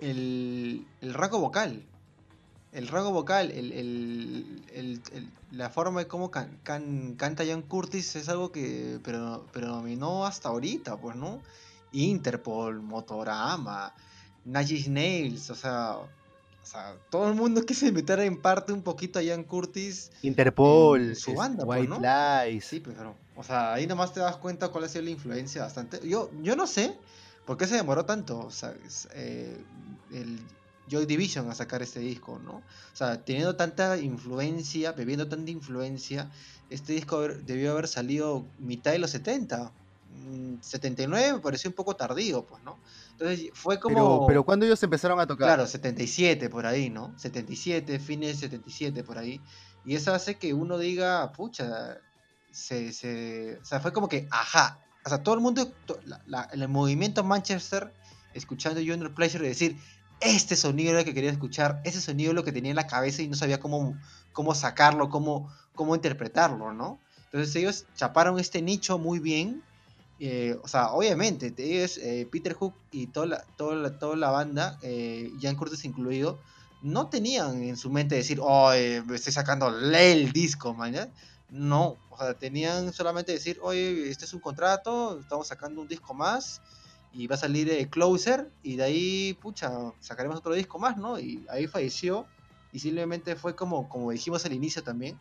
el, 0.00 0.94
el 1.00 1.14
rasgo 1.14 1.38
vocal. 1.40 1.89
El 2.72 2.86
rasgo 2.86 3.10
vocal, 3.10 3.50
el, 3.50 3.72
el- 3.72 4.62
el- 4.72 5.02
el- 5.12 5.30
la 5.50 5.70
forma 5.70 6.00
de 6.00 6.06
cómo 6.06 6.30
can- 6.30 6.56
can- 6.62 7.14
canta 7.16 7.44
Jan 7.44 7.62
Curtis 7.62 8.14
es 8.16 8.28
algo 8.28 8.52
que 8.52 9.00
pero, 9.02 9.46
predominó 9.52 10.24
hasta 10.24 10.50
ahorita, 10.50 10.96
pues, 10.98 11.16
¿no? 11.16 11.40
Interpol, 11.92 12.80
Motorama, 12.80 13.92
Inch 14.46 14.86
Nails, 14.88 15.50
o 15.50 15.56
sea, 15.56 15.96
o 15.96 16.08
sea, 16.66 16.94
todo 17.10 17.28
el 17.28 17.34
mundo 17.34 17.62
quiso 17.66 17.86
invitar 17.86 18.20
en 18.20 18.40
parte 18.40 18.72
un 18.72 18.82
poquito 18.82 19.18
a 19.18 19.22
Jan 19.24 19.42
Curtis. 19.42 20.12
Interpol, 20.22 21.16
su 21.16 21.34
banda, 21.34 21.64
pues, 21.64 21.80
White 21.80 21.90
¿no? 21.90 22.46
Lies. 22.46 22.64
Sí, 22.64 22.78
pues, 22.78 22.94
pero, 22.96 23.16
o 23.34 23.42
sea, 23.42 23.72
ahí 23.72 23.88
nomás 23.88 24.12
te 24.14 24.20
das 24.20 24.36
cuenta 24.36 24.68
cuál 24.68 24.84
ha 24.84 24.88
sido 24.88 25.02
la 25.02 25.10
influencia 25.10 25.62
bastante. 25.62 26.06
Yo, 26.08 26.30
yo 26.42 26.54
no 26.54 26.68
sé 26.68 26.96
por 27.46 27.56
qué 27.56 27.66
se 27.66 27.74
demoró 27.74 28.04
tanto, 28.04 28.38
o 28.38 28.50
sea, 28.52 28.72
es, 28.86 29.08
eh, 29.14 29.60
el 30.12 30.38
Joy 30.90 31.06
Division 31.06 31.48
a 31.50 31.54
sacar 31.54 31.82
este 31.82 32.00
disco, 32.00 32.40
¿no? 32.44 32.56
O 32.56 32.62
sea, 32.96 33.24
teniendo 33.24 33.54
tanta 33.56 33.96
influencia, 33.98 34.92
bebiendo 34.92 35.28
tanta 35.28 35.50
influencia, 35.50 36.30
este 36.68 36.92
disco 36.92 37.20
debió 37.28 37.72
haber 37.72 37.88
salido 37.88 38.46
mitad 38.58 38.92
de 38.92 38.98
los 38.98 39.10
70. 39.10 39.72
Mm, 40.12 40.54
79 40.60 41.34
me 41.34 41.38
pareció 41.38 41.70
un 41.70 41.74
poco 41.74 41.94
tardío, 41.94 42.44
pues, 42.44 42.62
¿no? 42.64 42.78
Entonces 43.12 43.50
fue 43.54 43.78
como... 43.78 43.94
Pero, 43.94 44.24
pero 44.26 44.44
cuando 44.44 44.66
ellos 44.66 44.82
empezaron 44.82 45.20
a 45.20 45.26
tocar, 45.26 45.46
Claro, 45.46 45.66
77 45.66 46.48
por 46.50 46.66
ahí, 46.66 46.90
¿no? 46.90 47.14
77, 47.18 47.98
fines 48.00 48.40
de 48.40 48.48
77 48.48 49.04
por 49.04 49.18
ahí. 49.18 49.40
Y 49.84 49.94
eso 49.94 50.12
hace 50.12 50.36
que 50.36 50.52
uno 50.52 50.78
diga, 50.78 51.32
pucha, 51.32 51.98
se, 52.50 52.92
se, 52.92 53.58
o 53.62 53.64
sea, 53.64 53.80
fue 53.80 53.92
como 53.92 54.08
que, 54.08 54.26
ajá. 54.30 54.80
O 55.04 55.08
sea, 55.08 55.22
todo 55.22 55.34
el 55.34 55.40
mundo, 55.40 55.72
to- 55.86 56.00
la- 56.04 56.20
la- 56.26 56.48
el 56.52 56.66
movimiento 56.68 57.22
Manchester, 57.24 57.92
escuchando 58.34 58.80
Junior 58.80 59.14
Pleasure 59.14 59.44
y 59.44 59.48
decir, 59.48 59.76
este 60.20 60.56
sonido 60.56 60.90
era 60.90 61.00
el 61.00 61.04
que 61.04 61.14
quería 61.14 61.30
escuchar, 61.30 61.80
ese 61.84 62.00
sonido 62.00 62.30
es 62.30 62.34
lo 62.34 62.44
que 62.44 62.52
tenía 62.52 62.70
en 62.70 62.76
la 62.76 62.86
cabeza 62.86 63.22
y 63.22 63.28
no 63.28 63.36
sabía 63.36 63.60
cómo, 63.60 63.98
cómo 64.32 64.54
sacarlo, 64.54 65.08
cómo, 65.08 65.50
cómo 65.74 65.94
interpretarlo, 65.94 66.72
¿no? 66.72 66.98
Entonces 67.26 67.54
ellos 67.56 67.86
chaparon 67.96 68.38
este 68.38 68.60
nicho 68.62 68.98
muy 68.98 69.18
bien. 69.18 69.62
eh, 70.18 70.58
o 70.62 70.68
sea, 70.68 70.92
obviamente, 70.92 71.54
es, 71.82 71.96
eh, 71.98 72.28
Peter 72.30 72.52
Hook 72.54 72.74
y 72.90 73.06
toda 73.06 73.26
la, 73.26 73.44
toda 73.56 73.76
la, 73.76 73.98
toda 73.98 74.16
la 74.16 74.30
banda, 74.30 74.78
eh, 74.82 75.32
Jan 75.40 75.56
Curtis 75.56 75.84
incluido, 75.84 76.38
no 76.82 77.08
tenían 77.08 77.62
en 77.62 77.76
su 77.76 77.90
mente 77.90 78.14
decir, 78.16 78.38
oh, 78.42 78.70
me 78.70 79.16
estoy 79.16 79.32
sacando 79.32 79.68
el 79.68 80.32
disco, 80.32 80.74
man. 80.74 80.92
¿ya? 80.92 81.08
No, 81.50 81.96
o 82.10 82.18
sea, 82.18 82.34
tenían 82.34 82.92
solamente 82.92 83.32
decir, 83.32 83.58
oye, 83.62 84.10
este 84.10 84.24
es 84.24 84.34
un 84.34 84.40
contrato, 84.40 85.18
estamos 85.20 85.48
sacando 85.48 85.80
un 85.80 85.88
disco 85.88 86.14
más 86.14 86.60
y 87.12 87.26
va 87.26 87.34
a 87.34 87.38
salir 87.38 87.70
eh, 87.70 87.88
Closer 87.88 88.50
y 88.62 88.76
de 88.76 88.84
ahí, 88.84 89.38
pucha, 89.40 89.70
sacaremos 90.00 90.38
otro 90.38 90.54
disco 90.54 90.78
más, 90.78 90.96
¿no? 90.96 91.18
Y 91.18 91.44
ahí 91.50 91.66
falleció 91.66 92.26
y 92.72 92.78
simplemente 92.78 93.36
fue 93.36 93.56
como, 93.56 93.88
como 93.88 94.10
dijimos 94.10 94.44
al 94.44 94.52
inicio 94.52 94.82
también, 94.82 95.18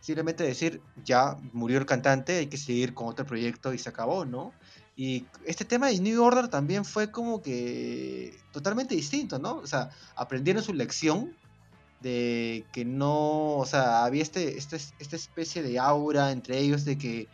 simplemente 0.00 0.44
decir, 0.44 0.80
ya 1.04 1.36
murió 1.52 1.78
el 1.78 1.86
cantante, 1.86 2.38
hay 2.38 2.46
que 2.46 2.56
seguir 2.56 2.94
con 2.94 3.08
otro 3.08 3.24
proyecto 3.24 3.72
y 3.72 3.78
se 3.78 3.88
acabó, 3.88 4.24
¿no? 4.24 4.52
Y 4.96 5.26
este 5.44 5.64
tema 5.64 5.88
de 5.88 6.00
New 6.00 6.22
Order 6.22 6.48
también 6.48 6.84
fue 6.84 7.10
como 7.10 7.42
que 7.42 8.38
totalmente 8.52 8.94
distinto, 8.94 9.38
¿no? 9.38 9.56
O 9.56 9.66
sea, 9.66 9.90
aprendieron 10.16 10.62
su 10.62 10.72
lección 10.72 11.36
de 12.00 12.64
que 12.72 12.84
no, 12.84 13.56
o 13.56 13.66
sea, 13.66 14.04
había 14.04 14.22
este, 14.22 14.56
este, 14.56 14.76
esta 14.76 15.16
especie 15.16 15.62
de 15.62 15.78
aura 15.78 16.32
entre 16.32 16.58
ellos 16.58 16.84
de 16.84 16.96
que 16.96 17.28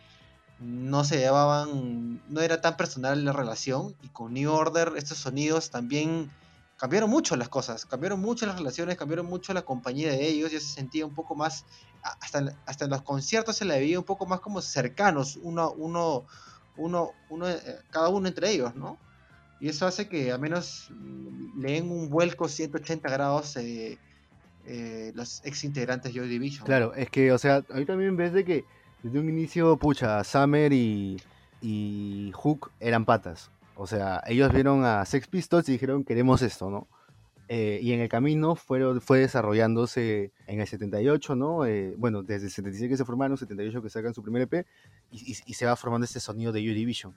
no 0.59 1.03
se 1.03 1.17
llevaban, 1.17 2.21
no 2.29 2.41
era 2.41 2.61
tan 2.61 2.77
personal 2.77 3.25
la 3.25 3.33
relación 3.33 3.95
y 4.01 4.09
con 4.09 4.33
New 4.33 4.51
Order 4.51 4.93
estos 4.95 5.17
sonidos 5.17 5.69
también 5.69 6.29
cambiaron 6.77 7.09
mucho 7.09 7.35
las 7.35 7.49
cosas, 7.49 7.85
cambiaron 7.85 8.19
mucho 8.19 8.45
las 8.45 8.57
relaciones, 8.57 8.97
cambiaron 8.97 9.25
mucho 9.25 9.53
la 9.53 9.61
compañía 9.61 10.11
de 10.11 10.27
ellos, 10.27 10.51
ya 10.51 10.59
se 10.59 10.67
sentía 10.67 11.05
un 11.05 11.13
poco 11.13 11.35
más, 11.35 11.65
hasta, 12.19 12.57
hasta 12.65 12.85
en 12.85 12.91
los 12.91 13.01
conciertos 13.03 13.55
se 13.55 13.65
le 13.65 13.79
veía 13.79 13.99
un 13.99 14.05
poco 14.05 14.25
más 14.25 14.41
como 14.41 14.61
cercanos, 14.61 15.39
uno, 15.41 15.71
uno, 15.71 16.25
uno, 16.77 17.11
uno, 17.29 17.49
eh, 17.49 17.61
cada 17.89 18.09
uno 18.09 18.27
entre 18.27 18.51
ellos, 18.51 18.75
¿no? 18.75 18.97
Y 19.59 19.69
eso 19.69 19.87
hace 19.87 20.09
que 20.09 20.31
al 20.31 20.39
menos 20.39 20.91
le 21.57 21.71
den 21.71 21.89
un 21.89 22.09
vuelco 22.09 22.49
180 22.49 23.09
grados 23.09 23.55
eh, 23.55 23.97
eh, 24.65 25.13
los 25.15 25.41
ex 25.45 25.63
integrantes 25.63 26.13
de 26.13 26.19
Joy 26.19 26.27
Division. 26.27 26.65
Claro, 26.65 26.93
es 26.95 27.09
que, 27.09 27.31
o 27.31 27.37
sea, 27.37 27.63
ahí 27.73 27.85
también 27.85 28.17
ves 28.17 28.33
de 28.33 28.43
que 28.43 28.65
desde 29.03 29.19
un 29.19 29.29
inicio, 29.29 29.77
pucha, 29.77 30.23
Summer 30.23 30.71
y, 30.73 31.17
y 31.61 32.31
Hook 32.33 32.71
eran 32.79 33.05
patas. 33.05 33.51
O 33.75 33.87
sea, 33.87 34.21
ellos 34.27 34.51
vieron 34.53 34.85
a 34.85 35.03
Sex 35.05 35.27
Pistols 35.27 35.67
y 35.69 35.73
dijeron, 35.73 36.03
queremos 36.03 36.41
esto, 36.41 36.69
¿no? 36.69 36.87
Eh, 37.49 37.79
y 37.83 37.91
en 37.91 37.99
el 37.99 38.07
camino 38.07 38.55
fue 38.55 38.79
desarrollándose 39.19 40.31
en 40.47 40.61
el 40.61 40.67
78, 40.67 41.35
¿no? 41.35 41.65
Eh, 41.65 41.93
bueno, 41.97 42.23
desde 42.23 42.45
el 42.45 42.51
76 42.51 42.89
que 42.89 42.97
se 42.97 43.05
formaron, 43.05 43.37
78 43.37 43.81
que 43.81 43.89
sacan 43.89 44.13
su 44.13 44.23
primer 44.23 44.43
EP, 44.43 44.65
y, 45.11 45.31
y- 45.33 45.37
y 45.45 45.53
se 45.53 45.65
va 45.65 45.75
formando 45.75 46.05
este 46.05 46.19
sonido 46.19 46.51
de 46.51 46.61
Joy 46.63 46.73
Division. 46.73 47.13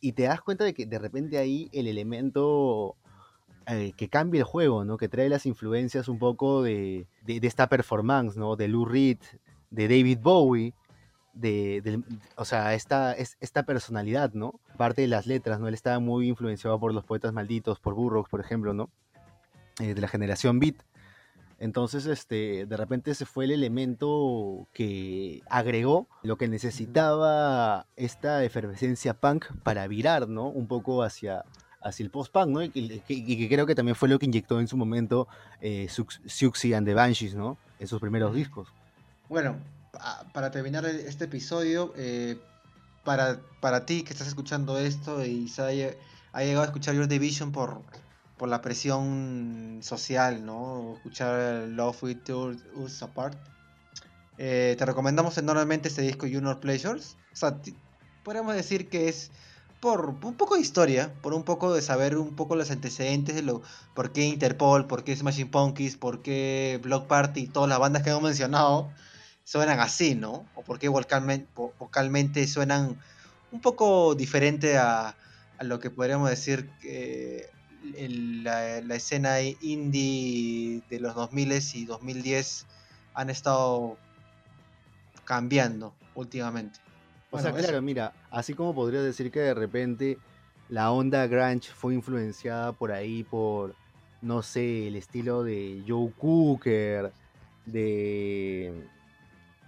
Y 0.00 0.12
te 0.12 0.22
das 0.24 0.40
cuenta 0.40 0.64
de 0.64 0.72
que 0.74 0.86
de 0.86 0.98
repente 0.98 1.38
ahí 1.38 1.68
el 1.72 1.86
elemento 1.88 2.96
eh, 3.66 3.92
que 3.96 4.08
cambia 4.08 4.38
el 4.38 4.44
juego, 4.44 4.84
¿no? 4.84 4.96
Que 4.96 5.08
trae 5.08 5.28
las 5.28 5.44
influencias 5.44 6.08
un 6.08 6.18
poco 6.18 6.62
de, 6.62 7.06
de- 7.22 7.40
de 7.40 7.46
esta 7.46 7.68
performance, 7.68 8.36
¿no? 8.36 8.56
De 8.56 8.68
Lou 8.68 8.84
Reed, 8.86 9.18
de 9.70 9.88
David 9.88 10.18
Bowie, 10.22 10.72
de, 11.36 11.80
del- 11.82 12.04
o 12.36 12.44
sea, 12.44 12.74
esta, 12.74 13.12
es- 13.12 13.36
esta 13.40 13.62
personalidad, 13.64 14.32
¿no? 14.32 14.58
Parte 14.76 15.02
de 15.02 15.08
las 15.08 15.26
letras, 15.26 15.60
¿no? 15.60 15.68
Él 15.68 15.74
estaba 15.74 15.98
muy 16.00 16.28
influenciado 16.28 16.78
por 16.80 16.92
los 16.92 17.04
poetas 17.04 17.32
malditos, 17.32 17.78
por 17.78 17.94
Burroughs, 17.94 18.28
por 18.28 18.40
ejemplo, 18.40 18.72
¿no? 18.74 18.90
Eh, 19.78 19.94
de 19.94 20.00
la 20.00 20.08
generación 20.08 20.58
Beat. 20.58 20.76
Entonces, 21.58 22.04
este, 22.06 22.66
de 22.66 22.76
repente 22.76 23.10
ese 23.10 23.24
fue 23.24 23.44
el 23.46 23.50
elemento 23.50 24.66
que 24.74 25.42
agregó 25.48 26.06
lo 26.22 26.36
que 26.36 26.48
necesitaba 26.48 27.86
esta 27.96 28.44
efervescencia 28.44 29.14
punk 29.14 29.46
para 29.62 29.86
virar, 29.86 30.28
¿no? 30.28 30.48
Un 30.48 30.66
poco 30.66 31.02
hacia, 31.02 31.44
hacia 31.80 32.04
el 32.04 32.10
post-punk, 32.10 32.48
¿no? 32.48 32.62
Y 32.62 32.70
que, 32.70 33.00
que- 33.00 33.14
y 33.14 33.38
que 33.38 33.48
creo 33.48 33.64
que 33.66 33.74
también 33.74 33.94
fue 33.94 34.08
lo 34.08 34.18
que 34.18 34.26
inyectó 34.26 34.60
en 34.60 34.68
su 34.68 34.76
momento 34.76 35.28
eh, 35.60 35.86
Sux- 35.88 36.20
Siouxsie 36.26 36.74
and 36.74 36.86
the 36.86 36.94
Banshees, 36.94 37.34
¿no? 37.34 37.56
En 37.78 37.86
sus 37.88 38.00
primeros 38.00 38.34
discos. 38.34 38.68
Bueno, 39.28 39.56
para 40.32 40.50
terminar 40.50 40.84
este 40.86 41.24
episodio, 41.24 41.92
eh, 41.96 42.38
para, 43.04 43.40
para 43.60 43.86
ti 43.86 44.02
que 44.02 44.12
estás 44.12 44.28
escuchando 44.28 44.78
esto 44.78 45.24
y 45.24 45.48
se 45.48 45.62
ha 45.62 45.70
llegado 46.42 46.62
a 46.62 46.66
escuchar 46.66 46.94
Your 46.94 47.08
Division 47.08 47.52
por, 47.52 47.82
por 48.36 48.48
la 48.48 48.60
presión 48.60 49.78
social, 49.82 50.44
¿no? 50.44 50.94
Escuchar 50.96 51.68
Love 51.68 52.02
With 52.02 52.30
Us 52.74 53.02
Apart. 53.02 53.38
eh, 54.38 54.74
te 54.78 54.84
recomendamos 54.84 55.38
enormemente 55.38 55.88
este 55.88 56.02
disco 56.02 56.26
Junior 56.26 56.60
Pleasures. 56.60 57.16
O 57.32 57.36
sea, 57.36 57.58
podríamos 58.22 58.54
decir 58.54 58.88
que 58.88 59.08
es 59.08 59.30
por 59.80 60.06
un 60.08 60.34
poco 60.36 60.56
de 60.56 60.62
historia, 60.62 61.14
por 61.22 61.32
un 61.34 61.44
poco 61.44 61.72
de 61.72 61.82
saber 61.82 62.16
un 62.16 62.34
poco 62.34 62.56
los 62.56 62.70
antecedentes 62.70 63.34
de 63.34 63.42
lo 63.42 63.62
por 63.94 64.12
qué 64.12 64.24
Interpol, 64.24 64.86
por 64.86 65.04
qué 65.04 65.14
Smashing 65.14 65.50
Pumpkins, 65.50 65.96
por 65.96 66.22
qué 66.22 66.80
Block 66.82 67.06
Party 67.06 67.40
y 67.42 67.46
todas 67.46 67.68
las 67.68 67.78
bandas 67.78 68.02
que 68.02 68.10
hemos 68.10 68.22
mencionado 68.22 68.90
suenan 69.46 69.78
así, 69.78 70.16
¿no? 70.16 70.44
O 70.56 70.62
por 70.62 70.80
qué 70.80 70.88
vocalmente, 70.88 71.46
vocalmente 71.54 72.48
suenan 72.48 72.98
un 73.52 73.60
poco 73.60 74.16
diferente 74.16 74.76
a, 74.76 75.14
a 75.58 75.64
lo 75.64 75.78
que 75.78 75.88
podríamos 75.88 76.28
decir 76.28 76.68
que 76.80 77.48
el- 77.96 78.42
la, 78.42 78.80
la 78.80 78.96
escena 78.96 79.40
indie 79.40 80.82
de 80.90 80.98
los 80.98 81.14
2000 81.14 81.52
y 81.74 81.84
2010 81.84 82.66
han 83.14 83.30
estado 83.30 83.96
cambiando 85.24 85.94
últimamente. 86.16 86.80
O 87.30 87.38
sea, 87.38 87.50
eso. 87.50 87.58
claro, 87.60 87.82
mira, 87.82 88.12
así 88.30 88.52
como 88.52 88.74
podrías 88.74 89.04
decir 89.04 89.30
que 89.30 89.38
de 89.40 89.54
repente 89.54 90.18
la 90.68 90.90
onda 90.90 91.24
grunge 91.28 91.70
fue 91.72 91.94
influenciada 91.94 92.72
por 92.72 92.90
ahí 92.90 93.22
por, 93.22 93.76
no 94.22 94.42
sé, 94.42 94.88
el 94.88 94.96
estilo 94.96 95.44
de 95.44 95.84
Joe 95.86 96.10
Cooker, 96.18 97.12
de, 97.64 98.88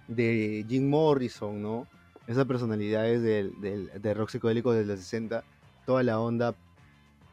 de 0.09 0.65
Jim 0.67 0.89
Morrison, 0.89 1.61
¿no? 1.61 1.87
Esas 2.27 2.45
personalidades 2.45 3.21
del, 3.21 3.59
del, 3.61 3.89
del 4.01 4.15
rock 4.17 4.29
psicodélico 4.29 4.73
de 4.73 4.83
los 4.85 4.99
60, 4.99 5.43
toda 5.85 6.03
la 6.03 6.19
onda 6.19 6.53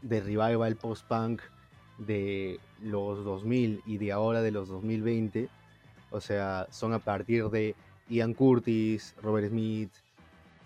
de 0.03 0.20
revival 0.20 0.77
post-punk 0.77 1.41
de 1.99 2.61
los 2.83 3.24
2000 3.24 3.83
y 3.87 3.99
de 3.99 4.12
ahora 4.12 4.43
de 4.43 4.51
los 4.53 4.68
2020, 4.68 5.49
o 6.11 6.20
sea, 6.20 6.66
son 6.70 6.93
a 6.93 6.99
partir 6.99 7.49
de 7.49 7.74
Ian 8.09 8.35
Curtis, 8.35 9.14
Robert 9.22 9.49
Smith, 9.49 9.91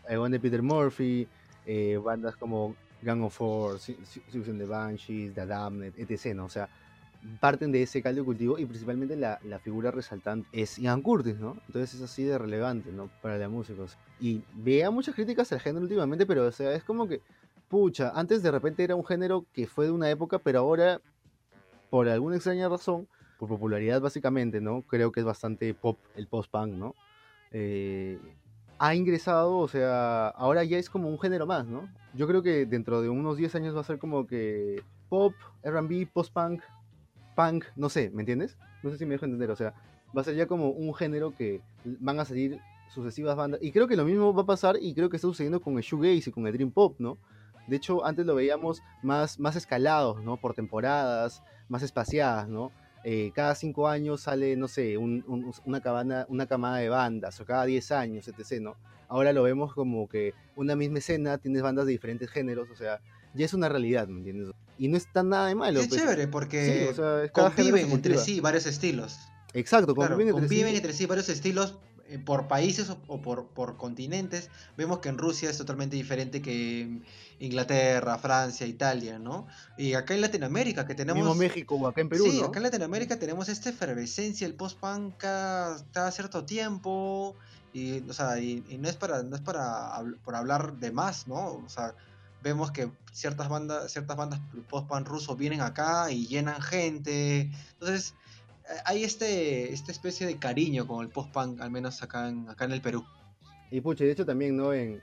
el 0.09 0.31
de 0.31 0.41
Peter 0.41 0.63
Murphy, 0.63 1.27
eh, 1.67 1.99
bandas 2.03 2.37
como 2.37 2.75
Gang 3.03 3.23
of 3.23 3.35
Four, 3.37 3.79
Su- 3.79 3.97
Su- 4.05 4.21
Susan 4.31 4.59
the 4.59 4.67
Banshees, 4.67 5.33
The 5.35 5.47
Damned, 5.47 5.95
etc. 5.97 6.39
O 6.41 6.49
sea, 6.49 6.69
parten 7.41 7.71
de 7.73 7.83
ese 7.83 8.03
caldo 8.03 8.21
de 8.21 8.25
cultivo 8.25 8.59
y 8.59 8.65
principalmente 8.65 9.17
la, 9.17 9.39
la 9.45 9.59
figura 9.59 9.91
resaltante 9.91 10.49
es 10.53 10.79
Ian 10.79 11.03
Curtis, 11.03 11.39
¿no? 11.39 11.57
Entonces 11.67 11.95
es 11.95 12.03
así 12.03 12.25
de 12.25 12.39
relevante, 12.39 12.93
¿no? 12.93 13.11
Para 13.21 13.39
la 13.39 13.49
música. 13.49 13.83
o 13.83 13.89
sea. 13.89 13.99
Y 14.21 14.43
vea 14.55 14.91
muchas 14.91 15.15
críticas 15.15 15.53
al 15.53 15.61
género 15.61 15.83
últimamente, 15.83 16.27
pero 16.27 16.47
o 16.47 16.53
sea, 16.53 16.73
es 16.75 16.85
como 16.85 17.07
que, 17.09 17.21
pucha, 17.69 18.13
antes 18.15 18.43
de 18.43 18.51
repente 18.51 18.85
era 18.85 18.97
un 18.97 19.05
género 19.05 19.45
que 19.53 19.67
fue 19.67 19.87
de 19.87 19.93
una 19.93 20.11
época, 20.11 20.39
pero 20.39 20.61
ahora, 20.61 21.01
por 21.91 22.09
alguna 22.09 22.37
extraña 22.37 22.69
razón, 22.69 23.07
por 23.39 23.49
popularidad 23.49 24.01
básicamente, 24.01 24.61
¿no? 24.61 24.83
Creo 24.83 25.13
que 25.13 25.21
es 25.21 25.27
bastante 25.27 25.75
pop 25.75 25.99
el 26.17 26.27
post-punk, 26.27 26.75
¿no? 26.75 26.95
Eh, 27.53 28.19
ha 28.79 28.95
ingresado, 28.95 29.59
o 29.59 29.69
sea, 29.69 30.29
ahora 30.29 30.65
ya 30.65 30.79
es 30.79 30.89
como 30.89 31.11
un 31.11 31.19
género 31.19 31.47
más, 31.47 31.67
¿no? 31.67 31.89
Yo 32.15 32.27
creo 32.27 32.43
que 32.43 32.65
dentro 32.65 33.03
de 33.03 33.11
unos 33.11 33.37
10 33.37 33.55
años 33.57 33.77
va 33.77 33.81
a 33.81 33.85
ser 33.85 33.99
como 33.99 34.27
que 34.27 34.83
pop, 35.11 35.35
RB, 35.63 36.07
post-punk, 36.11 36.63
punk, 37.41 37.65
no 37.77 37.89
sé, 37.89 38.11
¿me 38.11 38.23
entiendes? 38.23 38.57
No 38.83 38.91
sé 38.91 38.99
si 38.99 39.07
me 39.07 39.13
dejo 39.15 39.25
entender, 39.25 39.51
o 39.51 39.57
sea, 39.57 39.73
va 40.17 40.23
a 40.23 40.25
ser 40.25 40.35
ya 40.35 40.47
como 40.47 40.71
un 40.71 40.95
género 40.95 41.35
que 41.35 41.61
van 41.85 42.19
a 42.21 42.25
salir 42.25 42.59
sucesivas 42.93 43.37
bandas. 43.37 43.61
Y 43.63 43.71
creo 43.73 43.87
que 43.87 43.97
lo 43.97 44.05
mismo 44.05 44.35
va 44.35 44.43
a 44.43 44.47
pasar 44.47 44.77
y 44.81 44.95
creo 44.95 45.09
que 45.11 45.17
está 45.17 45.29
sucediendo 45.29 45.61
con 45.61 45.77
el 45.77 45.83
shoegaze 45.83 46.31
y 46.31 46.33
con 46.33 46.47
el 46.47 46.53
dream 46.53 46.71
pop, 46.71 46.97
¿no? 46.99 47.19
De 47.67 47.77
hecho, 47.77 48.05
antes 48.05 48.27
lo 48.27 48.35
veíamos 48.35 48.83
más, 49.03 49.39
más 49.39 49.55
escalados, 49.57 50.23
¿no? 50.25 50.37
Por 50.39 50.55
temporadas, 50.55 51.43
más 51.69 51.83
espaciadas, 51.83 52.49
¿no? 52.49 52.73
Eh, 53.05 53.31
cada 53.35 53.55
cinco 53.55 53.89
años 53.89 54.23
sale, 54.23 54.57
no 54.57 54.67
sé, 54.69 54.99
un- 54.99 55.25
un- 55.29 55.53
una, 55.65 55.81
cabana, 55.81 56.27
una 56.29 56.47
camada 56.47 56.79
de 56.79 56.89
bandas, 56.89 57.41
o 57.41 57.45
cada 57.47 57.65
10 57.65 57.93
años, 57.93 58.27
etc., 58.29 58.61
¿no? 58.61 58.77
Ahora 59.09 59.33
lo 59.33 59.43
vemos 59.43 59.73
como 59.73 60.09
que 60.09 60.35
una 60.57 60.77
misma 60.77 60.99
escena, 60.99 61.39
tienes 61.39 61.63
bandas 61.63 61.87
de 61.87 61.93
diferentes 61.93 62.29
géneros, 62.31 62.69
o 62.71 62.75
sea, 62.75 63.01
ya 63.35 63.45
es 63.45 63.55
una 63.55 63.69
realidad, 63.69 64.09
¿me 64.09 64.19
entiendes? 64.19 64.51
Y 64.81 64.89
no 64.89 64.97
está 64.97 65.23
nada 65.23 65.49
de 65.49 65.55
malo. 65.55 65.79
es 65.79 65.89
pues. 65.89 66.01
chévere 66.01 66.23
Sí, 66.23 66.29
porque 66.33 66.89
o 66.91 66.95
sea, 66.95 67.29
conviven 67.33 67.93
entre 67.93 68.17
sí 68.17 68.41
varios 68.41 68.65
estilos. 68.65 69.19
Exacto, 69.53 69.95
Claro, 69.95 70.13
conviven 70.13 70.31
entre 70.31 70.41
conviven 70.41 70.71
sí. 70.71 70.77
entre 70.77 70.93
sí 70.95 71.05
varios 71.05 71.29
estilos 71.29 71.77
eh, 72.09 72.19
por 72.19 72.49
países 72.49 72.89
o, 72.89 72.99
o 73.07 73.21
por, 73.21 73.49
por 73.49 73.77
continentes. 73.77 74.49
Vemos 74.79 75.01
que 75.01 75.11
en 75.11 75.19
Rusia 75.19 75.51
es 75.51 75.59
totalmente 75.59 75.97
diferente 75.97 76.41
que 76.41 76.81
en 76.81 77.05
Inglaterra, 77.41 78.17
Francia, 78.17 78.67
Italia, 78.67 79.19
¿no? 79.19 79.47
Y 79.77 79.93
acá 79.93 80.15
en 80.15 80.23
Latinoamérica 80.23 80.87
que 80.87 80.95
tenemos... 80.95 81.23
Mismo 81.23 81.35
México 81.35 81.75
o 81.75 81.87
acá 81.87 82.01
en 82.01 82.09
Perú, 82.09 82.25
sí, 82.31 82.41
¿no? 82.41 82.47
acá 82.47 82.61
en 82.61 82.63
Latinoamérica 82.63 83.19
tenemos 83.19 83.51
esta 83.51 83.69
efervescencia, 83.69 84.47
el 84.47 84.55
post-punk 84.55 85.19
cada, 85.19 85.85
cada 85.93 86.11
cierto 86.11 86.47
tiempo. 86.47 87.37
Y, 87.75 88.01
o 88.09 88.15
sea, 88.15 88.41
y, 88.41 88.65
y 88.71 88.79
no 88.79 88.89
es 88.89 88.97
para, 88.97 89.23
no 89.23 89.37
es 89.37 89.43
para 89.43 89.93
por 90.25 90.35
hablar 90.35 90.79
de 90.79 90.91
más, 90.91 91.29
¿no? 91.29 91.61
O 91.65 91.69
sea, 91.69 91.95
vemos 92.43 92.71
que 92.71 92.91
ciertas 93.13 93.49
bandas, 93.49 93.93
ciertas 93.93 94.17
bandas 94.17 94.41
post-punk 94.69 95.07
rusos 95.07 95.37
vienen 95.37 95.61
acá 95.61 96.11
y 96.11 96.27
llenan 96.27 96.61
gente. 96.61 97.51
Entonces, 97.73 98.15
eh, 98.69 98.77
hay 98.85 99.05
este, 99.05 99.73
esta 99.73 99.93
especie 99.93 100.27
de 100.27 100.39
cariño 100.39 100.87
con 100.87 101.05
el 101.05 101.11
post-punk, 101.11 101.61
al 101.61 101.71
menos 101.71 102.03
acá 102.03 102.29
en, 102.29 102.49
acá 102.49 102.65
en 102.65 102.73
el 102.73 102.81
Perú. 102.81 103.05
Y 103.71 103.81
pucha, 103.81 104.05
de 104.05 104.13
hecho 104.13 104.27
también, 104.27 104.57
¿no? 104.57 104.73
En, 104.73 105.01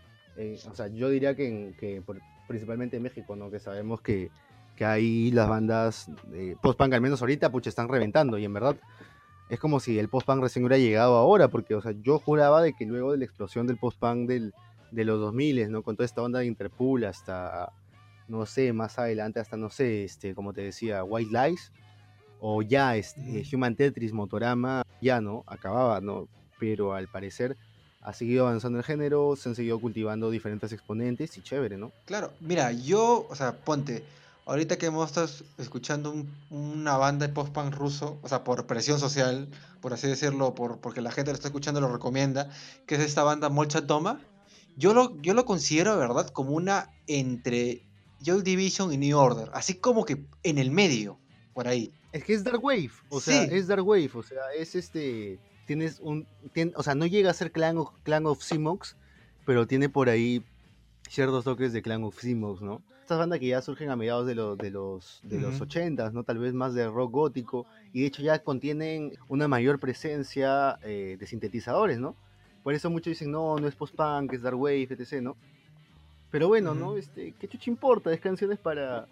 o 0.70 0.76
sea, 0.76 0.88
yo 0.88 1.10
diría 1.10 1.36
que, 1.36 1.48
en, 1.48 1.74
que 1.76 2.02
principalmente 2.48 2.98
en 2.98 3.04
México, 3.04 3.36
¿no? 3.36 3.50
Que 3.50 3.60
sabemos 3.60 4.02
que, 4.02 4.30
que 4.76 4.86
ahí 4.86 5.32
las 5.32 5.48
bandas 5.48 6.10
post-punk, 6.62 6.94
al 6.94 7.02
menos 7.02 7.22
ahorita, 7.22 7.52
pucha, 7.52 7.70
están 7.70 7.88
reventando. 7.88 8.38
Y 8.38 8.46
en 8.46 8.54
verdad, 8.54 8.78
es 9.50 9.60
como 9.60 9.80
si 9.80 9.98
el 9.98 10.10
post-punk 10.10 10.42
recién 10.42 10.66
hubiera 10.66 10.78
llegado 10.78 11.16
ahora, 11.16 11.48
porque, 11.48 11.76
o 11.76 11.82
sea, 11.82 11.94
yo 12.02 12.20
juraba 12.20 12.62
de 12.62 12.74
que 12.74 12.86
luego 12.86 13.14
de 13.14 13.20
la 13.20 13.26
explosión 13.26 13.68
del 13.68 13.78
post-punk 13.78 14.28
del, 14.28 14.54
de 14.92 15.06
los 15.06 15.20
2000, 15.20 15.72
¿no? 15.72 15.84
Con 15.84 15.96
toda 15.96 16.06
esta 16.06 16.22
onda 16.22 16.40
de 16.40 16.46
Interpol 16.46 17.04
hasta, 17.06 17.72
no 18.28 18.46
sé, 18.46 18.74
más 18.74 18.98
adelante, 19.00 19.40
hasta, 19.40 19.58
no 19.58 19.70
sé, 19.70 20.04
este, 20.04 20.34
como 20.36 20.54
te 20.54 20.62
decía, 20.62 21.04
White 21.04 21.32
Lies, 21.32 21.72
o 22.40 22.62
ya 22.62 22.96
este. 22.96 23.44
Human 23.54 23.76
Tetris, 23.76 24.14
Motorama, 24.14 24.84
ya, 25.02 25.22
¿no? 25.22 25.44
Acababa, 25.48 26.02
¿no? 26.02 26.28
Pero 26.60 26.94
al 26.94 27.08
parecer 27.08 27.58
ha 28.02 28.14
seguido 28.14 28.48
avanzando 28.48 28.78
el 28.78 28.84
género, 28.86 29.36
se 29.36 29.50
han 29.50 29.56
seguido 29.56 29.80
cultivando 29.80 30.30
diferentes 30.30 30.72
exponentes 30.72 31.38
y 31.38 31.42
chévere, 31.42 31.78
¿no? 31.78 31.92
Claro, 32.06 32.32
mira, 32.40 32.72
yo, 32.72 33.28
o 33.30 33.36
sea, 33.36 33.52
ponte, 33.54 34.04
ahorita 34.46 34.78
que 34.78 34.86
hemos 34.86 35.08
estado 35.08 35.26
es- 35.26 35.44
escuchando 35.58 36.12
un- 36.12 36.32
una 36.50 36.96
banda 36.96 37.28
de 37.28 37.34
post-punk 37.34 37.74
ruso, 37.76 38.18
o 38.22 38.30
sea, 38.30 38.44
por 38.46 38.66
presión 38.66 38.98
social, 39.00 39.48
por 39.82 39.92
así 39.94 40.08
decirlo, 40.08 40.56
por, 40.56 40.78
porque 40.80 41.02
la 41.02 41.12
gente 41.12 41.32
lo 41.32 41.36
está 41.36 41.50
escuchando 41.50 41.82
lo 41.82 41.92
recomienda, 41.92 42.50
que 42.86 42.96
es 42.96 43.02
esta 43.02 43.24
banda 43.24 43.50
Molchat 43.50 43.86
Doma, 43.86 44.22
yo 44.78 44.94
lo, 44.94 45.20
yo 45.22 45.34
lo 45.34 45.44
considero, 45.46 45.92
de 45.94 46.00
verdad, 46.00 46.30
como 46.30 46.52
una 46.52 46.90
entre 47.08 47.84
Joy 48.22 48.42
Division 48.44 48.94
y 48.94 48.98
New 48.98 49.18
Order, 49.18 49.50
así 49.54 49.76
como 49.76 50.06
que 50.06 50.26
en 50.44 50.58
el 50.58 50.72
medio, 50.72 51.20
por 51.54 51.68
ahí. 51.68 51.92
Es 52.12 52.24
que 52.24 52.34
es 52.34 52.44
Dark 52.44 52.64
Wave, 52.64 52.92
o 53.10 53.20
sea, 53.20 53.44
es 53.44 53.68
Dark 53.68 53.86
Wave, 53.86 54.10
o 54.14 54.24
sea, 54.24 54.40
es 54.58 54.76
este, 54.76 55.40
tienes 55.66 56.00
un, 56.00 56.26
tien- 56.54 56.74
o 56.76 56.84
sea, 56.84 56.96
no 56.96 57.06
llega 57.06 57.30
a 57.30 57.34
ser 57.34 57.52
Clan 57.52 57.78
of, 57.78 57.90
Clan 58.04 58.26
of 58.26 58.42
Simox, 58.42 58.96
pero 59.46 59.68
tiene 59.68 59.90
por 59.90 60.10
ahí 60.10 60.44
ciertos 61.10 61.44
toques 61.44 61.74
de 61.74 61.82
Clan 61.82 62.04
of 62.04 62.20
Simox, 62.20 62.62
¿no? 62.62 62.82
Estas 63.02 63.20
bandas 63.20 63.40
que 63.40 63.48
ya 63.48 63.62
surgen 63.62 63.90
a 63.90 63.96
mediados 63.96 64.28
de 64.28 64.36
los, 64.36 64.58
de 64.58 64.70
los, 64.70 65.20
de 65.24 65.40
los 65.40 65.56
Ujú. 65.56 65.66
80s, 65.66 66.12
¿no? 66.12 66.24
Tal 66.24 66.40
vez 66.40 66.54
más 66.54 66.74
de 66.74 66.88
rock 66.90 67.12
gótico, 67.12 67.66
y 67.94 68.02
de 68.02 68.08
hecho 68.08 68.22
ya 68.22 68.40
contienen 68.40 69.14
una 69.30 69.48
mayor 69.48 69.80
presencia 69.80 70.78
eh, 70.84 71.16
de 71.20 71.28
sintetizadores, 71.28 72.00
¿no? 72.00 72.16
Por 72.68 72.74
eso 72.74 72.90
muchos 72.90 73.12
dicen, 73.12 73.32
no, 73.32 73.56
no 73.56 73.66
es 73.66 73.76
post-punk, 73.76 74.34
es 74.34 74.42
Dark 74.42 74.60
Wave, 74.60 74.90
etc., 74.90 75.22
¿no? 75.22 75.38
Pero 76.30 76.50
bueno, 76.50 76.74
¿no? 76.74 76.88
Ujú. 76.88 76.98
Este, 76.98 77.34
¿qué 77.40 77.48
chucha 77.48 77.72
importa? 77.72 78.12
Es 78.12 78.20
canciones 78.20 78.60
para, 78.60 79.08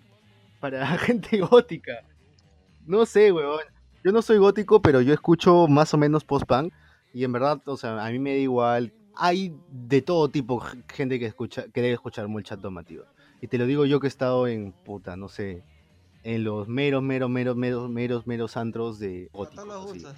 para 0.60 0.86
gente 0.98 1.40
gótica. 1.40 2.04
No 2.86 3.06
sé, 3.06 3.32
weón. 3.32 3.62
Yo 4.04 4.12
no 4.12 4.22
soy 4.22 4.40
gótico, 4.40 4.82
pero 4.82 5.00
yo 5.00 5.14
escucho 5.14 5.70
más 5.70 5.94
o 5.94 5.98
menos 5.98 6.26
post-punk. 6.26 6.74
Y 7.14 7.24
en 7.24 7.32
verdad, 7.32 7.62
o 7.64 7.78
sea, 7.78 8.06
a 8.06 8.12
mí 8.12 8.20
me 8.20 8.32
da 8.32 8.40
igual. 8.40 8.92
Hay 9.16 9.58
de 9.72 10.02
todo 10.02 10.28
tipo 10.28 10.60
gente 10.90 11.18
que 11.18 11.26
escucha, 11.26 11.64
que 11.70 11.82
debe 11.82 11.94
escuchar 11.94 12.28
mucha 12.28 12.58
toma, 12.58 12.84
tío. 12.84 13.06
Y 13.40 13.48
te 13.48 13.58
lo 13.58 13.66
digo 13.68 13.86
yo 13.86 14.02
que 14.02 14.08
he 14.08 14.10
estado 14.10 14.50
en, 14.50 14.74
puta, 14.74 15.16
no 15.16 15.30
sé, 15.30 15.64
en 16.24 16.44
los 16.44 16.68
meros, 16.68 17.02
meros, 17.02 17.30
meros, 17.30 17.56
meros, 17.56 17.90
meros, 17.90 18.28
meros 18.28 18.58
antros 18.58 19.00
de 19.00 19.30
gusta. 19.32 20.14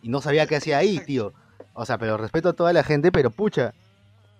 Y 0.00 0.08
no 0.08 0.22
sabía 0.22 0.46
qué 0.46 0.56
hacía 0.56 0.78
ahí, 0.78 0.98
tío. 1.06 1.34
O 1.74 1.84
sea, 1.84 1.98
pero 1.98 2.16
respeto 2.16 2.50
a 2.50 2.52
toda 2.52 2.72
la 2.72 2.82
gente, 2.82 3.12
pero 3.12 3.30
pucha, 3.30 3.72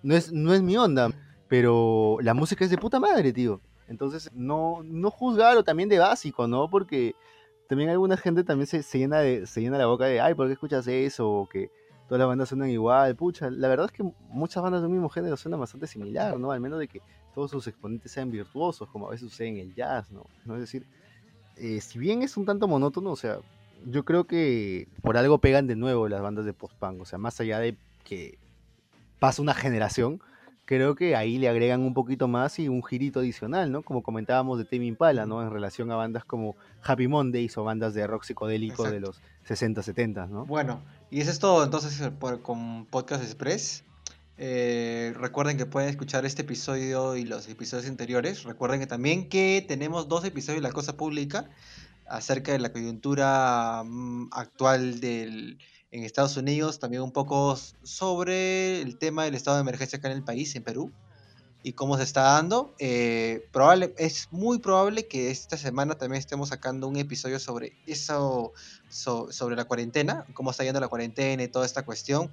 no 0.03 0.15
es, 0.15 0.33
no 0.33 0.53
es 0.55 0.63
mi 0.63 0.77
onda. 0.77 1.11
Pero 1.49 2.19
la 2.23 2.35
música 2.35 2.65
es 2.65 2.71
de 2.71 2.79
puta 2.79 2.99
madre, 2.99 3.33
tío. 3.33 3.61
Entonces, 3.89 4.31
no, 4.33 4.81
no 4.85 5.11
juzgarlo 5.11 5.65
también 5.65 5.89
de 5.89 5.99
básico, 5.99 6.49
¿no? 6.49 6.69
Porque 6.71 7.15
también 7.69 7.91
alguna 7.91 8.17
gente 8.17 8.45
también 8.45 8.67
se, 8.67 8.83
llena 8.99 9.21
de, 9.21 9.47
se 9.47 9.61
llena 9.61 9.79
la 9.79 9.87
boca 9.87 10.07
de, 10.07 10.21
ay, 10.21 10.35
¿por 10.35 10.47
qué 10.47 10.55
escuchas 10.55 10.87
eso? 10.87 11.31
O 11.31 11.49
que 11.49 11.71
todas 12.09 12.21
las 12.21 12.29
bandas 12.29 12.49
suenan 12.49 12.71
igual. 12.71 13.15
Pucha, 13.17 13.51
la 13.51 13.69
verdad 13.69 13.87
es 13.87 13.93
que 13.93 14.03
muchas 14.29 14.63
bandas 14.63 14.81
de 14.83 14.87
un 14.87 14.95
mismo 14.95 15.09
género 15.09 15.37
suenan 15.37 15.61
bastante 15.61 15.87
similar, 15.87 16.39
¿no? 16.39 16.53
Al 16.53 16.61
menos 16.61 16.79
de 16.79 16.89
que 16.89 17.01
todos 17.35 17.51
sus 17.51 17.67
exponentes 17.67 18.13
sean 18.13 18.31
virtuosos, 18.31 18.89
como 18.89 19.09
a 19.09 19.11
veces 19.11 19.31
sucede 19.31 19.49
en 19.49 19.57
el 19.59 19.75
jazz, 19.75 20.11
¿no? 20.11 20.27
¿No? 20.45 20.55
Es 20.55 20.61
decir, 20.61 20.87
eh, 21.57 21.81
si 21.81 21.99
bien 21.99 22.23
es 22.23 22.37
un 22.37 22.45
tanto 22.45 22.69
monótono, 22.69 23.11
o 23.11 23.17
sea, 23.17 23.39
yo 23.87 24.05
creo 24.05 24.25
que 24.25 24.89
por 25.03 25.17
algo 25.17 25.39
pegan 25.39 25.67
de 25.67 25.77
nuevo 25.77 26.09
las 26.09 26.21
bandas 26.23 26.45
de 26.45 26.53
post-punk, 26.53 27.01
o 27.01 27.05
sea, 27.05 27.19
más 27.19 27.41
allá 27.41 27.59
de 27.59 27.77
que 28.05 28.39
pasa 29.19 29.43
una 29.43 29.55
generación, 29.55 30.21
creo 30.65 30.95
que 30.95 31.17
ahí 31.17 31.39
le 31.39 31.49
agregan 31.49 31.81
un 31.83 31.93
poquito 31.95 32.29
más 32.29 32.59
y 32.59 32.69
un 32.69 32.83
girito 32.83 33.21
adicional, 33.21 33.71
¿no? 33.71 33.83
Como 33.83 34.03
comentábamos 34.03 34.59
de 34.59 34.65
Tame 34.65 34.87
Impala, 34.87 35.27
¿no? 35.27 35.43
En 35.43 35.51
relación 35.51 35.91
a 35.91 35.97
bandas 35.97 36.25
como 36.25 36.57
Happy 36.83 37.09
Mondays 37.09 37.57
o 37.59 37.65
bandas 37.65 37.95
de 37.95 38.07
rock 38.07 38.25
psicodélico 38.25 38.85
de 38.85 38.97
Exacto. 38.99 39.07
los 39.09 39.23
60, 39.49 39.83
70, 39.83 40.27
¿no? 40.27 40.47
Bueno, 40.47 40.83
y 41.11 41.21
eso 41.21 41.31
es 41.31 41.39
todo 41.39 41.63
entonces 41.65 42.01
eh, 42.01 42.11
por- 42.11 42.43
con 42.43 42.87
Podcast 42.87 43.23
Express. 43.23 43.85
Eh, 44.39 45.13
recuerden 45.19 45.57
que 45.57 45.67
pueden 45.67 45.89
escuchar 45.91 46.25
este 46.25 46.43
episodio 46.43 47.17
y 47.17 47.25
los 47.25 47.49
episodios 47.49 47.87
anteriores. 47.89 48.45
Recuerden 48.45 48.81
que 48.81 48.87
también 48.87 49.29
que 49.29 49.65
tenemos 49.69 50.09
dos 50.09 50.25
episodios 50.25 50.63
de 50.63 50.69
La 50.69 50.73
Cosa 50.73 50.97
Pública 50.97 51.49
acerca 52.07 52.53
de 52.53 52.59
la 52.59 52.73
coyuntura 52.73 53.83
mm, 53.85 54.29
actual 54.33 55.01
del, 55.01 55.59
en 55.91 56.05
Estados 56.05 56.37
Unidos, 56.37 56.79
también 56.79 57.03
un 57.03 57.13
poco 57.13 57.57
sobre 57.83 58.81
el 58.83 58.99
tema 58.99 59.25
del 59.25 59.35
estado 59.35 59.57
de 59.57 59.63
emergencia 59.63 59.99
acá 59.99 60.11
en 60.11 60.17
el 60.19 60.25
país, 60.25 60.55
en 60.57 60.65
Perú, 60.65 60.95
y 61.63 61.75
cómo 61.75 61.97
se 61.97 62.03
está 62.05 62.23
dando. 62.23 62.75
Eh, 62.79 63.49
probable, 63.53 63.95
es 63.99 64.29
muy 64.31 64.59
probable 64.59 65.07
que 65.09 65.31
esta 65.31 65.57
semana 65.57 65.97
también 65.97 66.19
estemos 66.21 66.49
sacando 66.49 66.89
un 66.89 66.97
episodio 66.97 67.39
sobre 67.39 67.79
eso, 67.87 68.53
so- 68.89 69.31
sobre 69.33 69.55
la 69.57 69.65
cuarentena, 69.67 70.27
cómo 70.35 70.51
está 70.51 70.65
yendo 70.65 70.81
la 70.81 70.89
cuarentena 70.89 71.43
y 71.45 71.49
toda 71.49 71.67
esta 71.67 71.85
cuestión. 71.85 72.33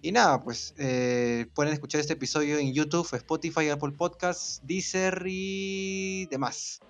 Y 0.00 0.12
nada, 0.12 0.42
pues 0.44 0.74
eh, 0.78 1.46
pueden 1.54 1.72
escuchar 1.72 2.00
este 2.00 2.14
episodio 2.14 2.58
en 2.58 2.72
YouTube, 2.74 3.08
Spotify, 3.14 3.70
Apple 3.70 3.92
Podcasts, 3.96 4.60
Deezer 4.62 5.24
y 5.26 6.26
demás. 6.28 6.82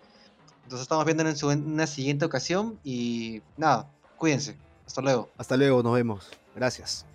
Nos 0.71 0.81
estamos 0.81 1.05
viendo 1.05 1.23
en 1.27 1.73
una 1.73 1.87
siguiente 1.87 2.25
ocasión 2.25 2.79
y 2.85 3.43
nada, 3.57 3.89
cuídense. 4.17 4.57
Hasta 4.87 5.03
luego. 5.03 5.31
Hasta 5.37 5.57
luego, 5.57 5.83
nos 5.83 5.95
vemos. 5.95 6.29
Gracias. 6.55 7.07